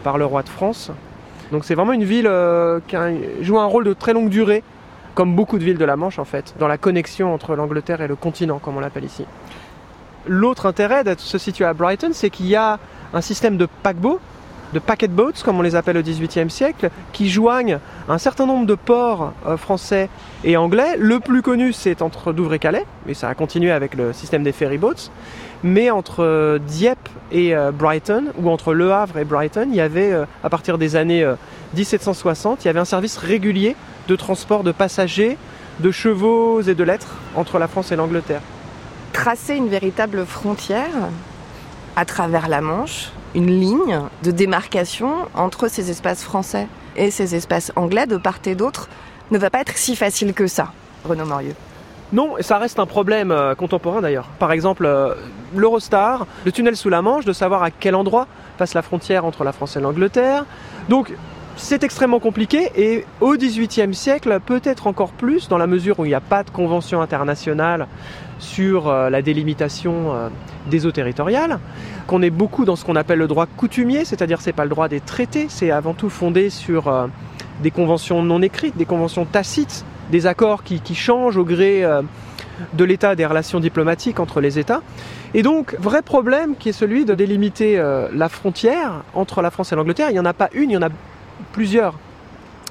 par 0.04 0.18
le 0.18 0.24
roi 0.24 0.42
de 0.42 0.48
France. 0.48 0.90
Donc 1.50 1.64
c'est 1.64 1.74
vraiment 1.74 1.92
une 1.92 2.04
ville 2.04 2.26
euh, 2.28 2.80
qui 2.86 2.96
joue 3.40 3.58
un 3.58 3.64
rôle 3.64 3.84
de 3.84 3.94
très 3.94 4.12
longue 4.12 4.28
durée, 4.28 4.62
comme 5.14 5.34
beaucoup 5.34 5.58
de 5.58 5.64
villes 5.64 5.78
de 5.78 5.84
la 5.84 5.96
Manche 5.96 6.18
en 6.18 6.24
fait, 6.24 6.54
dans 6.58 6.68
la 6.68 6.76
connexion 6.76 7.32
entre 7.32 7.56
l'Angleterre 7.56 8.02
et 8.02 8.08
le 8.08 8.16
continent, 8.16 8.58
comme 8.58 8.76
on 8.76 8.80
l'appelle 8.80 9.04
ici. 9.04 9.24
L'autre 10.26 10.66
intérêt 10.66 11.04
d'être 11.04 11.20
se 11.20 11.38
situer 11.38 11.64
à 11.64 11.72
Brighton, 11.72 12.10
c'est 12.12 12.28
qu'il 12.28 12.46
y 12.46 12.56
a 12.56 12.78
un 13.14 13.20
système 13.22 13.56
de 13.56 13.66
paquebots, 13.82 14.20
de 14.72 14.78
packet 14.78 15.10
boats, 15.10 15.32
comme 15.44 15.58
on 15.58 15.62
les 15.62 15.76
appelle 15.76 15.96
au 15.96 16.02
XVIIIe 16.02 16.50
siècle, 16.50 16.90
qui 17.12 17.28
joignent 17.28 17.78
un 18.08 18.18
certain 18.18 18.46
nombre 18.46 18.66
de 18.66 18.74
ports 18.74 19.32
euh, 19.46 19.56
français 19.56 20.08
et 20.44 20.56
anglais. 20.56 20.96
Le 20.98 21.20
plus 21.20 21.42
connu, 21.42 21.72
c'est 21.72 22.02
entre 22.02 22.32
Douvres 22.32 22.54
et 22.54 22.58
Calais, 22.58 22.84
mais 23.06 23.14
ça 23.14 23.28
a 23.28 23.34
continué 23.34 23.70
avec 23.70 23.94
le 23.94 24.12
système 24.12 24.42
des 24.42 24.52
ferry 24.52 24.78
boats. 24.78 25.10
Mais 25.64 25.90
entre 25.90 26.22
euh, 26.22 26.58
Dieppe 26.58 27.08
et 27.32 27.54
euh, 27.54 27.72
Brighton, 27.72 28.26
ou 28.38 28.48
entre 28.48 28.74
Le 28.74 28.92
Havre 28.92 29.18
et 29.18 29.24
Brighton, 29.24 29.68
il 29.70 29.76
y 29.76 29.80
avait, 29.80 30.14
à 30.44 30.50
partir 30.50 30.78
des 30.78 30.94
années 30.94 31.24
euh, 31.24 31.34
1760, 31.74 32.64
il 32.64 32.68
y 32.68 32.70
avait 32.70 32.78
un 32.78 32.84
service 32.84 33.16
régulier 33.16 33.74
de 34.06 34.16
transport 34.16 34.62
de 34.62 34.72
passagers, 34.72 35.36
de 35.80 35.90
chevaux 35.90 36.62
et 36.62 36.74
de 36.74 36.84
lettres 36.84 37.16
entre 37.34 37.58
la 37.58 37.68
France 37.68 37.92
et 37.92 37.96
l'Angleterre. 37.96 38.40
Tracer 39.12 39.56
une 39.56 39.68
véritable 39.68 40.24
frontière 40.24 41.10
à 41.96 42.04
travers 42.04 42.48
la 42.48 42.60
Manche, 42.60 43.10
une 43.34 43.46
ligne 43.46 44.00
de 44.22 44.30
démarcation 44.30 45.26
entre 45.34 45.68
ces 45.68 45.90
espaces 45.90 46.22
français 46.22 46.66
et 46.96 47.10
ces 47.10 47.34
espaces 47.34 47.72
anglais 47.76 48.06
de 48.06 48.16
part 48.16 48.38
et 48.46 48.54
d'autre, 48.54 48.88
ne 49.30 49.38
va 49.38 49.50
pas 49.50 49.60
être 49.60 49.76
si 49.76 49.96
facile 49.96 50.32
que 50.32 50.46
ça, 50.46 50.72
Renaud 51.04 51.26
Morieux. 51.26 51.54
Non, 52.12 52.36
ça 52.40 52.56
reste 52.56 52.78
un 52.78 52.86
problème 52.86 53.30
euh, 53.30 53.54
contemporain 53.54 54.00
d'ailleurs. 54.00 54.28
Par 54.38 54.50
exemple, 54.52 54.86
euh, 54.86 55.14
l'Eurostar, 55.54 56.26
le 56.46 56.52
tunnel 56.52 56.74
sous 56.74 56.88
la 56.88 57.02
Manche, 57.02 57.26
de 57.26 57.34
savoir 57.34 57.62
à 57.62 57.70
quel 57.70 57.94
endroit 57.94 58.26
passe 58.56 58.72
la 58.72 58.80
frontière 58.80 59.26
entre 59.26 59.44
la 59.44 59.52
France 59.52 59.76
et 59.76 59.80
l'Angleterre. 59.80 60.46
Donc, 60.88 61.12
c'est 61.58 61.82
extrêmement 61.82 62.20
compliqué 62.20 62.70
et 62.76 63.04
au 63.20 63.34
XVIIIe 63.36 63.92
siècle, 63.92 64.38
peut-être 64.44 64.86
encore 64.86 65.10
plus, 65.10 65.48
dans 65.48 65.58
la 65.58 65.66
mesure 65.66 65.98
où 65.98 66.04
il 66.04 66.08
n'y 66.08 66.14
a 66.14 66.20
pas 66.20 66.44
de 66.44 66.50
convention 66.50 67.02
internationale 67.02 67.88
sur 68.38 68.88
euh, 68.88 69.10
la 69.10 69.22
délimitation 69.22 70.14
euh, 70.14 70.28
des 70.70 70.86
eaux 70.86 70.92
territoriales, 70.92 71.58
qu'on 72.06 72.22
est 72.22 72.30
beaucoup 72.30 72.64
dans 72.64 72.76
ce 72.76 72.84
qu'on 72.84 72.96
appelle 72.96 73.18
le 73.18 73.26
droit 73.26 73.46
coutumier, 73.46 74.04
c'est-à-dire 74.04 74.40
c'est 74.40 74.52
pas 74.52 74.62
le 74.62 74.70
droit 74.70 74.88
des 74.88 75.00
traités, 75.00 75.46
c'est 75.48 75.72
avant 75.72 75.94
tout 75.94 76.08
fondé 76.08 76.48
sur 76.48 76.86
euh, 76.86 77.08
des 77.62 77.72
conventions 77.72 78.22
non 78.22 78.40
écrites, 78.40 78.76
des 78.76 78.86
conventions 78.86 79.24
tacites, 79.24 79.84
des 80.12 80.26
accords 80.26 80.62
qui, 80.62 80.94
changent 80.94 81.36
au 81.36 81.44
gré 81.44 81.84
de 82.72 82.84
l'état 82.84 83.14
des 83.14 83.26
relations 83.26 83.60
diplomatiques 83.60 84.20
entre 84.20 84.40
les 84.40 84.58
États. 84.58 84.80
Et 85.34 85.42
donc, 85.42 85.76
vrai 85.78 86.00
problème 86.00 86.54
qui 86.56 86.70
est 86.70 86.72
celui 86.72 87.04
de 87.04 87.14
délimiter 87.14 87.76
la 87.76 88.28
frontière 88.30 89.02
entre 89.12 89.42
la 89.42 89.50
France 89.50 89.70
et 89.72 89.76
l'Angleterre. 89.76 90.08
Il 90.08 90.14
n'y 90.14 90.18
en 90.18 90.24
a 90.24 90.32
pas 90.32 90.48
une, 90.54 90.70
il 90.70 90.74
y 90.74 90.76
en 90.78 90.82
a 90.82 90.88
plusieurs. 91.52 91.94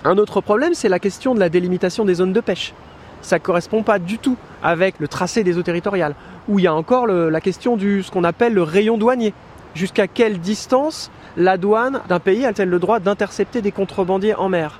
Un 0.03 0.17
autre 0.17 0.41
problème, 0.41 0.73
c'est 0.73 0.89
la 0.89 0.99
question 0.99 1.33
de 1.35 1.39
la 1.39 1.49
délimitation 1.49 2.05
des 2.05 2.15
zones 2.15 2.33
de 2.33 2.41
pêche. 2.41 2.73
Ça 3.21 3.37
ne 3.37 3.41
correspond 3.41 3.83
pas 3.83 3.99
du 3.99 4.19
tout 4.19 4.37
avec 4.63 4.99
le 4.99 5.07
tracé 5.07 5.43
des 5.43 5.57
eaux 5.57 5.63
territoriales, 5.63 6.15
où 6.47 6.59
il 6.59 6.63
y 6.63 6.67
a 6.67 6.73
encore 6.73 7.07
la 7.07 7.41
question 7.41 7.75
du 7.75 8.03
ce 8.03 8.11
qu'on 8.11 8.23
appelle 8.23 8.53
le 8.53 8.63
rayon 8.63 8.97
douanier. 8.97 9.33
Jusqu'à 9.75 10.07
quelle 10.07 10.39
distance 10.39 11.11
la 11.35 11.57
douane 11.57 12.01
d'un 12.07 12.19
pays 12.19 12.45
a-t-elle 12.45 12.69
le 12.69 12.79
droit 12.79 12.99
d'intercepter 12.99 13.61
des 13.61 13.71
contrebandiers 13.71 14.35
en 14.35 14.49
mer? 14.49 14.79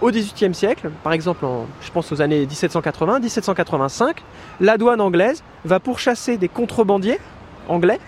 Au 0.00 0.10
XVIIIe 0.10 0.54
siècle, 0.54 0.90
par 1.02 1.12
exemple, 1.14 1.46
je 1.80 1.90
pense 1.90 2.12
aux 2.12 2.20
années 2.20 2.40
1780, 2.40 3.20
1785, 3.20 4.22
la 4.60 4.76
douane 4.76 5.00
anglaise 5.00 5.42
va 5.64 5.80
pourchasser 5.80 6.36
des 6.36 6.48
contrebandiers 6.48 7.18
anglais 7.66 7.98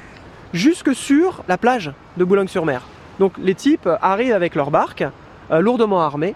jusque 0.53 0.95
sur 0.95 1.43
la 1.49 1.57
plage 1.57 1.93
de 2.19 2.25
Boulogne-sur-Mer. 2.25 2.83
Donc 3.19 3.33
les 3.39 3.55
types 3.55 3.89
arrivent 4.01 4.35
avec 4.35 4.55
leur 4.55 4.71
barque, 4.71 5.05
euh, 5.51 5.61
lourdement 5.61 6.03
armés, 6.03 6.35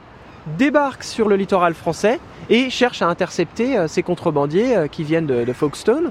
débarque 0.58 1.04
sur 1.04 1.28
le 1.28 1.36
littoral 1.36 1.74
français 1.74 2.18
et 2.50 2.70
cherche 2.70 3.02
à 3.02 3.06
intercepter 3.06 3.78
euh, 3.78 3.86
ces 3.86 4.02
contrebandiers 4.02 4.76
euh, 4.76 4.86
qui 4.88 5.04
viennent 5.04 5.26
de, 5.26 5.52
Folkestone 5.52 6.10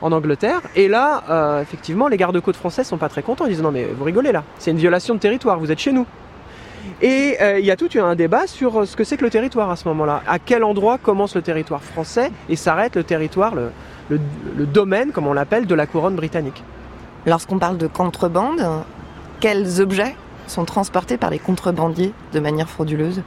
en 0.00 0.12
Angleterre. 0.12 0.60
Et 0.76 0.86
là, 0.86 1.62
effectivement, 1.62 2.08
les 2.08 2.18
gardes-côtes 2.18 2.56
français 2.56 2.84
sont 2.84 2.98
pas 2.98 3.08
très 3.08 3.22
contents. 3.22 3.46
Ils 3.46 3.52
disent 3.52 3.62
non 3.62 3.70
mais 3.70 3.84
vous 3.84 4.04
rigolez 4.04 4.32
là, 4.32 4.44
c'est 4.58 4.70
une 4.70 4.76
violation 4.76 5.14
de 5.14 5.18
territoire, 5.18 5.58
vous 5.58 5.72
êtes 5.72 5.78
chez 5.78 5.92
nous. 5.92 6.04
Et 7.00 7.38
il 7.58 7.64
y 7.64 7.70
a 7.70 7.76
tout 7.76 7.88
un 7.98 8.14
débat 8.14 8.46
sur 8.46 8.86
ce 8.86 8.96
que 8.96 9.04
c'est 9.04 9.16
que 9.16 9.24
le 9.24 9.30
territoire 9.30 9.70
à 9.70 9.76
ce 9.76 9.88
moment-là. 9.88 10.22
À 10.26 10.38
quel 10.38 10.62
endroit 10.62 10.98
commence 10.98 11.34
le 11.34 11.40
territoire 11.40 11.82
français 11.82 12.30
et 12.50 12.56
s'arrête 12.56 12.96
le 12.96 13.04
territoire, 13.04 13.54
le 13.54 14.66
domaine, 14.66 15.10
comme 15.10 15.26
on 15.26 15.32
l'appelle, 15.32 15.64
de 15.64 15.74
la 15.74 15.86
couronne 15.86 16.16
britannique? 16.16 16.62
Lorsqu'on 17.24 17.58
parle 17.58 17.78
de 17.78 17.86
contrebande, 17.86 18.60
quels 19.44 19.82
objets 19.82 20.14
sont 20.46 20.64
transportés 20.64 21.18
par 21.18 21.28
les 21.28 21.38
contrebandiers 21.38 22.14
de 22.32 22.40
manière 22.40 22.66
frauduleuse 22.66 23.20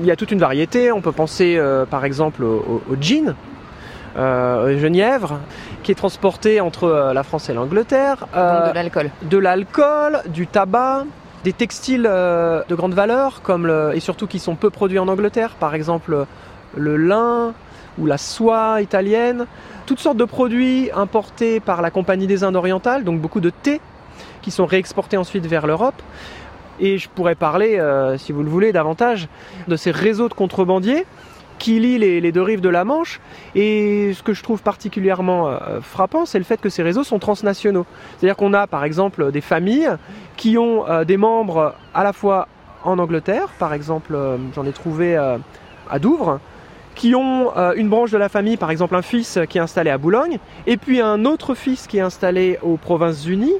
Il 0.00 0.04
y 0.04 0.10
a 0.10 0.16
toute 0.16 0.32
une 0.32 0.40
variété. 0.40 0.90
On 0.90 1.00
peut 1.00 1.12
penser 1.12 1.54
euh, 1.56 1.84
par 1.86 2.04
exemple 2.04 2.42
au, 2.42 2.56
au- 2.88 2.92
au 2.92 2.96
gin, 3.00 3.36
euh, 4.16 4.76
genièvre, 4.80 5.38
qui 5.84 5.92
est 5.92 5.94
transporté 5.94 6.60
entre 6.60 6.84
euh, 6.84 7.12
la 7.12 7.22
France 7.22 7.50
et 7.50 7.54
l'Angleterre. 7.54 8.26
Euh, 8.34 8.70
de 8.70 8.74
l'alcool. 8.74 9.10
De 9.22 9.38
l'alcool, 9.38 10.22
du 10.26 10.48
tabac, 10.48 11.04
des 11.44 11.52
textiles 11.52 12.02
de 12.02 12.74
grande 12.74 12.94
valeur, 12.94 13.40
comme 13.42 13.68
le- 13.68 13.92
et 13.94 14.00
surtout 14.00 14.26
qui 14.26 14.40
sont 14.40 14.56
peu 14.56 14.70
produits 14.70 14.98
en 14.98 15.06
Angleterre, 15.06 15.50
par 15.60 15.76
exemple 15.76 16.26
le 16.76 16.96
lin 16.96 17.52
ou 18.00 18.06
la 18.06 18.18
soie 18.18 18.80
italienne, 18.82 19.46
toutes 19.86 20.00
sortes 20.00 20.16
de 20.16 20.24
produits 20.24 20.90
importés 20.96 21.60
par 21.60 21.80
la 21.80 21.92
Compagnie 21.92 22.26
des 22.26 22.42
Indes 22.42 22.56
orientales, 22.56 23.04
donc 23.04 23.20
beaucoup 23.20 23.38
de 23.40 23.50
thé 23.50 23.80
qui 24.42 24.50
sont 24.50 24.66
réexportés 24.66 25.16
ensuite 25.16 25.46
vers 25.46 25.66
l'Europe. 25.66 26.00
Et 26.80 26.98
je 26.98 27.08
pourrais 27.08 27.34
parler, 27.34 27.78
euh, 27.78 28.18
si 28.18 28.32
vous 28.32 28.42
le 28.42 28.50
voulez, 28.50 28.72
davantage 28.72 29.28
de 29.68 29.76
ces 29.76 29.90
réseaux 29.90 30.28
de 30.28 30.34
contrebandiers 30.34 31.06
qui 31.58 31.78
lient 31.78 31.98
les, 31.98 32.32
deux 32.32 32.42
rives 32.42 32.60
de 32.60 32.68
la 32.68 32.84
Manche. 32.84 33.20
Et 33.54 34.12
ce 34.12 34.22
que 34.22 34.34
je 34.34 34.42
trouve 34.42 34.60
particulièrement 34.60 35.48
euh, 35.48 35.80
frappant, 35.80 36.26
c'est 36.26 36.38
le 36.38 36.44
fait 36.44 36.60
que 36.60 36.68
ces 36.68 36.82
réseaux 36.82 37.04
sont 37.04 37.20
transnationaux. 37.20 37.86
C'est-à-dire 38.18 38.36
qu'on 38.36 38.52
a 38.52 38.66
par 38.66 38.84
exemple 38.84 39.30
des 39.30 39.40
familles 39.40 39.88
qui 40.36 40.58
ont 40.58 40.88
euh, 40.88 41.04
des 41.04 41.16
membres 41.16 41.74
à 41.94 42.02
la 42.02 42.12
fois 42.12 42.48
en 42.82 42.98
Angleterre, 42.98 43.48
par 43.58 43.72
exemple, 43.72 44.18
j'en 44.54 44.66
ai 44.66 44.72
trouvé 44.72 45.16
à 45.16 45.98
Douvres, 45.98 46.38
qui 46.94 47.14
ont 47.14 47.50
une 47.76 47.88
branche 47.88 48.10
de 48.10 48.18
la 48.18 48.28
famille, 48.28 48.58
par 48.58 48.70
exemple 48.70 48.94
un 48.94 49.00
fils 49.00 49.38
qui 49.48 49.56
est 49.56 49.60
installé 49.62 49.88
à 49.88 49.96
Boulogne, 49.96 50.38
et 50.66 50.76
puis 50.76 51.00
un 51.00 51.24
autre 51.24 51.54
fils 51.54 51.86
qui 51.86 51.96
est 51.96 52.02
installé 52.02 52.58
aux 52.60 52.76
Provinces-Unies, 52.76 53.54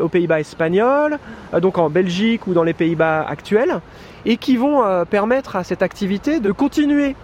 aux 0.00 0.08
Pays-Bas 0.08 0.40
espagnols, 0.40 1.18
euh, 1.54 1.60
donc 1.60 1.78
en 1.78 1.90
Belgique 1.90 2.46
ou 2.46 2.54
dans 2.54 2.62
les 2.62 2.74
Pays-Bas 2.74 3.26
actuels, 3.26 3.80
et 4.24 4.36
qui 4.36 4.56
vont 4.56 4.84
euh, 4.84 5.04
permettre 5.04 5.56
à 5.56 5.64
cette 5.64 5.82
activité 5.82 6.40
de 6.40 6.52
continuer 6.52 7.14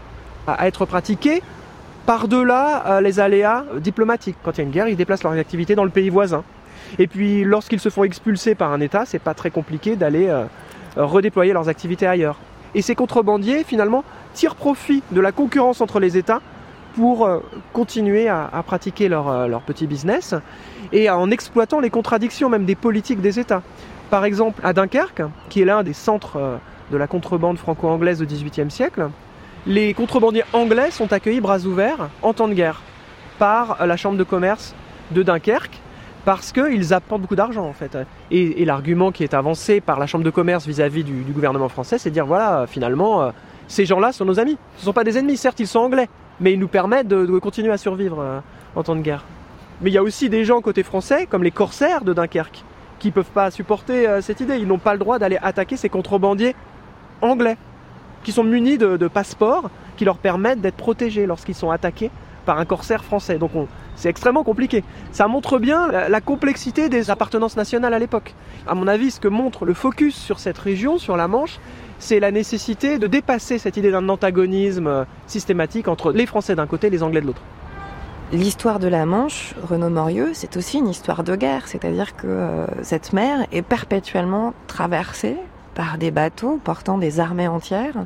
à 0.46 0.66
être 0.66 0.86
pratiquée 0.86 1.42
par-delà 2.06 2.84
euh, 2.86 3.00
les 3.00 3.20
aléas 3.20 3.64
diplomatiques. 3.78 4.36
Quand 4.42 4.52
il 4.52 4.58
y 4.58 4.60
a 4.60 4.64
une 4.64 4.70
guerre, 4.70 4.88
ils 4.88 4.96
déplacent 4.96 5.22
leurs 5.22 5.32
activités 5.32 5.74
dans 5.74 5.84
le 5.84 5.90
pays 5.90 6.08
voisin. 6.08 6.42
Et 6.98 7.06
puis 7.06 7.44
lorsqu'ils 7.44 7.80
se 7.80 7.88
font 7.88 8.04
expulser 8.04 8.54
par 8.54 8.72
un 8.72 8.80
État, 8.80 9.04
c'est 9.06 9.20
pas 9.20 9.34
très 9.34 9.50
compliqué 9.50 9.96
d'aller 9.96 10.30
redéployer 10.96 11.52
leurs 11.52 11.68
activités 11.68 12.06
ailleurs. 12.06 12.36
Et 12.74 12.82
ces 12.82 12.94
contrebandiers, 12.94 13.64
finalement, 13.64 14.04
tirent 14.34 14.56
profit 14.56 15.02
de 15.12 15.20
la 15.20 15.32
concurrence 15.32 15.80
entre 15.80 16.00
les 16.00 16.18
États 16.18 16.40
pour 16.94 17.26
euh, 17.26 17.40
continuer 17.72 18.28
à, 18.28 18.62
pratiquer 18.66 19.08
leur, 19.08 19.28
euh, 19.28 19.46
leur 19.46 19.62
petit 19.62 19.86
business 19.86 20.34
et 20.92 21.08
en 21.10 21.30
exploitant 21.30 21.80
les 21.80 21.90
contradictions 21.90 22.48
même 22.48 22.64
des 22.64 22.74
politiques 22.74 23.20
des 23.20 23.38
États. 23.38 23.62
Par 24.10 24.24
exemple, 24.24 24.60
à 24.64 24.72
Dunkerque, 24.72 25.22
qui 25.48 25.62
est 25.62 25.64
l'un 25.64 25.82
des 25.82 25.92
centres 25.92 26.36
euh, 26.36 26.56
de 26.90 26.96
la 26.96 27.06
contrebande 27.06 27.58
franco-anglaise 27.58 28.20
au 28.22 28.26
XVIIIe 28.26 28.70
siècle, 28.70 29.08
les 29.66 29.94
contrebandiers 29.94 30.44
anglais 30.52 30.90
sont 30.90 31.12
accueillis 31.12 31.40
bras 31.40 31.60
ouverts 31.60 32.10
en 32.22 32.32
temps 32.34 32.48
de 32.48 32.54
guerre 32.54 32.82
par 33.38 33.86
la 33.86 33.96
chambre 33.96 34.18
de 34.18 34.24
commerce 34.24 34.74
de 35.12 35.22
Dunkerque 35.22 35.80
parce 36.24 36.52
qu'ils 36.52 36.92
apportent 36.92 37.22
beaucoup 37.22 37.36
d'argent 37.36 37.64
en 37.64 37.72
fait. 37.72 37.96
Et, 38.30 38.64
l'argument 38.64 39.10
qui 39.10 39.24
est 39.24 39.34
avancé 39.34 39.80
par 39.80 39.98
la 39.98 40.06
chambre 40.06 40.24
de 40.24 40.30
commerce 40.30 40.66
vis-à-vis 40.66 41.04
du, 41.04 41.32
gouvernement 41.32 41.68
français, 41.68 41.98
c'est 41.98 42.10
de 42.10 42.14
dire 42.14 42.26
voilà, 42.26 42.66
finalement, 42.68 43.32
ces 43.66 43.86
gens-là 43.86 44.12
sont 44.12 44.24
nos 44.24 44.38
amis. 44.38 44.56
Ce 44.76 44.82
ne 44.82 44.84
sont 44.86 44.92
pas 44.92 45.02
des 45.02 45.18
ennemis, 45.18 45.36
certes, 45.36 45.58
ils 45.58 45.66
sont 45.66 45.80
anglais, 45.80 46.08
mais 46.42 46.52
ils 46.52 46.58
nous 46.58 46.68
permettent 46.68 47.08
de, 47.08 47.38
continuer 47.38 47.70
à 47.70 47.78
survivre 47.78 48.18
euh, 48.20 48.40
en 48.76 48.82
temps 48.82 48.96
de 48.96 49.00
guerre. 49.00 49.24
Mais 49.80 49.90
il 49.90 49.94
y 49.94 49.98
a 49.98 50.02
aussi 50.02 50.28
des 50.28 50.44
gens 50.44 50.60
côté 50.60 50.82
français, 50.82 51.26
comme 51.26 51.42
les 51.42 51.50
corsaires 51.50 52.04
de 52.04 52.12
Dunkerque, 52.12 52.64
qui 52.98 53.10
peuvent 53.10 53.30
pas 53.32 53.50
supporter 53.50 54.06
euh, 54.08 54.20
cette 54.20 54.40
idée. 54.40 54.56
Ils 54.58 54.66
n'ont 54.66 54.78
pas 54.78 54.92
le 54.92 54.98
droit 54.98 55.18
d'aller 55.18 55.38
attaquer 55.40 55.76
ces 55.76 55.88
contrebandiers 55.88 56.54
anglais, 57.22 57.56
qui 58.24 58.32
sont 58.32 58.44
munis 58.44 58.76
de, 58.76 59.08
passeports 59.08 59.70
qui 59.96 60.04
leur 60.04 60.18
permettent 60.18 60.60
d'être 60.60 60.76
protégés 60.76 61.26
lorsqu'ils 61.26 61.54
sont 61.54 61.70
attaqués 61.70 62.10
par 62.44 62.58
un 62.58 62.64
corsaire 62.64 63.04
français. 63.04 63.38
Donc 63.38 63.54
on- 63.54 63.68
c'est 63.94 64.08
extrêmement 64.08 64.42
compliqué. 64.42 64.82
Ça 65.12 65.28
montre 65.28 65.58
bien 65.58 65.86
la, 65.88 66.08
la 66.08 66.20
complexité 66.20 66.88
des 66.88 67.10
appartenances 67.10 67.56
nationales 67.56 67.94
à 67.94 67.98
l'époque. 67.98 68.34
À 68.66 68.74
mon 68.74 68.88
avis, 68.88 69.12
ce 69.12 69.20
que 69.20 69.28
montre 69.28 69.64
le 69.64 69.74
focus 69.74 70.16
sur 70.16 70.40
cette 70.40 70.58
région, 70.58 70.98
sur 70.98 71.16
la 71.16 71.28
Manche, 71.28 71.60
c'est 72.02 72.18
la 72.18 72.32
nécessité 72.32 72.98
de 72.98 73.06
dépasser 73.06 73.58
cette 73.58 73.76
idée 73.76 73.92
d'un 73.92 74.08
antagonisme 74.08 74.86
euh, 74.88 75.04
systématique 75.26 75.86
entre 75.86 76.12
les 76.12 76.26
Français 76.26 76.56
d'un 76.56 76.66
côté 76.66 76.88
et 76.88 76.90
les 76.90 77.02
Anglais 77.02 77.20
de 77.20 77.26
l'autre. 77.26 77.42
L'histoire 78.32 78.80
de 78.80 78.88
la 78.88 79.06
Manche, 79.06 79.54
Renaud 79.62 79.88
Morieux, 79.88 80.30
c'est 80.32 80.56
aussi 80.56 80.78
une 80.78 80.88
histoire 80.88 81.22
de 81.22 81.36
guerre, 81.36 81.68
c'est-à-dire 81.68 82.16
que 82.16 82.26
euh, 82.26 82.66
cette 82.82 83.12
mer 83.12 83.46
est 83.52 83.62
perpétuellement 83.62 84.52
traversée 84.66 85.36
par 85.74 85.96
des 85.96 86.10
bateaux 86.10 86.60
portant 86.64 86.98
des 86.98 87.20
armées 87.20 87.48
entières 87.48 88.04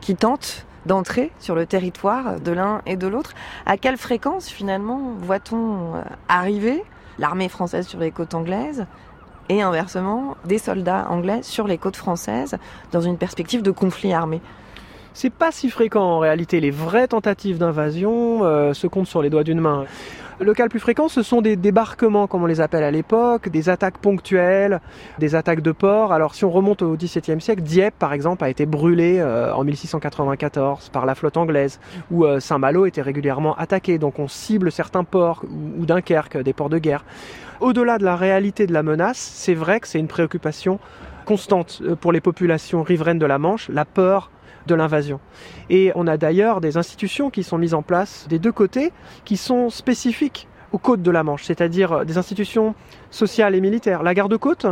qui 0.00 0.16
tentent 0.16 0.64
d'entrer 0.86 1.30
sur 1.38 1.54
le 1.54 1.66
territoire 1.66 2.40
de 2.40 2.52
l'un 2.52 2.80
et 2.86 2.96
de 2.96 3.06
l'autre. 3.06 3.34
À 3.66 3.76
quelle 3.76 3.98
fréquence 3.98 4.48
finalement 4.48 5.12
voit-on 5.18 5.96
euh, 5.96 6.02
arriver 6.28 6.82
l'armée 7.18 7.50
française 7.50 7.86
sur 7.86 8.00
les 8.00 8.10
côtes 8.10 8.34
anglaises 8.34 8.86
et 9.48 9.62
inversement 9.62 10.36
des 10.44 10.58
soldats 10.58 11.06
anglais 11.10 11.40
sur 11.42 11.66
les 11.66 11.78
côtes 11.78 11.96
françaises 11.96 12.56
dans 12.92 13.00
une 13.00 13.18
perspective 13.18 13.62
de 13.62 13.70
conflit 13.70 14.12
armé 14.12 14.40
C'est 15.12 15.32
pas 15.32 15.52
si 15.52 15.70
fréquent 15.70 16.02
en 16.02 16.18
réalité. 16.18 16.60
Les 16.60 16.70
vraies 16.70 17.08
tentatives 17.08 17.58
d'invasion 17.58 18.44
euh, 18.44 18.72
se 18.74 18.86
comptent 18.86 19.06
sur 19.06 19.22
les 19.22 19.30
doigts 19.30 19.44
d'une 19.44 19.60
main. 19.60 19.84
Le 20.40 20.52
cas 20.52 20.64
le 20.64 20.68
plus 20.68 20.80
fréquent, 20.80 21.06
ce 21.06 21.22
sont 21.22 21.42
des 21.42 21.54
débarquements, 21.54 22.26
comme 22.26 22.42
on 22.42 22.46
les 22.46 22.60
appelle 22.60 22.82
à 22.82 22.90
l'époque, 22.90 23.48
des 23.48 23.68
attaques 23.68 23.98
ponctuelles, 23.98 24.80
des 25.20 25.36
attaques 25.36 25.60
de 25.60 25.70
port. 25.70 26.12
Alors, 26.12 26.34
si 26.34 26.44
on 26.44 26.50
remonte 26.50 26.82
au 26.82 26.96
XVIIe 26.96 27.40
siècle, 27.40 27.62
Dieppe, 27.62 27.94
par 27.96 28.12
exemple, 28.12 28.42
a 28.42 28.48
été 28.48 28.66
brûlée 28.66 29.20
euh, 29.20 29.54
en 29.54 29.62
1694 29.62 30.88
par 30.88 31.06
la 31.06 31.14
flotte 31.14 31.36
anglaise, 31.36 31.78
où 32.10 32.24
euh, 32.24 32.40
Saint-Malo 32.40 32.84
était 32.84 33.00
régulièrement 33.00 33.54
attaqué. 33.54 33.98
Donc, 33.98 34.18
on 34.18 34.26
cible 34.26 34.72
certains 34.72 35.04
ports, 35.04 35.44
ou, 35.44 35.82
ou 35.82 35.86
Dunkerque, 35.86 36.38
des 36.38 36.52
ports 36.52 36.70
de 36.70 36.78
guerre. 36.78 37.04
Au-delà 37.60 37.98
de 37.98 38.04
la 38.04 38.16
réalité 38.16 38.66
de 38.66 38.72
la 38.72 38.82
menace, 38.82 39.18
c'est 39.18 39.54
vrai 39.54 39.78
que 39.78 39.86
c'est 39.86 40.00
une 40.00 40.08
préoccupation 40.08 40.80
constante 41.24 41.80
euh, 41.82 41.94
pour 41.94 42.10
les 42.10 42.20
populations 42.20 42.82
riveraines 42.82 43.20
de 43.20 43.26
la 43.26 43.38
Manche, 43.38 43.68
la 43.68 43.84
peur 43.84 44.30
de 44.66 44.74
l'invasion. 44.74 45.20
Et 45.70 45.92
on 45.94 46.06
a 46.06 46.16
d'ailleurs 46.16 46.60
des 46.60 46.76
institutions 46.76 47.30
qui 47.30 47.42
sont 47.42 47.58
mises 47.58 47.74
en 47.74 47.82
place 47.82 48.26
des 48.28 48.38
deux 48.38 48.52
côtés 48.52 48.92
qui 49.24 49.36
sont 49.36 49.70
spécifiques 49.70 50.48
aux 50.72 50.78
côtes 50.78 51.02
de 51.02 51.10
la 51.10 51.22
Manche, 51.22 51.44
c'est-à-dire 51.44 52.04
des 52.04 52.18
institutions 52.18 52.74
sociales 53.10 53.54
et 53.54 53.60
militaires. 53.60 54.02
La 54.02 54.12
garde-côte, 54.12 54.66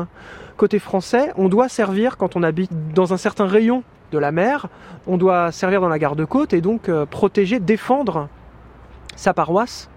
côté 0.57 0.79
français, 0.81 1.33
on 1.37 1.49
doit 1.49 1.69
servir 1.69 2.17
quand 2.17 2.35
on 2.35 2.43
habite 2.43 2.73
dans 2.93 3.13
un 3.13 3.17
certain 3.17 3.47
rayon 3.47 3.85
de 4.11 4.19
la 4.19 4.33
mer, 4.33 4.67
on 5.07 5.17
doit 5.17 5.53
servir 5.53 5.81
dans 5.81 5.89
la 5.89 5.99
garde-côte 5.99 6.53
et 6.53 6.61
donc 6.61 6.89
euh, 6.89 7.07
protéger, 7.07 7.61
défendre 7.61 8.29
sa 9.17 9.33
paroisse 9.33 9.89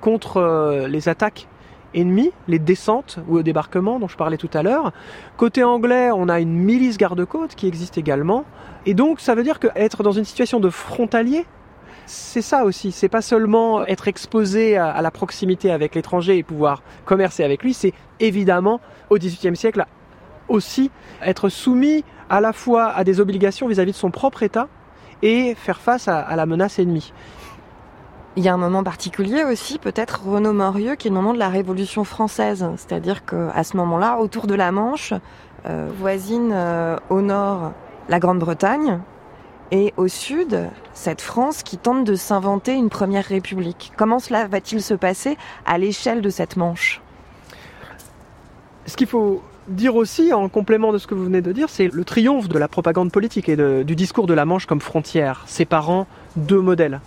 contre 0.00 0.38
euh, 0.38 0.88
les 0.88 1.08
attaques 1.08 1.46
ennemies, 1.94 2.32
les 2.48 2.58
descentes 2.58 3.18
ou 3.28 3.36
le 3.36 3.42
débarquement 3.42 3.98
dont 3.98 4.08
je 4.08 4.16
parlais 4.16 4.36
tout 4.36 4.50
à 4.54 4.62
l'heure. 4.62 4.92
Côté 5.36 5.64
anglais, 5.64 6.10
on 6.10 6.28
a 6.28 6.40
une 6.40 6.52
milice 6.52 6.96
garde-côte 6.98 7.54
qui 7.54 7.66
existe 7.66 7.98
également. 7.98 8.44
Et 8.86 8.94
donc, 8.94 9.20
ça 9.20 9.34
veut 9.34 9.42
dire 9.42 9.58
qu'être 9.58 10.02
dans 10.02 10.12
une 10.12 10.24
situation 10.24 10.60
de 10.60 10.70
frontalier, 10.70 11.44
c'est 12.06 12.42
ça 12.42 12.64
aussi. 12.64 12.92
C'est 12.92 13.08
pas 13.08 13.22
seulement 13.22 13.84
être 13.86 14.08
exposé 14.08 14.76
à, 14.76 15.00
la 15.00 15.10
proximité 15.10 15.70
avec 15.70 15.94
l'étranger 15.94 16.38
et 16.38 16.42
pouvoir 16.42 16.82
commercer 17.04 17.44
avec 17.44 17.62
lui, 17.62 17.74
c'est 17.74 17.92
évidemment, 18.18 18.80
au 19.10 19.18
XVIIIe 19.18 19.56
siècle, 19.56 19.84
aussi 20.48 20.90
être 21.22 21.48
soumis 21.48 22.04
à 22.28 22.40
la 22.40 22.52
fois 22.52 22.88
à 22.88 23.04
des 23.04 23.20
obligations 23.20 23.68
vis-à-vis 23.68 23.92
de 23.92 23.96
son 23.96 24.10
propre 24.10 24.42
État 24.42 24.68
et 25.22 25.54
faire 25.54 25.80
face 25.80 26.08
à, 26.08 26.18
à 26.18 26.34
la 26.36 26.46
menace 26.46 26.78
ennemie. 26.78 27.12
Il 28.36 28.44
y 28.44 28.48
a 28.48 28.54
un 28.54 28.58
moment 28.58 28.82
particulier 28.82 29.44
aussi, 29.44 29.78
peut-être 29.78 30.22
Renaud 30.24 30.52
Morieux, 30.52 30.94
qui 30.94 31.08
est 31.08 31.10
le 31.10 31.16
moment 31.16 31.34
de 31.34 31.38
la 31.38 31.48
Révolution 31.48 32.04
française. 32.04 32.64
C'est-à-dire 32.76 33.24
qu'à 33.24 33.64
ce 33.64 33.76
moment-là, 33.76 34.18
autour 34.18 34.46
de 34.46 34.54
la 34.54 34.70
Manche, 34.70 35.12
euh, 35.66 35.88
voisine 35.98 36.52
euh, 36.54 36.96
au 37.10 37.20
nord 37.20 37.72
la 38.10 38.18
Grande-Bretagne 38.18 38.98
et 39.70 39.94
au 39.96 40.08
sud 40.08 40.68
cette 40.92 41.20
France 41.20 41.62
qui 41.62 41.78
tente 41.78 42.04
de 42.04 42.16
s'inventer 42.16 42.74
une 42.74 42.90
première 42.90 43.24
république. 43.24 43.92
Comment 43.96 44.18
cela 44.18 44.46
va-t-il 44.48 44.82
se 44.82 44.94
passer 44.94 45.38
à 45.64 45.78
l'échelle 45.78 46.20
de 46.20 46.28
cette 46.28 46.56
Manche? 46.56 47.00
Ce 48.86 48.96
qu'il 48.96 49.06
faut 49.06 49.42
dire 49.68 49.94
aussi, 49.94 50.32
en 50.32 50.48
complément 50.48 50.92
de 50.92 50.98
ce 50.98 51.06
que 51.06 51.14
vous 51.14 51.24
venez 51.24 51.40
de 51.40 51.52
dire, 51.52 51.70
c'est 51.70 51.86
le 51.86 52.04
triomphe 52.04 52.48
de 52.48 52.58
la 52.58 52.66
propagande 52.66 53.12
politique 53.12 53.48
et 53.48 53.84
du 53.84 53.94
discours 53.94 54.26
de 54.26 54.34
la 54.34 54.44
Manche 54.44 54.66
comme 54.66 54.80
frontière, 54.80 55.44
séparant 55.46 56.08
deux 56.34 56.60
modèles. 56.60 57.00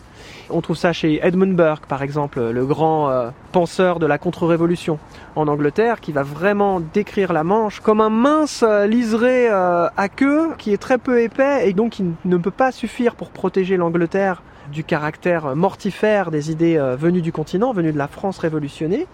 On 0.50 0.60
trouve 0.60 0.76
ça 0.76 0.92
chez 0.92 1.20
Edmund 1.26 1.56
Burke, 1.56 1.86
par 1.86 2.04
exemple, 2.04 2.42
le 2.42 2.66
grand 2.66 3.10
euh, 3.10 3.30
penseur 3.54 4.00
de 4.00 4.06
la 4.06 4.18
contre-révolution 4.18 5.00
en 5.38 5.48
Angleterre, 5.48 6.02
qui 6.02 6.12
va 6.12 6.24
vraiment 6.24 6.82
décrire 6.82 7.32
la 7.32 7.46
Manche 7.46 7.80
comme 7.80 8.02
un 8.02 8.10
mince 8.10 8.64
euh, 8.68 8.86
liseré 8.86 9.48
euh, 9.50 9.88
à 9.96 10.10
queue 10.10 10.50
qui 10.58 10.74
est 10.74 10.78
très 10.78 10.98
peu 10.98 11.22
épais 11.22 11.70
et 11.70 11.74
donc 11.74 11.94
qui 11.94 12.06
ne 12.26 12.38
peut 12.38 12.52
pas 12.52 12.74
suffire 12.74 13.16
pour 13.16 13.30
protéger 13.30 13.78
l'Angleterre 13.78 14.42
du 14.72 14.84
caractère 14.84 15.56
mortifère 15.56 16.32
des 16.32 16.52
idées 16.52 16.78
venues 16.98 17.22
du 17.22 17.32
continent, 17.32 17.74
venues 17.74 17.92
de 17.92 17.98
la 17.98 18.08
France 18.08 18.40
révolutionnée 18.40 19.08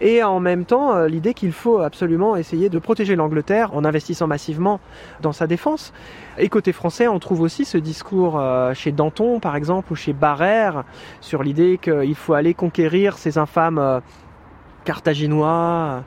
et 0.00 0.22
en 0.22 0.40
même 0.40 0.64
temps 0.64 0.94
euh, 0.94 1.08
l'idée 1.08 1.34
qu'il 1.34 1.52
faut 1.52 1.80
absolument 1.80 2.36
essayer 2.36 2.68
de 2.68 2.78
protéger 2.78 3.16
l'Angleterre 3.16 3.74
en 3.74 3.84
investissant 3.84 4.26
massivement 4.26 4.80
dans 5.22 5.32
sa 5.32 5.46
défense. 5.46 5.92
Et 6.38 6.48
côté 6.48 6.72
français, 6.72 7.08
on 7.08 7.18
trouve 7.18 7.40
aussi 7.40 7.64
ce 7.64 7.78
discours 7.78 8.38
euh, 8.38 8.74
chez 8.74 8.92
Danton, 8.92 9.40
par 9.40 9.56
exemple, 9.56 9.92
ou 9.92 9.96
chez 9.96 10.12
Barrère, 10.12 10.84
sur 11.20 11.42
l'idée 11.42 11.78
qu'il 11.82 12.14
faut 12.14 12.34
aller 12.34 12.54
conquérir 12.54 13.16
ces 13.18 13.38
infâmes 13.38 13.78
euh, 13.78 14.00
carthaginois 14.84 16.04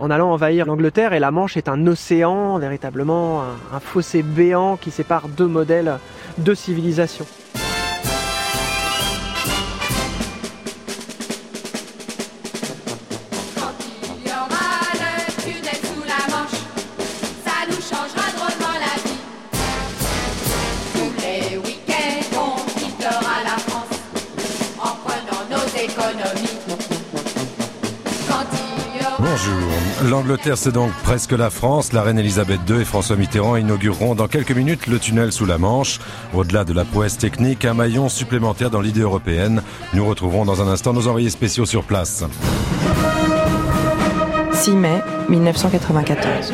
en 0.00 0.10
allant 0.10 0.32
envahir 0.32 0.66
l'Angleterre. 0.66 1.12
Et 1.12 1.18
la 1.18 1.30
Manche 1.30 1.56
est 1.56 1.68
un 1.68 1.86
océan, 1.86 2.58
véritablement, 2.58 3.42
un, 3.72 3.80
fossé 3.80 4.22
béant 4.22 4.76
qui 4.76 4.90
sépare 4.90 5.28
deux 5.28 5.46
modèles, 5.46 5.98
deux 6.38 6.54
civilisations. 6.54 7.26
L'Angleterre, 30.10 30.58
c'est 30.58 30.72
donc 30.72 30.92
presque 31.02 31.32
la 31.32 31.48
France. 31.48 31.94
La 31.94 32.02
reine 32.02 32.18
Elisabeth 32.18 32.60
II 32.68 32.80
et 32.80 32.84
François 32.84 33.16
Mitterrand 33.16 33.56
inaugureront 33.56 34.14
dans 34.14 34.28
quelques 34.28 34.52
minutes 34.52 34.86
le 34.86 34.98
tunnel 34.98 35.32
sous 35.32 35.46
la 35.46 35.56
Manche. 35.56 35.98
Au-delà 36.34 36.64
de 36.64 36.74
la 36.74 36.84
prouesse 36.84 37.16
technique, 37.16 37.64
un 37.64 37.72
maillon 37.72 38.10
supplémentaire 38.10 38.68
dans 38.68 38.82
l'idée 38.82 39.00
européenne. 39.00 39.62
Nous 39.94 40.04
retrouverons 40.04 40.44
dans 40.44 40.60
un 40.60 40.68
instant 40.68 40.92
nos 40.92 41.08
envoyés 41.08 41.30
spéciaux 41.30 41.64
sur 41.64 41.84
place. 41.84 42.22
6 44.52 44.72
mai 44.72 45.00
1994. 45.30 46.52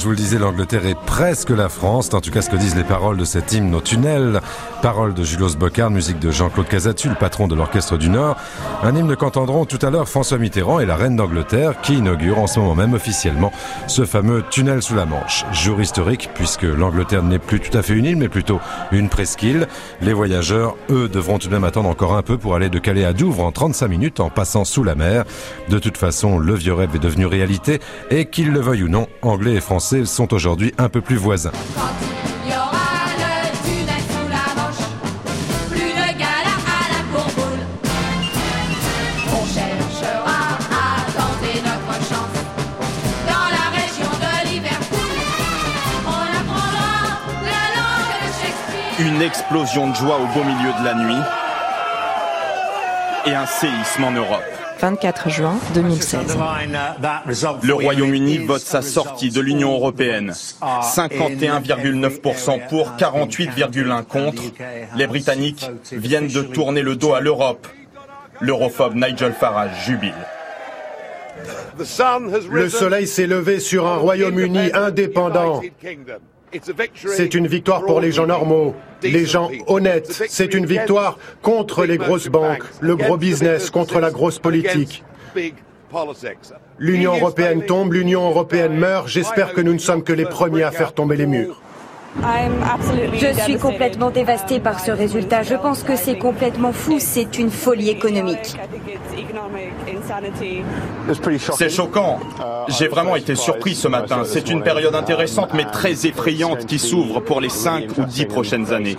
Je 0.00 0.04
vous 0.06 0.12
le 0.12 0.16
disais, 0.16 0.38
l'Angleterre 0.38 0.86
est 0.86 0.98
presque 0.98 1.50
la 1.50 1.68
France. 1.68 2.14
En 2.14 2.22
tout 2.22 2.30
cas 2.30 2.40
ce 2.40 2.48
que 2.48 2.56
disent 2.56 2.74
les 2.74 2.84
paroles 2.84 3.18
de 3.18 3.26
cet 3.26 3.52
hymne 3.52 3.74
au 3.74 3.82
tunnel. 3.82 4.40
Paroles 4.80 5.12
de 5.12 5.22
Julos 5.22 5.56
Bocard, 5.56 5.90
musique 5.90 6.18
de 6.18 6.30
Jean-Claude 6.30 6.68
Casatu, 6.68 7.10
le 7.10 7.14
patron 7.14 7.48
de 7.48 7.54
l'Orchestre 7.54 7.98
du 7.98 8.08
Nord. 8.08 8.36
Un 8.82 8.96
hymne 8.96 9.14
qu'entendront 9.14 9.66
tout 9.66 9.78
à 9.82 9.90
l'heure 9.90 10.08
François 10.08 10.38
Mitterrand 10.38 10.80
et 10.80 10.86
la 10.86 10.96
reine 10.96 11.16
d'Angleterre 11.16 11.82
qui 11.82 11.98
inaugure 11.98 12.38
en 12.38 12.46
ce 12.46 12.60
moment 12.60 12.74
même 12.74 12.94
officiellement 12.94 13.52
ce 13.88 14.06
fameux 14.06 14.42
tunnel 14.48 14.80
sous 14.80 14.94
la 14.94 15.04
Manche. 15.04 15.44
Jour 15.52 15.82
historique 15.82 16.30
puisque 16.34 16.62
l'Angleterre 16.62 17.22
n'est 17.22 17.38
plus 17.38 17.60
tout 17.60 17.76
à 17.76 17.82
fait 17.82 17.92
une 17.92 18.06
île 18.06 18.16
mais 18.16 18.30
plutôt 18.30 18.58
une 18.92 19.10
presqu'île. 19.10 19.68
Les 20.00 20.14
voyageurs, 20.14 20.76
eux, 20.88 21.10
devront 21.10 21.38
tout 21.38 21.48
de 21.48 21.52
même 21.52 21.64
attendre 21.64 21.90
encore 21.90 22.16
un 22.16 22.22
peu 22.22 22.38
pour 22.38 22.54
aller 22.54 22.70
de 22.70 22.78
Calais 22.78 23.04
à 23.04 23.12
Douvres 23.12 23.44
en 23.44 23.52
35 23.52 23.88
minutes 23.88 24.20
en 24.20 24.30
passant 24.30 24.64
sous 24.64 24.82
la 24.82 24.94
mer. 24.94 25.24
De 25.68 25.78
toute 25.78 25.98
façon, 25.98 26.38
le 26.38 26.54
vieux 26.54 26.72
rêve 26.72 26.96
est 26.96 27.00
devenu 27.00 27.26
réalité 27.26 27.80
et 28.08 28.24
qu'ils 28.24 28.50
le 28.50 28.60
veuillent 28.60 28.84
ou 28.84 28.88
non, 28.88 29.06
anglais 29.20 29.56
et 29.56 29.60
français 29.60 29.89
sont 30.04 30.32
aujourd'hui 30.32 30.72
un 30.78 30.88
peu 30.88 31.00
plus 31.00 31.16
voisins. 31.16 31.50
Une 48.98 49.22
explosion 49.22 49.88
de 49.88 49.94
joie 49.96 50.18
au 50.18 50.26
beau 50.26 50.44
milieu 50.44 50.72
de 50.78 50.84
la 50.84 50.94
nuit 50.94 51.22
et 53.26 53.34
un 53.34 53.46
séisme 53.46 54.04
en 54.04 54.10
Europe. 54.12 54.59
24 54.80 55.28
juin 55.28 55.58
2016. 55.74 56.38
Le 57.62 57.74
Royaume-Uni 57.74 58.38
vote 58.38 58.62
sa 58.62 58.80
sortie 58.80 59.30
de 59.30 59.40
l'Union 59.40 59.74
européenne. 59.74 60.32
51,9% 60.60 62.68
pour, 62.68 62.92
48,1% 62.98 64.04
contre. 64.04 64.42
Les 64.96 65.06
Britanniques 65.06 65.70
viennent 65.92 66.28
de 66.28 66.42
tourner 66.42 66.82
le 66.82 66.96
dos 66.96 67.14
à 67.14 67.20
l'Europe. 67.20 67.66
L'europhobe 68.40 68.94
Nigel 68.94 69.34
Farage 69.34 69.84
jubile. 69.84 70.14
Le 72.50 72.68
soleil 72.68 73.06
s'est 73.06 73.26
levé 73.26 73.60
sur 73.60 73.86
un 73.86 73.96
Royaume-Uni 73.96 74.72
indépendant. 74.72 75.60
C'est 76.94 77.34
une 77.34 77.46
victoire 77.46 77.84
pour 77.84 78.00
les 78.00 78.12
gens 78.12 78.26
normaux, 78.26 78.74
les 79.02 79.26
gens 79.26 79.50
honnêtes. 79.66 80.24
C'est 80.28 80.54
une 80.54 80.66
victoire 80.66 81.18
contre 81.42 81.84
les 81.84 81.98
grosses 81.98 82.28
banques, 82.28 82.64
le 82.80 82.96
gros 82.96 83.16
business, 83.16 83.70
contre 83.70 84.00
la 84.00 84.10
grosse 84.10 84.38
politique. 84.38 85.04
L'Union 86.78 87.14
européenne 87.16 87.64
tombe, 87.66 87.92
l'Union 87.92 88.28
européenne 88.28 88.76
meurt. 88.76 89.08
J'espère 89.08 89.52
que 89.52 89.60
nous 89.60 89.72
ne 89.74 89.78
sommes 89.78 90.02
que 90.02 90.12
les 90.12 90.26
premiers 90.26 90.62
à 90.62 90.70
faire 90.70 90.92
tomber 90.92 91.16
les 91.16 91.26
murs. 91.26 91.60
Je 93.14 93.40
suis 93.44 93.56
complètement 93.56 94.10
dévastée 94.10 94.58
par 94.58 94.80
ce 94.80 94.90
résultat. 94.90 95.42
Je 95.42 95.54
pense 95.54 95.82
que 95.82 95.94
c'est 95.96 96.18
complètement 96.18 96.72
fou. 96.72 96.98
C'est 96.98 97.38
une 97.38 97.50
folie 97.50 97.88
économique. 97.88 98.56
C'est 101.56 101.70
choquant. 101.70 102.20
J'ai 102.68 102.88
vraiment 102.88 103.16
été 103.16 103.34
surpris 103.34 103.74
ce 103.74 103.88
matin. 103.88 104.22
C'est 104.24 104.48
une 104.50 104.62
période 104.62 104.94
intéressante 104.94 105.54
mais 105.54 105.64
très 105.64 106.06
effrayante 106.06 106.66
qui 106.66 106.78
s'ouvre 106.78 107.20
pour 107.20 107.40
les 107.40 107.48
5 107.48 107.98
ou 107.98 108.04
10 108.04 108.26
prochaines 108.26 108.72
années. 108.72 108.96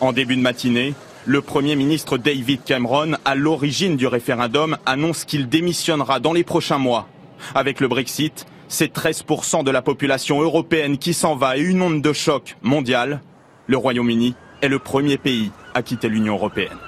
En 0.00 0.12
début 0.12 0.36
de 0.36 0.42
matinée, 0.42 0.94
le 1.26 1.42
Premier 1.42 1.76
ministre 1.76 2.16
David 2.16 2.64
Cameron, 2.64 3.16
à 3.24 3.34
l'origine 3.34 3.96
du 3.96 4.06
référendum, 4.06 4.78
annonce 4.86 5.24
qu'il 5.24 5.48
démissionnera 5.48 6.20
dans 6.20 6.32
les 6.32 6.44
prochains 6.44 6.78
mois. 6.78 7.08
Avec 7.54 7.80
le 7.80 7.88
Brexit, 7.88 8.46
c'est 8.68 8.94
13% 8.94 9.64
de 9.64 9.70
la 9.70 9.82
population 9.82 10.40
européenne 10.40 10.98
qui 10.98 11.14
s'en 11.14 11.36
va 11.36 11.56
et 11.56 11.60
une 11.60 11.82
onde 11.82 12.02
de 12.02 12.12
choc 12.12 12.56
mondiale. 12.62 13.20
Le 13.66 13.76
Royaume-Uni 13.76 14.34
est 14.62 14.68
le 14.68 14.78
premier 14.78 15.18
pays 15.18 15.50
à 15.74 15.82
quitter 15.82 16.08
l'Union 16.08 16.34
européenne. 16.34 16.87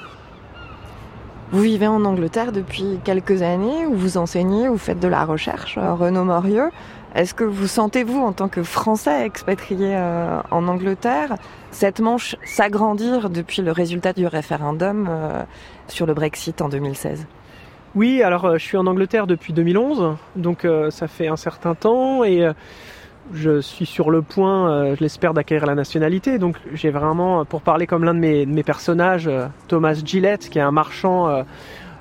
Vous 1.53 1.63
vivez 1.63 1.89
en 1.89 2.05
Angleterre 2.05 2.53
depuis 2.53 3.01
quelques 3.03 3.43
années, 3.43 3.85
où 3.85 3.95
vous 3.95 4.19
enseignez, 4.19 4.69
vous 4.69 4.79
faites 4.79 5.01
de 5.01 5.09
la 5.09 5.25
recherche, 5.25 5.79
euh, 5.79 5.95
Renaud 5.95 6.23
Morieux. 6.23 6.71
Est-ce 7.17 7.35
que 7.35 7.43
vous 7.43 7.67
sentez-vous, 7.67 8.21
en 8.21 8.33
tant 8.33 8.49
que 8.49 8.63
Français 8.63 9.27
expatrié 9.27 9.97
euh, 9.97 10.41
en 10.53 10.69
Angleterre, 10.69 11.35
cette 11.73 11.99
manche 11.99 12.37
s'agrandir 12.45 13.31
depuis 13.31 13.63
le 13.63 13.73
résultat 13.73 14.13
du 14.13 14.29
référendum 14.29 15.09
euh, 15.11 15.43
sur 15.89 16.07
le 16.07 16.15
Brexit 16.15 16.63
en 16.63 16.69
2016 16.69 17.27
Oui, 17.97 18.23
alors 18.23 18.45
euh, 18.45 18.59
je 18.59 18.65
suis 18.65 18.77
en 18.77 18.87
Angleterre 18.87 19.27
depuis 19.27 19.53
2011, 19.53 20.15
donc 20.37 20.65
euh, 20.65 20.93
ça 20.93 21.09
fait 21.09 21.27
un 21.27 21.37
certain 21.37 21.75
temps 21.75 22.23
et 22.23 22.45
euh, 22.45 22.53
je 23.33 23.61
suis 23.61 23.87
sur 23.87 24.11
le 24.11 24.23
point, 24.23 24.71
euh, 24.71 24.97
je 24.97 25.01
l'espère, 25.01 25.35
d'acquérir 25.35 25.67
la 25.67 25.75
nationalité. 25.75 26.39
Donc 26.39 26.57
j'ai 26.73 26.91
vraiment, 26.91 27.45
pour 27.45 27.63
parler 27.63 27.87
comme 27.87 28.05
l'un 28.05 28.15
de 28.15 28.19
mes, 28.19 28.47
de 28.47 28.51
mes 28.51 28.63
personnages, 28.63 29.29
euh, 29.29 29.47
Thomas 29.69 29.95
Gillette, 29.95 30.49
qui 30.49 30.59
est 30.59 30.63
un 30.63 30.73
marchand 30.73 31.29
euh, 31.29 31.43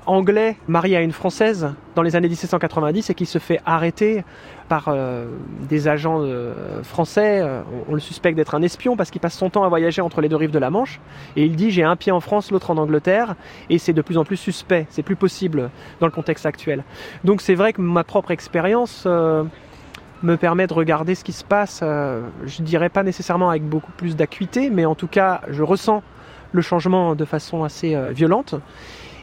anglais 0.06 0.56
marié 0.66 0.96
à 0.96 1.02
une 1.02 1.12
française 1.12 1.72
dans 1.94 2.02
les 2.02 2.16
années 2.16 2.28
1790 2.28 3.10
et 3.10 3.14
qui 3.14 3.26
se 3.26 3.38
fait 3.38 3.60
arrêter 3.64 4.24
par 4.68 4.86
euh, 4.88 5.26
des 5.68 5.88
agents 5.88 6.20
euh, 6.20 6.82
français. 6.82 7.42
On, 7.42 7.92
on 7.92 7.94
le 7.94 8.00
suspecte 8.00 8.36
d'être 8.36 8.54
un 8.54 8.62
espion 8.62 8.96
parce 8.96 9.10
qu'il 9.10 9.20
passe 9.20 9.36
son 9.36 9.50
temps 9.50 9.64
à 9.64 9.68
voyager 9.68 10.00
entre 10.02 10.20
les 10.20 10.28
deux 10.28 10.36
rives 10.36 10.50
de 10.50 10.58
la 10.58 10.70
Manche. 10.70 11.00
Et 11.36 11.44
il 11.44 11.54
dit 11.54 11.70
j'ai 11.70 11.84
un 11.84 11.96
pied 11.96 12.12
en 12.12 12.20
France, 12.20 12.50
l'autre 12.50 12.70
en 12.70 12.76
Angleterre. 12.76 13.34
Et 13.68 13.78
c'est 13.78 13.92
de 13.92 14.02
plus 14.02 14.18
en 14.18 14.24
plus 14.24 14.36
suspect. 14.36 14.86
C'est 14.90 15.02
plus 15.02 15.16
possible 15.16 15.70
dans 16.00 16.06
le 16.06 16.12
contexte 16.12 16.46
actuel. 16.46 16.84
Donc 17.24 17.40
c'est 17.40 17.54
vrai 17.54 17.72
que 17.72 17.80
ma 17.80 18.04
propre 18.04 18.30
expérience 18.30 19.06
me 20.22 20.36
permet 20.36 20.66
de 20.66 20.74
regarder 20.74 21.14
ce 21.14 21.24
qui 21.24 21.32
se 21.32 21.44
passe. 21.44 21.80
euh, 21.82 22.22
je 22.46 22.62
dirais 22.62 22.88
pas 22.88 23.02
nécessairement 23.02 23.50
avec 23.50 23.64
beaucoup 23.64 23.92
plus 23.92 24.16
d'acuité, 24.16 24.70
mais 24.70 24.84
en 24.84 24.94
tout 24.94 25.06
cas 25.06 25.40
je 25.48 25.62
ressens 25.62 26.02
le 26.52 26.62
changement 26.62 27.14
de 27.14 27.24
façon 27.24 27.64
assez 27.64 27.94
euh, 27.94 28.10
violente. 28.10 28.54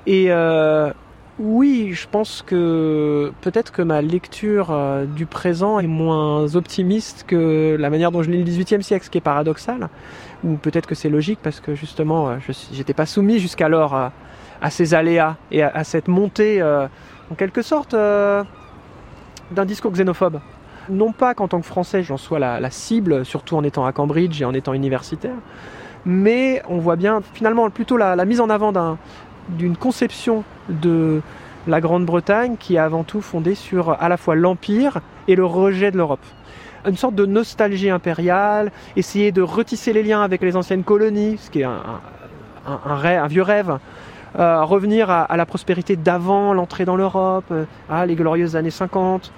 Et 0.06 0.28
euh, 0.30 0.92
Oui, 1.40 1.92
je 1.94 2.08
pense 2.10 2.42
que 2.42 3.32
peut-être 3.42 3.72
que 3.72 3.84
ma 3.84 4.02
lecture 4.02 4.76
du 5.16 5.28
présent 5.28 5.80
est 5.80 5.88
moins 5.88 6.56
optimiste 6.56 7.26
que 7.28 7.78
la 7.80 7.92
manière 7.92 8.12
dont 8.12 8.24
je 8.24 8.32
lis 8.32 8.40
le 8.40 8.44
XVIIIe 8.44 8.82
siècle, 8.82 9.06
ce 9.06 9.12
qui 9.12 9.20
est 9.20 9.22
paradoxal. 9.22 9.90
Ou 10.44 10.56
peut-être 10.56 10.88
que 10.88 10.96
c'est 10.96 11.10
logique 11.10 11.40
parce 11.44 11.60
que 11.60 11.76
justement, 11.76 12.40
je 12.40 12.54
j'étais 12.74 12.96
pas 12.96 13.06
soumis 13.06 13.38
jusqu'alors 13.38 13.94
à, 13.94 14.70
ces 14.72 14.96
aléas 14.96 15.36
et 15.52 15.62
à, 15.62 15.84
cette 15.84 16.08
montée, 16.08 16.64
en 16.64 17.36
quelque 17.36 17.62
sorte, 17.62 17.94
d'un 17.94 19.66
discours 19.66 19.92
xénophobe. 19.92 20.40
Non 20.90 21.12
pas 21.12 21.34
qu'en 21.34 21.48
tant 21.48 21.60
que 21.60 21.66
Français, 21.66 22.04
j'en 22.04 22.18
sois 22.18 22.40
la, 22.40 22.72
cible, 22.72 23.26
surtout 23.26 23.56
en 23.56 23.64
étant 23.64 23.86
à 23.86 23.92
Cambridge 23.92 24.42
et 24.42 24.46
en 24.46 24.54
étant 24.54 24.74
universitaire, 24.74 25.36
mais 26.06 26.62
on 26.70 26.78
voit 26.78 26.96
bien 26.96 27.22
finalement 27.34 27.70
plutôt 27.70 27.98
la, 27.98 28.24
mise 28.26 28.42
en 28.42 28.50
avant 28.50 28.72
d'un 28.72 28.98
d'une 29.50 29.78
conception 29.78 30.44
de 30.68 31.22
la 31.68 31.80
Grande-Bretagne 31.80 32.58
qui 32.60 32.76
est 32.76 32.80
avant 32.80 33.06
tout 33.06 33.22
fondée 33.22 33.56
sur 33.56 33.92
à 33.92 34.10
la 34.10 34.18
fois 34.18 34.36
l'Empire 34.36 35.00
et 35.30 35.36
le 35.36 35.46
rejet 35.46 35.90
de 35.90 35.98
l'Europe. 35.98 36.26
Une 36.86 36.98
sorte 36.98 37.16
de 37.16 37.26
nostalgie 37.26 37.90
impériale, 37.90 38.72
essayer 38.98 39.32
de 39.32 39.42
retisser 39.42 39.94
les 39.94 40.04
liens 40.04 40.22
avec 40.22 40.42
les 40.42 40.58
anciennes 40.58 40.84
colonies, 40.84 41.38
ce 41.38 41.50
qui 41.50 41.62
est 41.62 41.66
un, 41.66 43.28
vieux 43.28 43.42
rêve, 43.42 43.78
euh, 44.38 44.64
revenir 44.64 45.10
à, 45.10 45.38
la 45.38 45.46
prospérité 45.46 45.96
d'avant 45.96 46.54
l'entrée 46.54 46.84
dans 46.84 46.98
l'Europe, 46.98 47.46
euh, 47.52 48.06
les 48.06 48.16
glorieuses 48.16 48.58
années 48.58 48.70
50 48.70 49.32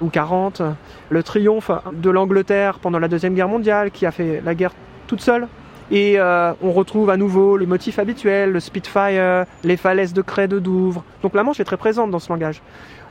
ou 0.00 0.08
40, 0.08 0.62
le 1.10 1.22
triomphe 1.22 1.70
de 1.92 2.10
l'Angleterre 2.10 2.78
pendant 2.80 2.98
la 2.98 3.08
Deuxième 3.08 3.34
Guerre 3.34 3.48
mondiale 3.48 3.90
qui 3.90 4.06
a 4.06 4.10
fait 4.10 4.42
la 4.44 4.54
guerre 4.54 4.72
toute 5.06 5.20
seule 5.20 5.48
et 5.90 6.18
euh, 6.18 6.52
on 6.62 6.72
retrouve 6.72 7.10
à 7.10 7.16
nouveau 7.16 7.56
les 7.56 7.66
motifs 7.66 7.98
habituels, 7.98 8.52
le 8.52 8.60
Spitfire, 8.60 9.44
les 9.62 9.76
falaises 9.76 10.12
de 10.12 10.22
craie 10.22 10.48
de 10.48 10.58
Douvres. 10.58 11.04
Donc 11.22 11.34
la 11.34 11.42
Manche 11.42 11.60
est 11.60 11.64
très 11.64 11.76
présente 11.76 12.10
dans 12.10 12.18
ce 12.18 12.30
langage. 12.30 12.62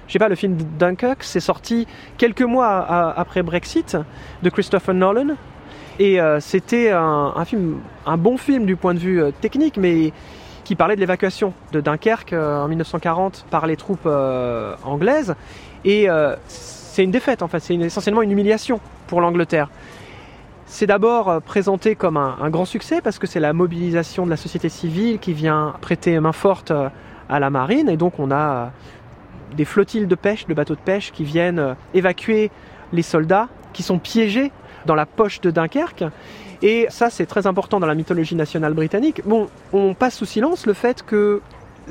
Je 0.07 0.13
sais 0.13 0.19
pas, 0.19 0.27
le 0.27 0.35
film 0.35 0.57
Dunkirk, 0.77 1.23
c'est 1.23 1.39
sorti 1.39 1.87
quelques 2.17 2.41
mois 2.41 3.13
après 3.15 3.41
Brexit 3.41 3.97
de 4.41 4.49
Christopher 4.49 4.93
Nolan. 4.93 5.35
Et 5.99 6.19
euh, 6.19 6.39
c'était 6.39 6.89
un, 6.89 7.33
un, 7.35 7.45
film, 7.45 7.77
un 8.05 8.17
bon 8.17 8.37
film 8.37 8.65
du 8.65 8.75
point 8.75 8.95
de 8.95 8.99
vue 8.99 9.21
euh, 9.21 9.31
technique, 9.31 9.77
mais 9.77 10.11
qui 10.63 10.75
parlait 10.75 10.95
de 10.95 10.99
l'évacuation 10.99 11.53
de 11.71 11.81
Dunkerque 11.81 12.33
en 12.33 12.67
1940 12.69 13.45
par 13.49 13.67
les 13.67 13.75
troupes 13.75 14.07
anglaises. 14.85 15.35
Et 15.85 16.07
c'est 16.47 17.03
une 17.03 17.11
défaite, 17.11 17.41
en 17.41 17.47
fait, 17.47 17.59
c'est 17.59 17.75
essentiellement 17.75 18.21
une 18.21 18.31
humiliation 18.31 18.79
pour 19.07 19.21
l'Angleterre. 19.21 19.69
C'est 20.65 20.87
d'abord 20.87 21.41
présenté 21.41 21.95
comme 21.95 22.17
un, 22.17 22.37
un, 22.41 22.49
grand 22.49 22.65
succès 22.65 23.01
parce 23.01 23.19
que 23.19 23.27
c'est 23.27 23.39
la 23.39 23.53
mobilisation 23.53 24.25
de 24.25 24.29
la 24.29 24.37
société 24.37 24.69
civile 24.69 25.19
qui 25.19 25.33
vient 25.33 25.75
prêter 25.81 26.19
main 26.19 26.31
forte 26.31 26.71
à 27.29 27.39
la 27.39 27.49
marine 27.49 27.89
et 27.89 27.97
donc 27.97 28.19
on 28.19 28.31
a 28.31 28.71
des 29.55 29.65
flottilles 29.65 30.07
de 30.07 30.15
pêche, 30.15 30.47
de 30.47 30.53
bateaux 30.53 30.75
de 30.75 30.79
pêche 30.79 31.11
qui 31.11 31.23
viennent 31.23 31.75
évacuer 31.93 32.51
les 32.91 33.01
soldats 33.01 33.49
qui 33.71 33.83
sont 33.83 33.99
piégés 33.99 34.51
dans 34.85 34.95
la 34.95 35.05
poche 35.05 35.41
de 35.41 35.51
Dunkerque. 35.51 36.05
Et 36.61 36.87
ça, 36.89 37.09
c'est 37.09 37.25
très 37.25 37.45
important 37.45 37.79
dans 37.79 37.87
la 37.87 37.95
mythologie 37.95 38.35
nationale 38.35 38.73
britannique. 38.73 39.21
Bon, 39.25 39.49
on 39.73 39.93
passe 39.93 40.15
sous 40.15 40.25
silence 40.25 40.65
le 40.65 40.73
fait 40.73 41.03
que 41.03 41.41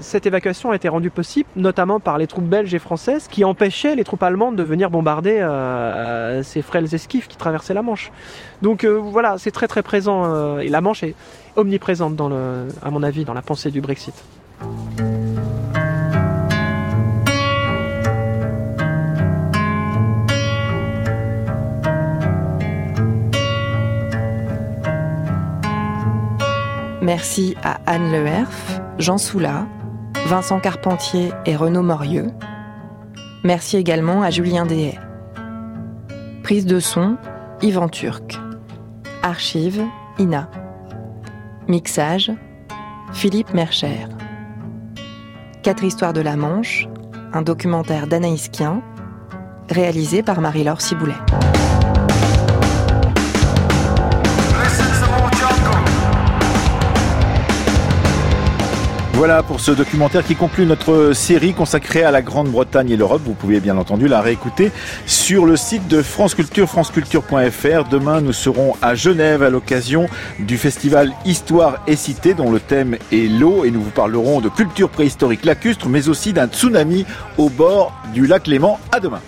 cette 0.00 0.26
évacuation 0.26 0.70
a 0.70 0.76
été 0.76 0.88
rendue 0.88 1.10
possible 1.10 1.48
notamment 1.56 2.00
par 2.00 2.18
les 2.18 2.26
troupes 2.26 2.44
belges 2.44 2.74
et 2.74 2.78
françaises 2.78 3.28
qui 3.28 3.44
empêchaient 3.44 3.94
les 3.94 4.04
troupes 4.04 4.22
allemandes 4.22 4.56
de 4.56 4.62
venir 4.62 4.90
bombarder 4.90 5.38
euh, 5.40 6.42
ces 6.42 6.62
frêles 6.62 6.94
esquifs 6.94 7.28
qui 7.28 7.36
traversaient 7.36 7.74
la 7.74 7.82
Manche. 7.82 8.10
Donc 8.62 8.84
euh, 8.84 8.98
voilà, 8.98 9.36
c'est 9.38 9.50
très 9.50 9.68
très 9.68 9.82
présent 9.82 10.24
euh, 10.24 10.58
et 10.58 10.68
la 10.68 10.80
Manche 10.80 11.02
est 11.02 11.14
omniprésente 11.56 12.16
dans 12.16 12.30
à 12.82 12.90
mon 12.90 13.02
avis 13.02 13.24
dans 13.24 13.34
la 13.34 13.42
pensée 13.42 13.70
du 13.70 13.80
Brexit. 13.80 14.14
Merci 27.02 27.56
à 27.64 27.80
Anne 27.86 28.12
Leherf, 28.12 28.80
Jean 28.98 29.18
Soula, 29.18 29.66
Vincent 30.26 30.60
Carpentier 30.60 31.32
et 31.46 31.56
Renaud 31.56 31.82
Morieux. 31.82 32.28
Merci 33.44 33.76
également 33.76 34.22
à 34.22 34.30
Julien 34.30 34.66
Dehaye. 34.66 34.98
Prise 36.42 36.64
de 36.64 36.80
son, 36.80 37.16
Yvan 37.60 37.88
Turc. 37.88 38.38
Archive, 39.22 39.82
Ina. 40.18 40.48
Mixage, 41.68 42.32
Philippe 43.12 43.52
Mercher. 43.52 44.06
Quatre 45.62 45.84
histoires 45.84 46.12
de 46.12 46.20
la 46.20 46.36
Manche, 46.36 46.88
un 47.32 47.42
documentaire 47.42 48.06
d'Anaïs 48.06 48.48
Kien, 48.48 48.82
réalisé 49.70 50.22
par 50.22 50.40
Marie-Laure 50.40 50.80
Ciboulet. 50.80 51.14
Voilà 59.22 59.44
pour 59.44 59.60
ce 59.60 59.70
documentaire 59.70 60.24
qui 60.24 60.34
conclut 60.34 60.66
notre 60.66 61.12
série 61.12 61.54
consacrée 61.54 62.02
à 62.02 62.10
la 62.10 62.22
Grande-Bretagne 62.22 62.90
et 62.90 62.96
l'Europe. 62.96 63.22
Vous 63.24 63.34
pouvez 63.34 63.60
bien 63.60 63.76
entendu 63.78 64.08
la 64.08 64.20
réécouter 64.20 64.72
sur 65.06 65.46
le 65.46 65.56
site 65.56 65.86
de 65.86 66.02
France 66.02 66.34
Culture, 66.34 66.68
franceculture.fr. 66.68 67.88
Demain, 67.88 68.20
nous 68.20 68.32
serons 68.32 68.74
à 68.82 68.96
Genève 68.96 69.44
à 69.44 69.48
l'occasion 69.48 70.08
du 70.40 70.58
festival 70.58 71.12
Histoire 71.24 71.84
et 71.86 71.94
Cité 71.94 72.34
dont 72.34 72.50
le 72.50 72.58
thème 72.58 72.96
est 73.12 73.30
l'eau 73.30 73.64
et 73.64 73.70
nous 73.70 73.82
vous 73.82 73.90
parlerons 73.90 74.40
de 74.40 74.48
culture 74.48 74.88
préhistorique 74.88 75.44
lacustre 75.44 75.88
mais 75.88 76.08
aussi 76.08 76.32
d'un 76.32 76.48
tsunami 76.48 77.06
au 77.38 77.48
bord 77.48 77.92
du 78.12 78.26
lac 78.26 78.48
Léman. 78.48 78.80
À 78.90 78.98
demain. 78.98 79.20